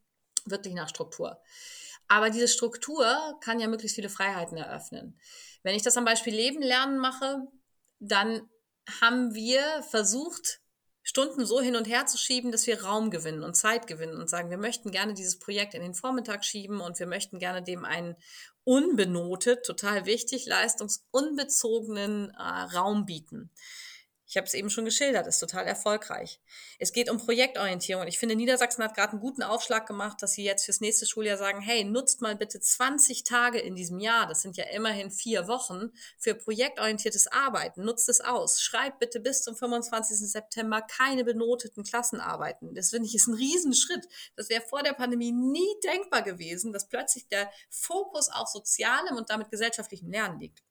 wirklich 0.45 0.73
nach 0.73 0.89
Struktur. 0.89 1.39
Aber 2.07 2.29
diese 2.29 2.47
Struktur 2.47 3.37
kann 3.41 3.59
ja 3.59 3.67
möglichst 3.67 3.95
viele 3.95 4.09
Freiheiten 4.09 4.57
eröffnen. 4.57 5.19
Wenn 5.63 5.75
ich 5.75 5.83
das 5.83 5.97
am 5.97 6.05
Beispiel 6.05 6.33
Leben 6.33 6.61
lernen 6.61 6.97
mache, 6.97 7.47
dann 7.99 8.49
haben 9.01 9.33
wir 9.33 9.83
versucht, 9.83 10.61
Stunden 11.07 11.45
so 11.45 11.61
hin 11.61 11.77
und 11.77 11.87
her 11.87 12.05
zu 12.05 12.17
schieben, 12.17 12.51
dass 12.51 12.67
wir 12.67 12.83
Raum 12.83 13.11
gewinnen 13.11 13.41
und 13.41 13.55
Zeit 13.55 13.87
gewinnen 13.87 14.19
und 14.19 14.29
sagen, 14.29 14.49
wir 14.49 14.57
möchten 14.57 14.91
gerne 14.91 15.13
dieses 15.13 15.39
Projekt 15.39 15.73
in 15.73 15.81
den 15.81 15.93
Vormittag 15.93 16.43
schieben 16.43 16.81
und 16.81 16.99
wir 16.99 17.07
möchten 17.07 17.39
gerne 17.39 17.63
dem 17.63 17.85
einen 17.85 18.17
unbenotet, 18.65 19.65
total 19.65 20.05
wichtig, 20.05 20.47
leistungsunbezogenen 20.47 22.31
äh, 22.31 22.41
Raum 22.41 23.05
bieten. 23.05 23.51
Ich 24.29 24.35
habe 24.35 24.45
es 24.45 24.53
eben 24.53 24.69
schon 24.69 24.83
geschildert, 24.83 25.25
ist 25.25 25.39
total 25.39 25.65
erfolgreich. 25.65 26.41
Es 26.79 26.91
geht 26.91 27.09
um 27.09 27.17
Projektorientierung. 27.17 28.07
Ich 28.07 28.19
finde, 28.19 28.35
Niedersachsen 28.35 28.83
hat 28.83 28.93
gerade 28.93 29.13
einen 29.13 29.21
guten 29.21 29.41
Aufschlag 29.41 29.87
gemacht, 29.87 30.21
dass 30.21 30.33
sie 30.33 30.43
jetzt 30.43 30.65
fürs 30.65 30.81
nächste 30.81 31.05
Schuljahr 31.05 31.37
sagen, 31.37 31.61
hey, 31.61 31.85
nutzt 31.85 32.21
mal 32.21 32.35
bitte 32.35 32.59
20 32.59 33.23
Tage 33.23 33.57
in 33.59 33.75
diesem 33.75 33.99
Jahr, 33.99 34.27
das 34.27 34.41
sind 34.41 34.57
ja 34.57 34.65
immerhin 34.65 35.11
vier 35.11 35.47
Wochen, 35.47 35.93
für 36.17 36.35
projektorientiertes 36.35 37.27
Arbeiten. 37.27 37.85
Nutzt 37.85 38.09
es 38.09 38.19
aus. 38.19 38.61
Schreibt 38.61 38.99
bitte 38.99 39.21
bis 39.21 39.43
zum 39.43 39.55
25. 39.55 40.17
September 40.29 40.81
keine 40.81 41.23
benoteten 41.23 41.83
Klassenarbeiten. 41.83 42.75
Das 42.75 42.89
finde 42.89 43.07
ich 43.07 43.15
ist 43.15 43.27
ein 43.27 43.33
Riesenschritt. 43.33 44.09
Das 44.35 44.49
wäre 44.49 44.61
vor 44.61 44.83
der 44.83 44.93
Pandemie 44.93 45.31
nie 45.31 45.79
denkbar 45.85 46.21
gewesen, 46.21 46.73
dass 46.73 46.89
plötzlich 46.89 47.29
der 47.29 47.49
Fokus 47.69 48.27
auf 48.29 48.49
sozialem 48.49 49.15
und 49.15 49.29
damit 49.29 49.51
gesellschaftlichem 49.51 50.11
Lernen 50.11 50.41
liegt. 50.41 50.63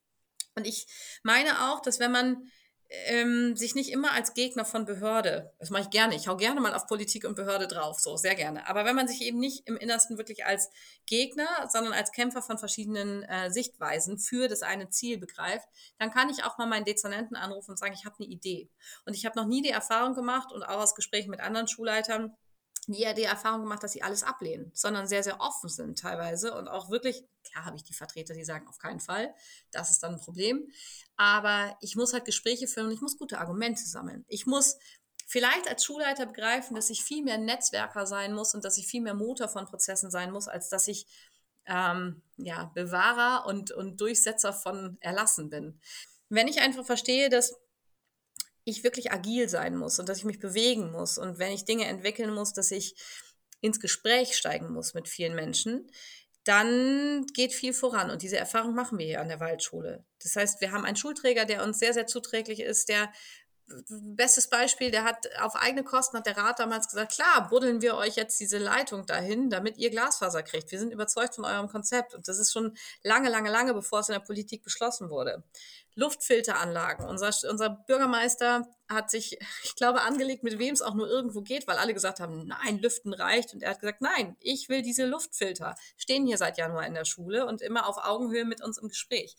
Und 0.56 0.66
ich 0.66 0.86
meine 1.22 1.70
auch, 1.70 1.80
dass 1.80 2.00
wenn 2.00 2.12
man 2.12 2.50
ähm, 2.88 3.56
sich 3.56 3.74
nicht 3.74 3.90
immer 3.90 4.12
als 4.12 4.34
Gegner 4.34 4.64
von 4.64 4.84
Behörde, 4.84 5.52
das 5.58 5.70
mache 5.70 5.82
ich 5.82 5.90
gerne, 5.90 6.14
ich 6.14 6.28
hau 6.28 6.36
gerne 6.36 6.60
mal 6.60 6.74
auf 6.74 6.86
Politik 6.86 7.24
und 7.24 7.34
Behörde 7.34 7.66
drauf, 7.66 8.00
so 8.00 8.16
sehr 8.16 8.34
gerne. 8.34 8.68
Aber 8.68 8.84
wenn 8.84 8.96
man 8.96 9.08
sich 9.08 9.22
eben 9.22 9.38
nicht 9.38 9.66
im 9.66 9.76
Innersten 9.76 10.18
wirklich 10.18 10.44
als 10.44 10.70
Gegner, 11.06 11.48
sondern 11.70 11.92
als 11.92 12.12
Kämpfer 12.12 12.42
von 12.42 12.58
verschiedenen 12.58 13.22
äh, 13.24 13.50
Sichtweisen 13.50 14.18
für 14.18 14.48
das 14.48 14.62
eine 14.62 14.88
Ziel 14.90 15.18
begreift, 15.18 15.68
dann 15.98 16.10
kann 16.10 16.30
ich 16.30 16.44
auch 16.44 16.58
mal 16.58 16.66
meinen 16.66 16.84
Dezernenten 16.84 17.36
anrufen 17.36 17.72
und 17.72 17.78
sagen, 17.78 17.94
ich 17.94 18.04
habe 18.04 18.16
eine 18.18 18.28
Idee. 18.28 18.70
Und 19.04 19.14
ich 19.14 19.26
habe 19.26 19.38
noch 19.38 19.46
nie 19.46 19.62
die 19.62 19.70
Erfahrung 19.70 20.14
gemacht 20.14 20.52
und 20.52 20.62
auch 20.62 20.82
aus 20.82 20.94
Gesprächen 20.94 21.30
mit 21.30 21.40
anderen 21.40 21.68
Schulleitern, 21.68 22.36
nie 22.86 23.12
die 23.14 23.24
Erfahrung 23.24 23.62
gemacht, 23.62 23.82
dass 23.82 23.92
sie 23.92 24.02
alles 24.02 24.22
ablehnen, 24.22 24.70
sondern 24.74 25.06
sehr, 25.06 25.22
sehr 25.22 25.40
offen 25.40 25.68
sind 25.68 25.98
teilweise 25.98 26.54
und 26.54 26.68
auch 26.68 26.90
wirklich, 26.90 27.24
klar 27.42 27.64
habe 27.64 27.76
ich 27.76 27.84
die 27.84 27.94
Vertreter, 27.94 28.34
die 28.34 28.44
sagen, 28.44 28.68
auf 28.68 28.78
keinen 28.78 29.00
Fall, 29.00 29.34
das 29.72 29.90
ist 29.90 30.02
dann 30.02 30.14
ein 30.14 30.20
Problem, 30.20 30.68
aber 31.16 31.76
ich 31.80 31.96
muss 31.96 32.12
halt 32.12 32.24
Gespräche 32.24 32.66
führen 32.68 32.86
und 32.86 32.92
ich 32.92 33.00
muss 33.00 33.18
gute 33.18 33.38
Argumente 33.38 33.82
sammeln. 33.84 34.24
Ich 34.28 34.46
muss 34.46 34.78
vielleicht 35.26 35.68
als 35.68 35.84
Schulleiter 35.84 36.26
begreifen, 36.26 36.76
dass 36.76 36.90
ich 36.90 37.02
viel 37.02 37.24
mehr 37.24 37.38
Netzwerker 37.38 38.06
sein 38.06 38.32
muss 38.32 38.54
und 38.54 38.64
dass 38.64 38.78
ich 38.78 38.86
viel 38.86 39.02
mehr 39.02 39.14
Motor 39.14 39.48
von 39.48 39.66
Prozessen 39.66 40.10
sein 40.10 40.30
muss, 40.30 40.46
als 40.46 40.68
dass 40.68 40.86
ich 40.86 41.06
ähm, 41.66 42.22
ja, 42.36 42.70
Bewahrer 42.74 43.46
und, 43.46 43.72
und 43.72 44.00
Durchsetzer 44.00 44.52
von 44.52 44.96
Erlassen 45.00 45.50
bin. 45.50 45.80
Wenn 46.28 46.48
ich 46.48 46.60
einfach 46.60 46.84
verstehe, 46.84 47.28
dass 47.28 47.56
ich 48.66 48.82
wirklich 48.84 49.12
agil 49.12 49.48
sein 49.48 49.76
muss 49.76 49.98
und 49.98 50.08
dass 50.08 50.18
ich 50.18 50.24
mich 50.24 50.40
bewegen 50.40 50.90
muss 50.90 51.18
und 51.18 51.38
wenn 51.38 51.52
ich 51.52 51.64
Dinge 51.64 51.86
entwickeln 51.86 52.34
muss, 52.34 52.52
dass 52.52 52.72
ich 52.72 52.96
ins 53.60 53.80
Gespräch 53.80 54.36
steigen 54.36 54.72
muss 54.72 54.92
mit 54.92 55.08
vielen 55.08 55.36
Menschen, 55.36 55.88
dann 56.44 57.26
geht 57.32 57.52
viel 57.52 57.72
voran. 57.72 58.10
Und 58.10 58.22
diese 58.22 58.36
Erfahrung 58.36 58.74
machen 58.74 58.98
wir 58.98 59.06
hier 59.06 59.20
an 59.20 59.28
der 59.28 59.40
Waldschule. 59.40 60.04
Das 60.22 60.36
heißt, 60.36 60.60
wir 60.60 60.72
haben 60.72 60.84
einen 60.84 60.96
Schulträger, 60.96 61.44
der 61.44 61.64
uns 61.64 61.78
sehr, 61.78 61.94
sehr 61.94 62.06
zuträglich 62.06 62.60
ist, 62.60 62.88
der 62.88 63.10
bestes 63.88 64.48
Beispiel, 64.48 64.90
der 64.90 65.04
hat 65.04 65.26
auf 65.40 65.56
eigene 65.56 65.82
Kosten, 65.82 66.16
hat 66.16 66.26
der 66.26 66.36
Rat 66.36 66.60
damals 66.60 66.88
gesagt, 66.88 67.12
klar, 67.12 67.48
buddeln 67.48 67.82
wir 67.82 67.96
euch 67.96 68.14
jetzt 68.14 68.38
diese 68.38 68.58
Leitung 68.58 69.06
dahin, 69.06 69.50
damit 69.50 69.76
ihr 69.76 69.90
Glasfaser 69.90 70.42
kriegt. 70.42 70.70
Wir 70.70 70.78
sind 70.78 70.92
überzeugt 70.92 71.34
von 71.34 71.44
eurem 71.44 71.68
Konzept. 71.68 72.14
Und 72.14 72.28
das 72.28 72.38
ist 72.38 72.52
schon 72.52 72.76
lange, 73.02 73.28
lange, 73.28 73.50
lange, 73.50 73.74
bevor 73.74 74.00
es 74.00 74.08
in 74.08 74.12
der 74.12 74.20
Politik 74.20 74.62
beschlossen 74.62 75.10
wurde. 75.10 75.42
Luftfilteranlagen. 75.96 77.06
Unser, 77.06 77.30
unser 77.50 77.70
Bürgermeister 77.70 78.68
hat 78.88 79.10
sich, 79.10 79.38
ich 79.64 79.74
glaube, 79.74 80.02
angelegt, 80.02 80.44
mit 80.44 80.58
wem 80.60 80.72
es 80.72 80.82
auch 80.82 80.94
nur 80.94 81.08
irgendwo 81.08 81.42
geht, 81.42 81.66
weil 81.66 81.78
alle 81.78 81.94
gesagt 81.94 82.20
haben, 82.20 82.46
nein, 82.46 82.78
Lüften 82.78 83.14
reicht. 83.14 83.52
Und 83.52 83.64
er 83.64 83.70
hat 83.70 83.80
gesagt, 83.80 84.00
nein, 84.00 84.36
ich 84.40 84.68
will 84.68 84.82
diese 84.82 85.06
Luftfilter. 85.06 85.74
Stehen 85.96 86.26
hier 86.26 86.38
seit 86.38 86.56
Januar 86.56 86.86
in 86.86 86.94
der 86.94 87.04
Schule 87.04 87.46
und 87.46 87.62
immer 87.62 87.88
auf 87.88 87.98
Augenhöhe 87.98 88.44
mit 88.44 88.62
uns 88.62 88.78
im 88.78 88.88
Gespräch. 88.88 89.34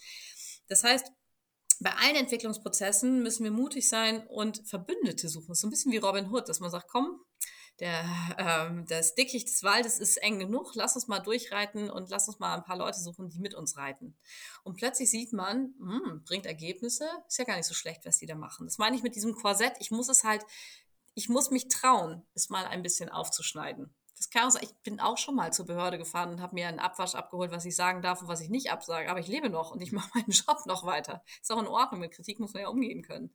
Das 0.67 0.83
heißt, 0.83 1.13
bei 1.79 1.91
allen 1.91 2.15
Entwicklungsprozessen 2.15 3.21
müssen 3.21 3.43
wir 3.43 3.51
mutig 3.51 3.87
sein 3.87 4.25
und 4.27 4.67
Verbündete 4.67 5.29
suchen. 5.29 5.47
Das 5.49 5.57
ist 5.57 5.61
so 5.61 5.67
ein 5.67 5.71
bisschen 5.71 5.91
wie 5.91 5.97
Robin 5.97 6.31
Hood, 6.31 6.49
dass 6.49 6.59
man 6.59 6.71
sagt, 6.71 6.87
komm, 6.87 7.21
der, 7.79 8.03
ähm, 8.39 8.85
das 8.87 9.13
Dickicht 9.13 9.47
des 9.47 9.61
Waldes 9.61 9.99
ist 9.99 10.17
eng 10.17 10.39
genug, 10.39 10.73
lass 10.73 10.95
uns 10.95 11.07
mal 11.07 11.19
durchreiten 11.19 11.91
und 11.91 12.09
lass 12.09 12.27
uns 12.27 12.39
mal 12.39 12.55
ein 12.55 12.63
paar 12.63 12.77
Leute 12.77 12.99
suchen, 12.99 13.29
die 13.29 13.39
mit 13.39 13.53
uns 13.53 13.77
reiten. 13.77 14.17
Und 14.63 14.77
plötzlich 14.77 15.11
sieht 15.11 15.31
man, 15.31 15.75
mh, 15.77 16.05
hm, 16.05 16.23
bringt 16.23 16.47
Ergebnisse, 16.47 17.07
ist 17.27 17.37
ja 17.37 17.45
gar 17.45 17.55
nicht 17.55 17.67
so 17.67 17.75
schlecht, 17.75 18.05
was 18.05 18.17
die 18.17 18.25
da 18.25 18.35
machen. 18.35 18.65
Das 18.65 18.79
meine 18.79 18.95
ich 18.95 19.03
mit 19.03 19.15
diesem 19.15 19.35
Korsett, 19.35 19.73
ich 19.79 19.91
muss 19.91 20.09
es 20.09 20.23
halt, 20.23 20.43
ich 21.13 21.29
muss 21.29 21.51
mich 21.51 21.67
trauen, 21.67 22.25
es 22.33 22.49
mal 22.49 22.65
ein 22.65 22.81
bisschen 22.81 23.09
aufzuschneiden. 23.09 23.93
Das 24.17 24.53
sein. 24.53 24.63
Ich 24.63 24.73
bin 24.83 24.99
auch 24.99 25.17
schon 25.17 25.35
mal 25.35 25.53
zur 25.53 25.65
Behörde 25.65 25.97
gefahren 25.97 26.31
und 26.31 26.41
habe 26.41 26.55
mir 26.55 26.67
einen 26.67 26.79
Abwasch 26.79 27.13
abgeholt, 27.13 27.51
was 27.51 27.65
ich 27.65 27.75
sagen 27.75 28.01
darf 28.01 28.21
und 28.21 28.27
was 28.27 28.41
ich 28.41 28.49
nicht 28.49 28.71
absage. 28.71 29.09
Aber 29.09 29.19
ich 29.19 29.27
lebe 29.27 29.49
noch 29.49 29.71
und 29.71 29.81
ich 29.81 29.91
mache 29.93 30.09
meinen 30.15 30.31
Job 30.31 30.65
noch 30.65 30.85
weiter. 30.85 31.23
Ist 31.41 31.51
auch 31.51 31.61
in 31.61 31.67
Ordnung. 31.67 32.01
Mit 32.01 32.11
Kritik 32.11 32.39
muss 32.39 32.53
man 32.53 32.63
ja 32.63 32.69
umgehen 32.69 33.03
können. 33.03 33.31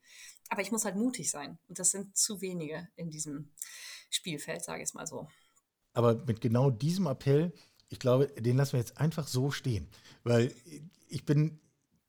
Aber 0.49 0.63
ich 0.63 0.73
muss 0.73 0.85
halt 0.85 0.97
mutig 0.97 1.31
sein. 1.31 1.59
Und 1.69 1.79
das 1.79 1.91
sind 1.91 2.17
zu 2.17 2.41
wenige 2.41 2.89
in 2.97 3.11
diesem 3.11 3.53
Spielfeld, 4.11 4.65
sage 4.65 4.83
ich 4.83 4.89
es 4.89 4.95
mal 4.95 5.07
so. 5.07 5.29
Aber 5.95 6.15
mit 6.25 6.41
genau 6.41 6.71
diesem 6.71 7.07
Appell, 7.07 7.53
ich 7.89 7.99
glaube, 7.99 8.27
den 8.29 8.57
lassen 8.57 8.73
wir 8.73 8.81
jetzt 8.81 8.99
einfach 8.99 9.29
so 9.29 9.51
stehen. 9.51 9.89
Weil 10.25 10.55
ich 11.09 11.25
bin 11.25 11.61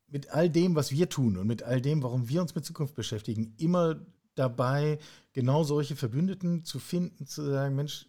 mit 0.08 0.30
all 0.30 0.50
dem, 0.50 0.76
was 0.76 0.92
wir 0.92 1.10
tun 1.10 1.38
und 1.38 1.48
mit 1.48 1.64
all 1.64 1.82
dem, 1.82 2.04
warum 2.04 2.30
wir 2.30 2.42
uns 2.42 2.56
mit 2.56 2.66
Zukunft 2.66 2.96
beschäftigen, 2.96 3.56
immer 3.58 4.06
dabei, 4.36 5.00
genau 5.34 5.64
solche 5.64 5.96
Verbündeten 5.96 6.66
zu 6.66 6.80
finden, 6.80 7.26
zu 7.28 7.44
sagen, 7.44 7.76
Mensch, 7.76 8.08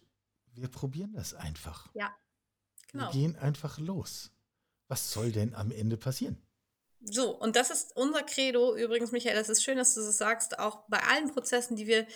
wir 0.55 0.67
probieren 0.67 1.13
das 1.13 1.33
einfach. 1.33 1.89
Ja, 1.93 2.15
genau. 2.91 3.05
Wir 3.05 3.11
gehen 3.11 3.35
einfach 3.35 3.77
los. 3.77 4.31
Was 4.87 5.11
soll 5.11 5.31
denn 5.31 5.53
am 5.55 5.71
Ende 5.71 5.97
passieren? 5.97 6.41
So, 7.01 7.37
und 7.37 7.55
das 7.55 7.69
ist 7.69 7.95
unser 7.95 8.23
Credo. 8.23 8.75
Übrigens, 8.75 9.11
Michael, 9.11 9.35
das 9.35 9.49
ist 9.49 9.63
schön, 9.63 9.77
dass 9.77 9.93
du 9.93 10.01
das 10.01 10.17
sagst. 10.17 10.59
Auch 10.59 10.87
bei 10.87 10.99
allen 11.03 11.31
Prozessen, 11.31 11.75
die 11.75 11.85
wir, 11.85 12.07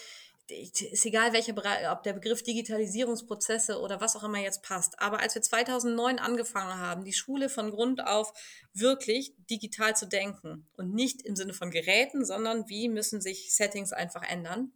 ist 0.47 1.05
egal 1.05 1.31
welcher 1.31 1.53
Bereich, 1.53 1.89
ob 1.91 2.01
der 2.01 2.13
Begriff 2.13 2.41
Digitalisierungsprozesse 2.41 3.79
oder 3.79 4.01
was 4.01 4.15
auch 4.15 4.23
immer 4.23 4.39
jetzt 4.39 4.63
passt. 4.63 4.99
Aber 4.99 5.19
als 5.19 5.35
wir 5.35 5.43
2009 5.43 6.17
angefangen 6.17 6.79
haben, 6.79 7.03
die 7.03 7.13
Schule 7.13 7.49
von 7.49 7.69
Grund 7.69 8.05
auf 8.05 8.33
wirklich 8.73 9.35
digital 9.49 9.95
zu 9.95 10.07
denken 10.07 10.67
und 10.73 10.93
nicht 10.93 11.21
im 11.21 11.35
Sinne 11.35 11.53
von 11.53 11.69
Geräten, 11.69 12.25
sondern 12.25 12.67
wie 12.67 12.89
müssen 12.89 13.21
sich 13.21 13.53
Settings 13.55 13.93
einfach 13.93 14.23
ändern, 14.23 14.71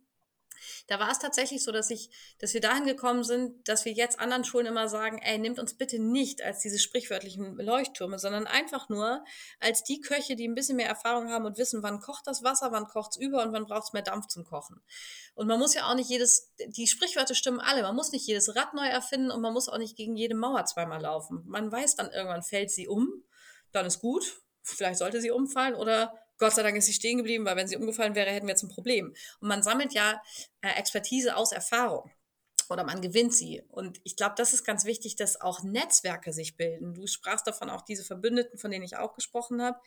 da 0.88 1.00
war 1.00 1.12
es 1.12 1.20
tatsächlich 1.20 1.64
so, 1.64 1.72
dass 1.72 1.90
ich, 1.90 2.10
dass 2.40 2.54
wir 2.54 2.62
dahin 2.62 2.86
gekommen 2.86 3.24
sind, 3.24 3.68
dass 3.68 3.86
wir 3.86 3.94
jetzt 3.94 4.20
anderen 4.20 4.44
Schulen 4.44 4.66
immer 4.66 4.88
sagen, 4.90 5.20
ey, 5.20 5.38
nimmt 5.38 5.60
uns 5.60 5.76
bitte 5.76 6.00
nicht 6.00 6.42
als 6.42 6.60
diese 6.60 6.80
sprichwörtlichen 6.80 7.58
Leuchttürme, 7.58 8.20
sondern 8.20 8.48
einfach 8.48 8.90
nur 8.90 9.24
als 9.60 9.84
die 9.84 10.02
Köche, 10.02 10.36
die 10.36 10.48
ein 10.48 10.56
bisschen 10.56 10.78
mehr 10.78 10.88
Erfahrung 10.88 11.30
haben 11.30 11.46
und 11.46 11.58
wissen, 11.58 11.84
wann 11.84 12.00
kocht 12.00 12.28
das 12.28 12.44
Wasser, 12.44 12.72
wann 12.72 12.88
kocht 12.88 13.12
es 13.12 13.18
über 13.18 13.44
und 13.44 13.54
wann 13.54 13.66
braucht 13.66 13.84
es 13.84 13.94
mehr 13.94 14.02
Dampf 14.02 14.28
zum 14.28 14.44
Kochen. 14.44 14.82
Und 15.36 15.48
man 15.48 15.60
muss 15.60 15.74
ja 15.74 15.90
auch 15.90 15.96
nicht 15.96 16.10
jedes, 16.10 16.54
die 16.68 16.88
Sprichwörter 16.88 17.36
stimmen 17.36 17.60
alle, 17.60 17.82
man 17.82 17.96
muss 17.96 18.12
nicht 18.12 18.28
jedes 18.28 18.56
Rad 18.56 18.74
neu 18.74 18.88
erfinden 18.88 19.32
und 19.32 19.42
man 19.42 19.54
muss 19.54 19.70
auch 19.70 19.78
nicht 19.78 19.96
gegen 19.96 20.16
jede 20.16 20.36
Mauer 20.36 20.66
zweimal 20.66 21.02
laufen. 21.02 21.44
Man 21.46 21.72
weiß 21.72 21.96
dann 21.96 22.12
irgendwann, 22.12 22.44
fällt 22.44 22.72
sie 22.72 22.88
um, 22.88 23.24
dann 23.72 23.86
ist 23.86 24.00
gut, 24.00 24.42
vielleicht 24.62 25.00
sollte 25.00 25.22
sie 25.22 25.32
umfallen 25.32 25.76
oder 25.76 26.14
Gott 26.38 26.54
sei 26.54 26.64
Dank 26.64 26.78
ist 26.78 26.86
sie 26.86 26.94
stehen 26.94 27.18
geblieben, 27.18 27.46
weil 27.46 27.56
wenn 27.56 27.68
sie 27.68 27.78
umgefallen 27.78 28.16
wäre, 28.16 28.32
hätten 28.32 28.48
wir 28.48 28.54
jetzt 28.54 28.64
ein 28.64 28.70
Problem. 28.70 29.14
Und 29.40 29.48
man 29.48 29.64
sammelt 29.64 29.94
ja 29.94 30.22
äh, 30.62 30.70
Expertise 30.80 31.36
aus 31.36 31.52
Erfahrung 31.52 32.12
oder 32.70 32.84
man 32.84 33.02
gewinnt 33.02 33.34
sie. 33.34 33.62
Und 33.70 34.00
ich 34.04 34.16
glaube, 34.16 34.36
das 34.38 34.54
ist 34.54 34.64
ganz 34.64 34.86
wichtig, 34.86 35.16
dass 35.16 35.40
auch 35.40 35.64
Netzwerke 35.64 36.34
sich 36.34 36.58
bilden. 36.58 36.94
Du 36.94 37.08
sprachst 37.08 37.48
davon 37.48 37.70
auch 37.70 37.82
diese 37.82 38.04
Verbündeten, 38.04 38.58
von 38.58 38.72
denen 38.72 38.84
ich 38.84 38.98
auch 38.98 39.14
gesprochen 39.14 39.62
habe 39.62 39.80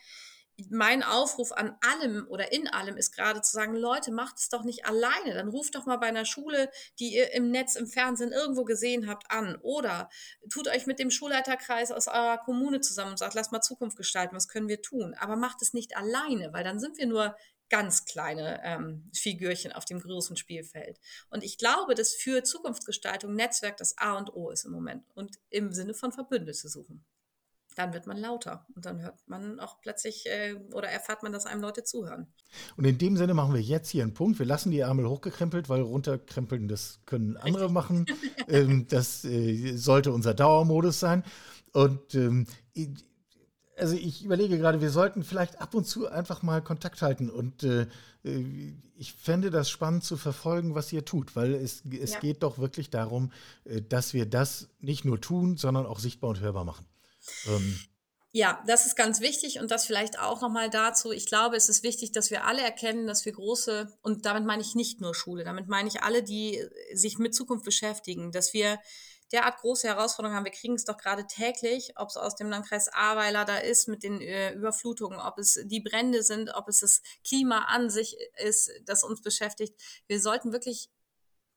mein 0.69 1.03
Aufruf 1.03 1.51
an 1.51 1.77
allem 1.81 2.25
oder 2.29 2.51
in 2.51 2.67
allem 2.67 2.97
ist 2.97 3.15
gerade 3.15 3.41
zu 3.41 3.51
sagen, 3.51 3.75
Leute, 3.75 4.11
macht 4.11 4.37
es 4.37 4.49
doch 4.49 4.63
nicht 4.63 4.85
alleine. 4.85 5.33
Dann 5.35 5.49
ruft 5.49 5.75
doch 5.75 5.85
mal 5.85 5.97
bei 5.97 6.07
einer 6.07 6.25
Schule, 6.25 6.71
die 6.99 7.15
ihr 7.15 7.33
im 7.33 7.51
Netz, 7.51 7.75
im 7.75 7.87
Fernsehen 7.87 8.31
irgendwo 8.31 8.63
gesehen 8.63 9.07
habt, 9.07 9.29
an. 9.29 9.57
Oder 9.61 10.09
tut 10.49 10.67
euch 10.67 10.87
mit 10.87 10.99
dem 10.99 11.11
Schulleiterkreis 11.11 11.91
aus 11.91 12.07
eurer 12.07 12.39
Kommune 12.39 12.81
zusammen 12.81 13.11
und 13.11 13.19
sagt, 13.19 13.35
lasst 13.35 13.51
mal 13.51 13.61
Zukunft 13.61 13.97
gestalten, 13.97 14.35
was 14.35 14.47
können 14.47 14.67
wir 14.67 14.81
tun? 14.81 15.13
Aber 15.19 15.35
macht 15.35 15.61
es 15.61 15.73
nicht 15.73 15.95
alleine, 15.95 16.51
weil 16.53 16.63
dann 16.63 16.79
sind 16.79 16.97
wir 16.97 17.05
nur 17.05 17.35
ganz 17.69 18.05
kleine 18.05 18.61
ähm, 18.63 19.11
Figürchen 19.13 19.73
auf 19.73 19.85
dem 19.85 19.99
großen 19.99 20.37
Spielfeld. 20.37 20.99
Und 21.29 21.43
ich 21.43 21.57
glaube, 21.57 21.93
dass 21.93 22.15
für 22.15 22.43
Zukunftsgestaltung 22.43 23.35
Netzwerk 23.35 23.77
das 23.77 23.97
A 23.97 24.17
und 24.17 24.33
O 24.33 24.49
ist 24.49 24.65
im 24.65 24.71
Moment 24.71 25.05
und 25.15 25.37
im 25.49 25.71
Sinne 25.71 25.93
von 25.93 26.11
Verbündete 26.11 26.69
suchen 26.69 27.05
dann 27.77 27.93
wird 27.93 28.07
man 28.07 28.17
lauter 28.17 28.65
und 28.75 28.85
dann 28.85 29.01
hört 29.01 29.15
man 29.27 29.59
auch 29.59 29.79
plötzlich 29.81 30.25
äh, 30.25 30.55
oder 30.73 30.89
erfahrt 30.89 31.21
man, 31.23 31.31
dass 31.31 31.45
einem 31.45 31.61
Leute 31.61 31.83
zuhören. 31.83 32.27
Und 32.75 32.85
in 32.85 32.97
dem 32.97 33.17
Sinne 33.17 33.33
machen 33.33 33.53
wir 33.53 33.61
jetzt 33.61 33.89
hier 33.89 34.03
einen 34.03 34.13
Punkt. 34.13 34.39
Wir 34.39 34.45
lassen 34.45 34.71
die 34.71 34.79
Ärmel 34.79 35.07
hochgekrempelt, 35.07 35.69
weil 35.69 35.81
runterkrempeln, 35.81 36.67
das 36.67 36.99
können 37.05 37.37
andere 37.37 37.65
Richtig. 37.65 37.73
machen. 37.73 38.05
ähm, 38.47 38.87
das 38.87 39.23
äh, 39.25 39.75
sollte 39.77 40.11
unser 40.11 40.33
Dauermodus 40.33 40.99
sein. 40.99 41.23
Und 41.73 42.15
ähm, 42.15 42.47
also 43.77 43.95
ich 43.95 44.25
überlege 44.25 44.57
gerade, 44.57 44.81
wir 44.81 44.89
sollten 44.89 45.23
vielleicht 45.23 45.61
ab 45.61 45.75
und 45.75 45.85
zu 45.85 46.07
einfach 46.07 46.41
mal 46.41 46.63
Kontakt 46.63 47.01
halten 47.01 47.29
und 47.29 47.63
äh, 47.63 47.87
äh 48.23 48.73
ich 48.99 49.13
fände 49.13 49.51
das 49.51 49.69
spannend 49.69 50.03
zu 50.03 50.17
verfolgen, 50.17 50.73
was 50.73 50.91
ihr 50.91 51.05
tut, 51.05 51.35
weil 51.35 51.53
es, 51.53 51.83
es 51.85 52.13
ja. 52.13 52.19
geht 52.19 52.41
doch 52.41 52.57
wirklich 52.57 52.89
darum, 52.89 53.31
äh, 53.65 53.83
dass 53.83 54.15
wir 54.15 54.25
das 54.25 54.69
nicht 54.79 55.05
nur 55.05 55.21
tun, 55.21 55.55
sondern 55.55 55.85
auch 55.85 55.99
sichtbar 55.99 56.31
und 56.31 56.39
hörbar 56.39 56.65
machen. 56.65 56.87
Ähm, 57.47 57.79
Ja, 58.33 58.61
das 58.67 58.85
ist 58.85 58.95
ganz 58.95 59.19
wichtig 59.19 59.59
und 59.59 59.71
das 59.71 59.85
vielleicht 59.85 60.19
auch 60.19 60.41
nochmal 60.41 60.69
dazu. 60.69 61.11
Ich 61.11 61.25
glaube, 61.25 61.55
es 61.55 61.69
ist 61.69 61.81
wichtig, 61.81 62.11
dass 62.11 62.29
wir 62.29 62.45
alle 62.45 62.61
erkennen, 62.61 63.07
dass 63.07 63.25
wir 63.25 63.31
große, 63.31 63.97
und 64.03 64.25
damit 64.25 64.45
meine 64.45 64.61
ich 64.61 64.75
nicht 64.75 65.01
nur 65.01 65.15
Schule, 65.15 65.43
damit 65.43 65.67
meine 65.67 65.87
ich 65.87 66.03
alle, 66.03 66.21
die 66.21 66.63
sich 66.93 67.17
mit 67.17 67.33
Zukunft 67.33 67.65
beschäftigen, 67.65 68.31
dass 68.31 68.53
wir 68.53 68.79
derart 69.31 69.57
große 69.59 69.87
Herausforderungen 69.87 70.37
haben. 70.37 70.45
Wir 70.45 70.51
kriegen 70.51 70.75
es 70.75 70.85
doch 70.85 70.97
gerade 70.97 71.25
täglich, 71.25 71.93
ob 71.95 72.09
es 72.09 72.17
aus 72.17 72.35
dem 72.35 72.49
Landkreis 72.49 72.89
Ahrweiler 72.89 73.43
da 73.43 73.57
ist 73.57 73.87
mit 73.87 74.03
den 74.03 74.21
äh, 74.21 74.53
Überflutungen, 74.53 75.19
ob 75.19 75.39
es 75.39 75.59
die 75.65 75.81
Brände 75.81 76.21
sind, 76.21 76.53
ob 76.53 76.67
es 76.67 76.81
das 76.81 77.01
Klima 77.25 77.65
an 77.65 77.89
sich 77.89 78.17
ist, 78.37 78.69
das 78.85 79.03
uns 79.03 79.21
beschäftigt. 79.21 79.73
Wir 80.07 80.21
sollten 80.21 80.51
wirklich 80.51 80.89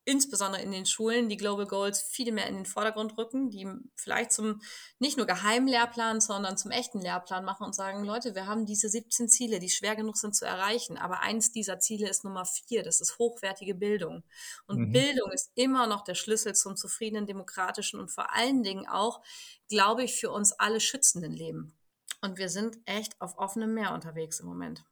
insbesondere 0.05 0.63
in 0.63 0.71
den 0.71 0.87
Schulen 0.87 1.29
die 1.29 1.37
Global 1.37 1.67
Goals 1.67 2.03
viel 2.03 2.33
mehr 2.33 2.47
in 2.47 2.55
den 2.55 2.67
Vordergrund 2.67 3.17
rücken, 3.19 3.51
die 3.51 3.69
vielleicht 3.95 4.33
zum 4.33 4.61
nicht 4.99 5.17
nur 5.17 5.27
Geheimlehrplan, 5.27 6.21
sondern 6.21 6.57
zum 6.57 6.71
echten 6.71 7.01
Lehrplan 7.01 7.45
machen 7.45 7.65
und 7.65 7.75
sagen, 7.75 8.05
Leute, 8.05 8.35
wir 8.35 8.47
haben 8.47 8.67
diese 8.67 8.89
17 8.89 9.29
Ziele, 9.29 9.59
die 9.59 9.69
schwer 9.69 9.97
genug 9.97 10.17
sind 10.17 10.35
zu 10.35 10.45
erreichen, 10.47 10.97
aber 10.97 11.21
eins 11.21 11.53
dieser 11.53 11.79
Ziele 11.79 12.09
ist 12.09 12.25
Nummer 12.25 12.45
vier, 12.45 12.83
das 12.83 13.01
ist 13.01 13.19
hochwertige 13.19 13.75
Bildung. 13.75 14.25
Und 14.67 14.79
mhm. 14.79 14.93
Bildung 14.93 15.31
ist 15.33 15.53
immer 15.55 15.87
noch 15.87 16.03
der 16.03 16.15
Schlüssel 16.15 16.55
zum 16.55 16.77
zufriedenen, 16.77 17.27
demokratischen 17.27 18.01
und 18.01 18.11
vor 18.11 18.35
allen 18.35 18.63
Dingen 18.63 18.89
auch, 18.89 19.21
glaube 19.69 20.03
ich, 20.05 20.17
für 20.17 20.31
uns 20.31 20.53
alle 20.53 20.81
schützenden 20.81 21.33
Leben. 21.33 21.77
Und 22.23 22.39
wir 22.39 22.49
sind 22.49 22.79
echt 22.87 23.21
auf 23.21 23.39
offenem 23.39 23.75
Meer 23.75 23.95
unterwegs 23.95 24.41
im 24.41 24.47
Moment. 24.47 24.85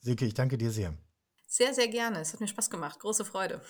Silke, 0.00 0.24
ich 0.24 0.34
danke 0.34 0.58
dir 0.58 0.70
sehr. 0.70 0.96
Sehr, 1.50 1.72
sehr 1.72 1.88
gerne. 1.88 2.20
Es 2.20 2.34
hat 2.34 2.40
mir 2.40 2.46
Spaß 2.46 2.68
gemacht. 2.68 3.00
Große 3.00 3.24
Freude. 3.24 3.62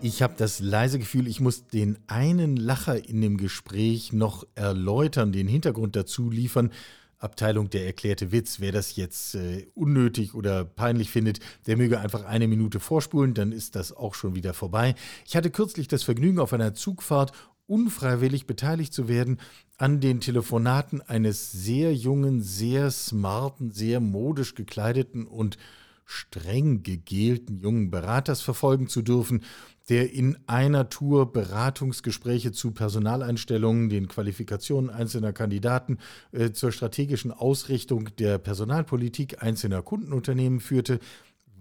Ich 0.00 0.20
habe 0.20 0.34
das 0.36 0.58
leise 0.58 0.98
Gefühl, 0.98 1.28
ich 1.28 1.38
muss 1.38 1.68
den 1.68 1.96
einen 2.08 2.56
Lacher 2.56 3.08
in 3.08 3.20
dem 3.20 3.36
Gespräch 3.36 4.12
noch 4.12 4.44
erläutern, 4.56 5.30
den 5.30 5.46
Hintergrund 5.46 5.94
dazu 5.94 6.28
liefern. 6.28 6.72
Abteilung 7.18 7.70
der 7.70 7.86
erklärte 7.86 8.32
Witz. 8.32 8.58
Wer 8.58 8.72
das 8.72 8.96
jetzt 8.96 9.36
äh, 9.36 9.68
unnötig 9.74 10.34
oder 10.34 10.64
peinlich 10.64 11.10
findet, 11.10 11.38
der 11.66 11.76
möge 11.76 12.00
einfach 12.00 12.24
eine 12.24 12.48
Minute 12.48 12.80
vorspulen, 12.80 13.34
dann 13.34 13.52
ist 13.52 13.76
das 13.76 13.92
auch 13.92 14.14
schon 14.14 14.34
wieder 14.34 14.54
vorbei. 14.54 14.96
Ich 15.24 15.36
hatte 15.36 15.50
kürzlich 15.50 15.86
das 15.86 16.02
Vergnügen, 16.02 16.40
auf 16.40 16.52
einer 16.52 16.74
Zugfahrt 16.74 17.32
unfreiwillig 17.66 18.46
beteiligt 18.46 18.92
zu 18.92 19.08
werden 19.08 19.38
an 19.78 20.00
den 20.00 20.20
Telefonaten 20.20 21.00
eines 21.00 21.52
sehr 21.52 21.94
jungen, 21.94 22.42
sehr 22.42 22.90
smarten, 22.90 23.70
sehr 23.70 24.00
modisch 24.00 24.54
gekleideten 24.54 25.26
und 25.26 25.56
streng 26.04 26.82
gegelten 26.82 27.58
jungen 27.58 27.90
Beraters 27.90 28.42
verfolgen 28.42 28.88
zu 28.88 29.02
dürfen, 29.02 29.42
der 29.88 30.12
in 30.12 30.38
einer 30.46 30.88
Tour 30.88 31.32
Beratungsgespräche 31.32 32.52
zu 32.52 32.70
Personaleinstellungen, 32.70 33.88
den 33.88 34.08
Qualifikationen 34.08 34.90
einzelner 34.90 35.32
Kandidaten, 35.32 35.98
äh, 36.30 36.52
zur 36.52 36.70
strategischen 36.70 37.32
Ausrichtung 37.32 38.10
der 38.18 38.38
Personalpolitik 38.38 39.42
einzelner 39.42 39.82
Kundenunternehmen 39.82 40.60
führte, 40.60 41.00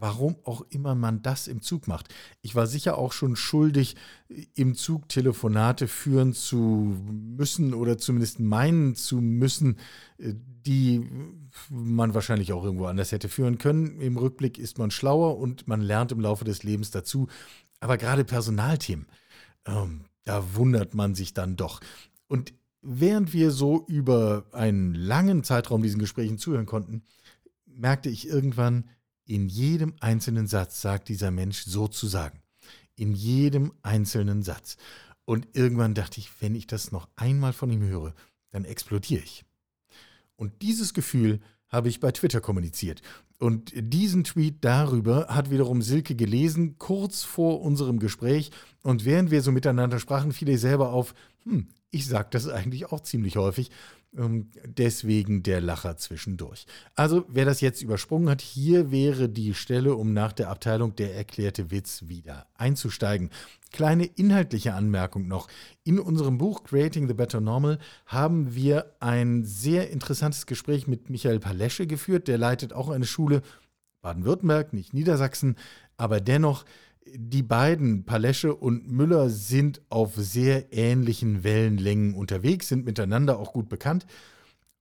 warum 0.01 0.35
auch 0.45 0.65
immer 0.69 0.95
man 0.95 1.21
das 1.21 1.47
im 1.47 1.61
Zug 1.61 1.87
macht. 1.87 2.07
Ich 2.41 2.55
war 2.55 2.65
sicher 2.65 2.97
auch 2.97 3.13
schon 3.13 3.35
schuldig, 3.35 3.95
im 4.55 4.73
Zug 4.73 5.07
Telefonate 5.09 5.87
führen 5.87 6.33
zu 6.33 6.97
müssen 7.07 7.75
oder 7.75 7.99
zumindest 7.99 8.39
meinen 8.39 8.95
zu 8.95 9.21
müssen, 9.21 9.77
die 10.17 11.07
man 11.69 12.15
wahrscheinlich 12.15 12.51
auch 12.51 12.63
irgendwo 12.63 12.87
anders 12.87 13.11
hätte 13.11 13.29
führen 13.29 13.59
können. 13.59 14.01
Im 14.01 14.17
Rückblick 14.17 14.57
ist 14.57 14.79
man 14.79 14.89
schlauer 14.89 15.37
und 15.37 15.67
man 15.67 15.81
lernt 15.81 16.11
im 16.11 16.19
Laufe 16.19 16.45
des 16.45 16.63
Lebens 16.63 16.89
dazu. 16.89 17.27
Aber 17.79 17.97
gerade 17.97 18.25
Personalthemen, 18.25 19.05
ähm, 19.65 20.05
da 20.23 20.55
wundert 20.55 20.95
man 20.95 21.13
sich 21.13 21.35
dann 21.35 21.57
doch. 21.57 21.79
Und 22.27 22.55
während 22.81 23.33
wir 23.33 23.51
so 23.51 23.85
über 23.87 24.45
einen 24.51 24.95
langen 24.95 25.43
Zeitraum 25.43 25.83
diesen 25.83 25.99
Gesprächen 25.99 26.39
zuhören 26.39 26.65
konnten, 26.65 27.03
merkte 27.67 28.09
ich 28.09 28.27
irgendwann, 28.27 28.85
in 29.31 29.47
jedem 29.47 29.93
einzelnen 30.01 30.45
Satz 30.45 30.81
sagt 30.81 31.07
dieser 31.07 31.31
Mensch 31.31 31.63
sozusagen. 31.63 32.41
In 32.97 33.13
jedem 33.13 33.71
einzelnen 33.81 34.43
Satz. 34.43 34.75
Und 35.23 35.47
irgendwann 35.53 35.93
dachte 35.93 36.19
ich, 36.19 36.29
wenn 36.41 36.53
ich 36.53 36.67
das 36.67 36.91
noch 36.91 37.07
einmal 37.15 37.53
von 37.53 37.71
ihm 37.71 37.81
höre, 37.81 38.13
dann 38.49 38.65
explodiere 38.65 39.23
ich. 39.23 39.45
Und 40.35 40.61
dieses 40.61 40.93
Gefühl 40.93 41.39
habe 41.69 41.87
ich 41.87 42.01
bei 42.01 42.11
Twitter 42.11 42.41
kommuniziert. 42.41 43.01
Und 43.39 43.71
diesen 43.73 44.25
Tweet 44.25 44.57
darüber 44.65 45.27
hat 45.29 45.49
wiederum 45.49 45.81
Silke 45.81 46.13
gelesen, 46.13 46.77
kurz 46.77 47.23
vor 47.23 47.61
unserem 47.61 47.99
Gespräch. 47.99 48.51
Und 48.81 49.05
während 49.05 49.31
wir 49.31 49.41
so 49.41 49.53
miteinander 49.53 49.99
sprachen, 49.99 50.33
fiel 50.33 50.49
ihr 50.49 50.59
selber 50.59 50.91
auf, 50.91 51.15
hm, 51.43 51.69
ich 51.89 52.05
sage 52.05 52.27
das 52.31 52.49
eigentlich 52.49 52.91
auch 52.91 52.99
ziemlich 52.99 53.37
häufig. 53.37 53.71
Ähm, 54.17 54.49
deswegen 54.65 55.41
der 55.41 55.61
Lacher 55.61 55.95
zwischendurch. 55.95 56.65
Also, 56.95 57.23
wer 57.29 57.45
das 57.45 57.61
jetzt 57.61 57.81
übersprungen 57.81 58.29
hat, 58.29 58.41
hier 58.41 58.91
wäre 58.91 59.29
die 59.29 59.53
Stelle, 59.53 59.95
um 59.95 60.13
nach 60.13 60.33
der 60.33 60.49
Abteilung 60.49 60.95
der 60.95 61.15
erklärte 61.15 61.71
Witz 61.71 62.03
wieder 62.07 62.47
einzusteigen. 62.55 63.29
Kleine 63.71 64.05
inhaltliche 64.05 64.73
Anmerkung 64.73 65.27
noch. 65.27 65.47
In 65.85 65.97
unserem 65.97 66.37
Buch 66.37 66.63
Creating 66.65 67.07
the 67.07 67.13
Better 67.13 67.39
Normal 67.39 67.79
haben 68.05 68.53
wir 68.53 68.93
ein 68.99 69.45
sehr 69.45 69.91
interessantes 69.91 70.45
Gespräch 70.45 70.87
mit 70.87 71.09
Michael 71.09 71.39
Palesche 71.39 71.87
geführt. 71.87 72.27
Der 72.27 72.37
leitet 72.37 72.73
auch 72.73 72.89
eine 72.89 73.05
Schule 73.05 73.41
Baden-Württemberg, 74.01 74.73
nicht 74.73 74.93
Niedersachsen, 74.93 75.55
aber 75.95 76.19
dennoch 76.19 76.65
die 77.05 77.43
beiden, 77.43 78.05
Palesche 78.05 78.55
und 78.55 78.89
Müller, 78.89 79.29
sind 79.29 79.81
auf 79.89 80.15
sehr 80.15 80.71
ähnlichen 80.73 81.43
Wellenlängen 81.43 82.13
unterwegs, 82.13 82.67
sind 82.67 82.85
miteinander 82.85 83.39
auch 83.39 83.53
gut 83.53 83.69
bekannt. 83.69 84.05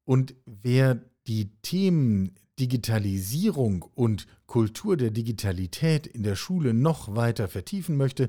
Und 0.04 0.34
wer 0.46 1.00
die 1.26 1.50
Themen 1.62 2.34
Digitalisierung 2.58 3.82
und 3.94 4.26
Kultur 4.46 4.96
der 4.96 5.10
Digitalität 5.10 6.06
in 6.06 6.22
der 6.22 6.36
Schule 6.36 6.74
noch 6.74 7.14
weiter 7.14 7.48
vertiefen 7.48 7.96
möchte, 7.96 8.28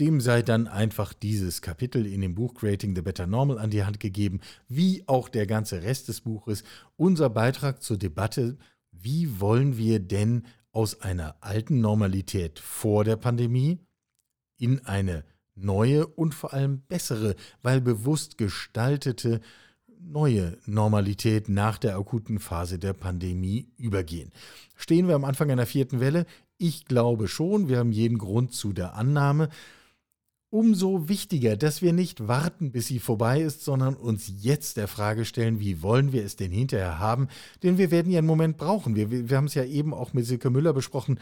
dem 0.00 0.20
sei 0.20 0.42
dann 0.42 0.66
einfach 0.66 1.12
dieses 1.12 1.62
Kapitel 1.62 2.06
in 2.06 2.20
dem 2.20 2.34
Buch 2.34 2.54
Creating 2.54 2.94
the 2.94 3.02
Better 3.02 3.26
Normal 3.26 3.58
an 3.58 3.70
die 3.70 3.84
Hand 3.84 4.00
gegeben, 4.00 4.40
wie 4.68 5.04
auch 5.06 5.28
der 5.28 5.46
ganze 5.46 5.82
Rest 5.82 6.08
des 6.08 6.20
Buches, 6.20 6.64
unser 6.96 7.30
Beitrag 7.30 7.82
zur 7.82 7.98
Debatte, 7.98 8.58
wie 8.92 9.40
wollen 9.40 9.76
wir 9.76 10.00
denn 10.00 10.44
aus 10.78 11.00
einer 11.00 11.34
alten 11.40 11.80
Normalität 11.80 12.60
vor 12.60 13.02
der 13.02 13.16
Pandemie 13.16 13.80
in 14.60 14.86
eine 14.86 15.24
neue 15.56 16.06
und 16.06 16.36
vor 16.36 16.54
allem 16.54 16.82
bessere, 16.82 17.34
weil 17.62 17.80
bewusst 17.80 18.38
gestaltete 18.38 19.40
neue 20.00 20.56
Normalität 20.66 21.48
nach 21.48 21.78
der 21.78 21.96
akuten 21.96 22.38
Phase 22.38 22.78
der 22.78 22.92
Pandemie 22.92 23.72
übergehen. 23.76 24.30
Stehen 24.76 25.08
wir 25.08 25.16
am 25.16 25.24
Anfang 25.24 25.50
einer 25.50 25.66
vierten 25.66 25.98
Welle? 25.98 26.26
Ich 26.58 26.84
glaube 26.84 27.26
schon, 27.26 27.68
wir 27.68 27.78
haben 27.78 27.90
jeden 27.90 28.18
Grund 28.18 28.52
zu 28.52 28.72
der 28.72 28.94
Annahme, 28.94 29.48
Umso 30.50 31.10
wichtiger, 31.10 31.58
dass 31.58 31.82
wir 31.82 31.92
nicht 31.92 32.26
warten, 32.26 32.72
bis 32.72 32.86
sie 32.86 33.00
vorbei 33.00 33.42
ist, 33.42 33.64
sondern 33.64 33.94
uns 33.94 34.32
jetzt 34.40 34.78
der 34.78 34.88
Frage 34.88 35.26
stellen, 35.26 35.60
wie 35.60 35.82
wollen 35.82 36.12
wir 36.12 36.24
es 36.24 36.36
denn 36.36 36.50
hinterher 36.50 36.98
haben? 36.98 37.28
Denn 37.62 37.76
wir 37.76 37.90
werden 37.90 38.10
ja 38.10 38.18
einen 38.18 38.26
Moment 38.26 38.56
brauchen. 38.56 38.96
Wir, 38.96 39.10
wir, 39.10 39.36
haben 39.36 39.44
es 39.44 39.54
ja 39.54 39.64
eben 39.64 39.92
auch 39.92 40.14
mit 40.14 40.24
Silke 40.24 40.48
Müller 40.48 40.72
besprochen. 40.72 41.20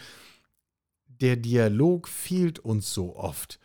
Der 1.08 1.34
Dialog 1.34 2.06
fehlt 2.06 2.60
uns 2.60 2.94
so 2.94 3.16
oft. 3.16 3.58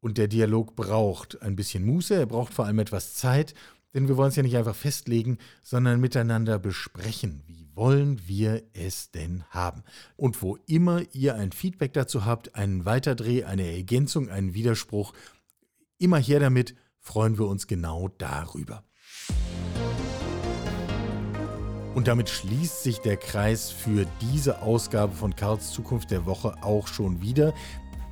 Und 0.00 0.18
der 0.18 0.26
Dialog 0.26 0.74
braucht 0.74 1.40
ein 1.42 1.54
bisschen 1.54 1.86
Muße, 1.86 2.14
er 2.14 2.26
braucht 2.26 2.52
vor 2.52 2.66
allem 2.66 2.80
etwas 2.80 3.14
Zeit, 3.14 3.54
denn 3.94 4.08
wir 4.08 4.16
wollen 4.16 4.28
es 4.28 4.36
ja 4.36 4.42
nicht 4.42 4.56
einfach 4.56 4.74
festlegen, 4.74 5.38
sondern 5.62 6.00
miteinander 6.00 6.58
besprechen, 6.58 7.42
wie 7.46 7.63
wollen 7.74 8.20
wir 8.26 8.62
es 8.72 9.10
denn 9.10 9.44
haben? 9.50 9.82
Und 10.16 10.42
wo 10.42 10.56
immer 10.66 11.02
ihr 11.12 11.34
ein 11.34 11.52
Feedback 11.52 11.92
dazu 11.92 12.24
habt, 12.24 12.54
einen 12.54 12.84
Weiterdreh, 12.84 13.44
eine 13.44 13.70
Ergänzung, 13.70 14.28
einen 14.28 14.54
Widerspruch, 14.54 15.12
immer 15.98 16.18
her 16.18 16.40
damit, 16.40 16.74
freuen 17.00 17.38
wir 17.38 17.46
uns 17.46 17.66
genau 17.66 18.08
darüber. 18.08 18.84
Und 21.94 22.08
damit 22.08 22.28
schließt 22.28 22.82
sich 22.82 22.98
der 22.98 23.16
Kreis 23.16 23.70
für 23.70 24.04
diese 24.20 24.62
Ausgabe 24.62 25.14
von 25.14 25.36
Karls 25.36 25.72
Zukunft 25.72 26.10
der 26.10 26.26
Woche 26.26 26.56
auch 26.62 26.88
schon 26.88 27.22
wieder. 27.22 27.54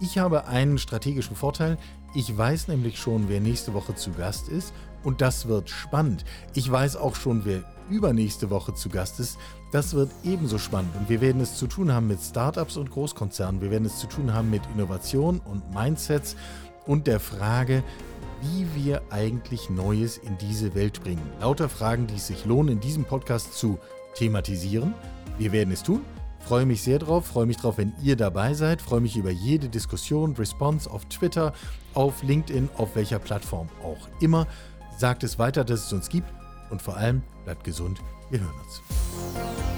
Ich 0.00 0.18
habe 0.18 0.46
einen 0.46 0.78
strategischen 0.78 1.34
Vorteil. 1.34 1.76
Ich 2.14 2.36
weiß 2.36 2.68
nämlich 2.68 2.98
schon, 2.98 3.28
wer 3.28 3.40
nächste 3.40 3.74
Woche 3.74 3.94
zu 3.96 4.12
Gast 4.12 4.48
ist. 4.48 4.72
Und 5.02 5.20
das 5.20 5.48
wird 5.48 5.68
spannend. 5.68 6.24
Ich 6.54 6.70
weiß 6.70 6.94
auch 6.94 7.16
schon, 7.16 7.44
wer 7.44 7.64
übernächste 7.92 8.50
Woche 8.50 8.74
zu 8.74 8.88
Gast 8.88 9.20
ist. 9.20 9.38
Das 9.70 9.94
wird 9.94 10.10
ebenso 10.24 10.58
spannend 10.58 10.94
und 10.96 11.08
wir 11.08 11.20
werden 11.20 11.40
es 11.40 11.56
zu 11.56 11.66
tun 11.66 11.92
haben 11.92 12.08
mit 12.08 12.20
Startups 12.20 12.76
und 12.76 12.90
Großkonzernen. 12.90 13.60
Wir 13.60 13.70
werden 13.70 13.84
es 13.84 13.98
zu 13.98 14.06
tun 14.06 14.32
haben 14.32 14.50
mit 14.50 14.62
Innovation 14.74 15.40
und 15.40 15.72
Mindsets 15.74 16.36
und 16.86 17.06
der 17.06 17.20
Frage, 17.20 17.84
wie 18.40 18.66
wir 18.74 19.02
eigentlich 19.10 19.70
Neues 19.70 20.16
in 20.16 20.36
diese 20.38 20.74
Welt 20.74 21.02
bringen. 21.02 21.22
Lauter 21.40 21.68
Fragen, 21.68 22.06
die 22.06 22.16
es 22.16 22.26
sich 22.26 22.44
lohnen, 22.44 22.74
in 22.74 22.80
diesem 22.80 23.04
Podcast 23.04 23.54
zu 23.54 23.78
thematisieren. 24.14 24.94
Wir 25.38 25.52
werden 25.52 25.72
es 25.72 25.82
tun. 25.82 26.00
Freue 26.40 26.66
mich 26.66 26.82
sehr 26.82 26.98
drauf, 26.98 27.26
freue 27.26 27.46
mich 27.46 27.58
drauf, 27.58 27.78
wenn 27.78 27.92
ihr 28.02 28.16
dabei 28.16 28.54
seid, 28.54 28.82
freue 28.82 29.00
mich 29.00 29.16
über 29.16 29.30
jede 29.30 29.68
Diskussion, 29.68 30.34
Response 30.34 30.90
auf 30.90 31.04
Twitter, 31.04 31.52
auf 31.94 32.24
LinkedIn, 32.24 32.68
auf 32.78 32.96
welcher 32.96 33.20
Plattform 33.20 33.68
auch 33.84 34.08
immer. 34.20 34.48
Sagt 34.98 35.22
es 35.22 35.38
weiter, 35.38 35.64
dass 35.64 35.86
es 35.86 35.92
uns 35.92 36.08
gibt 36.08 36.28
und 36.72 36.82
vor 36.82 36.96
allem 36.96 37.22
bleibt 37.44 37.62
gesund. 37.62 38.00
Wir 38.30 38.40
hören 38.40 38.54
uns. 38.64 38.82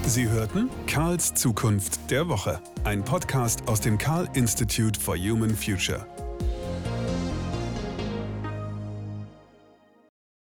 Sie 0.07 0.27
hörten 0.27 0.69
Karls 0.87 1.33
Zukunft 1.35 2.09
der 2.09 2.27
Woche, 2.27 2.61
ein 2.85 3.03
Podcast 3.03 3.67
aus 3.67 3.81
dem 3.81 3.97
Karl 3.97 4.27
Institute 4.33 4.99
for 4.99 5.15
Human 5.17 5.55
Future. 5.55 6.07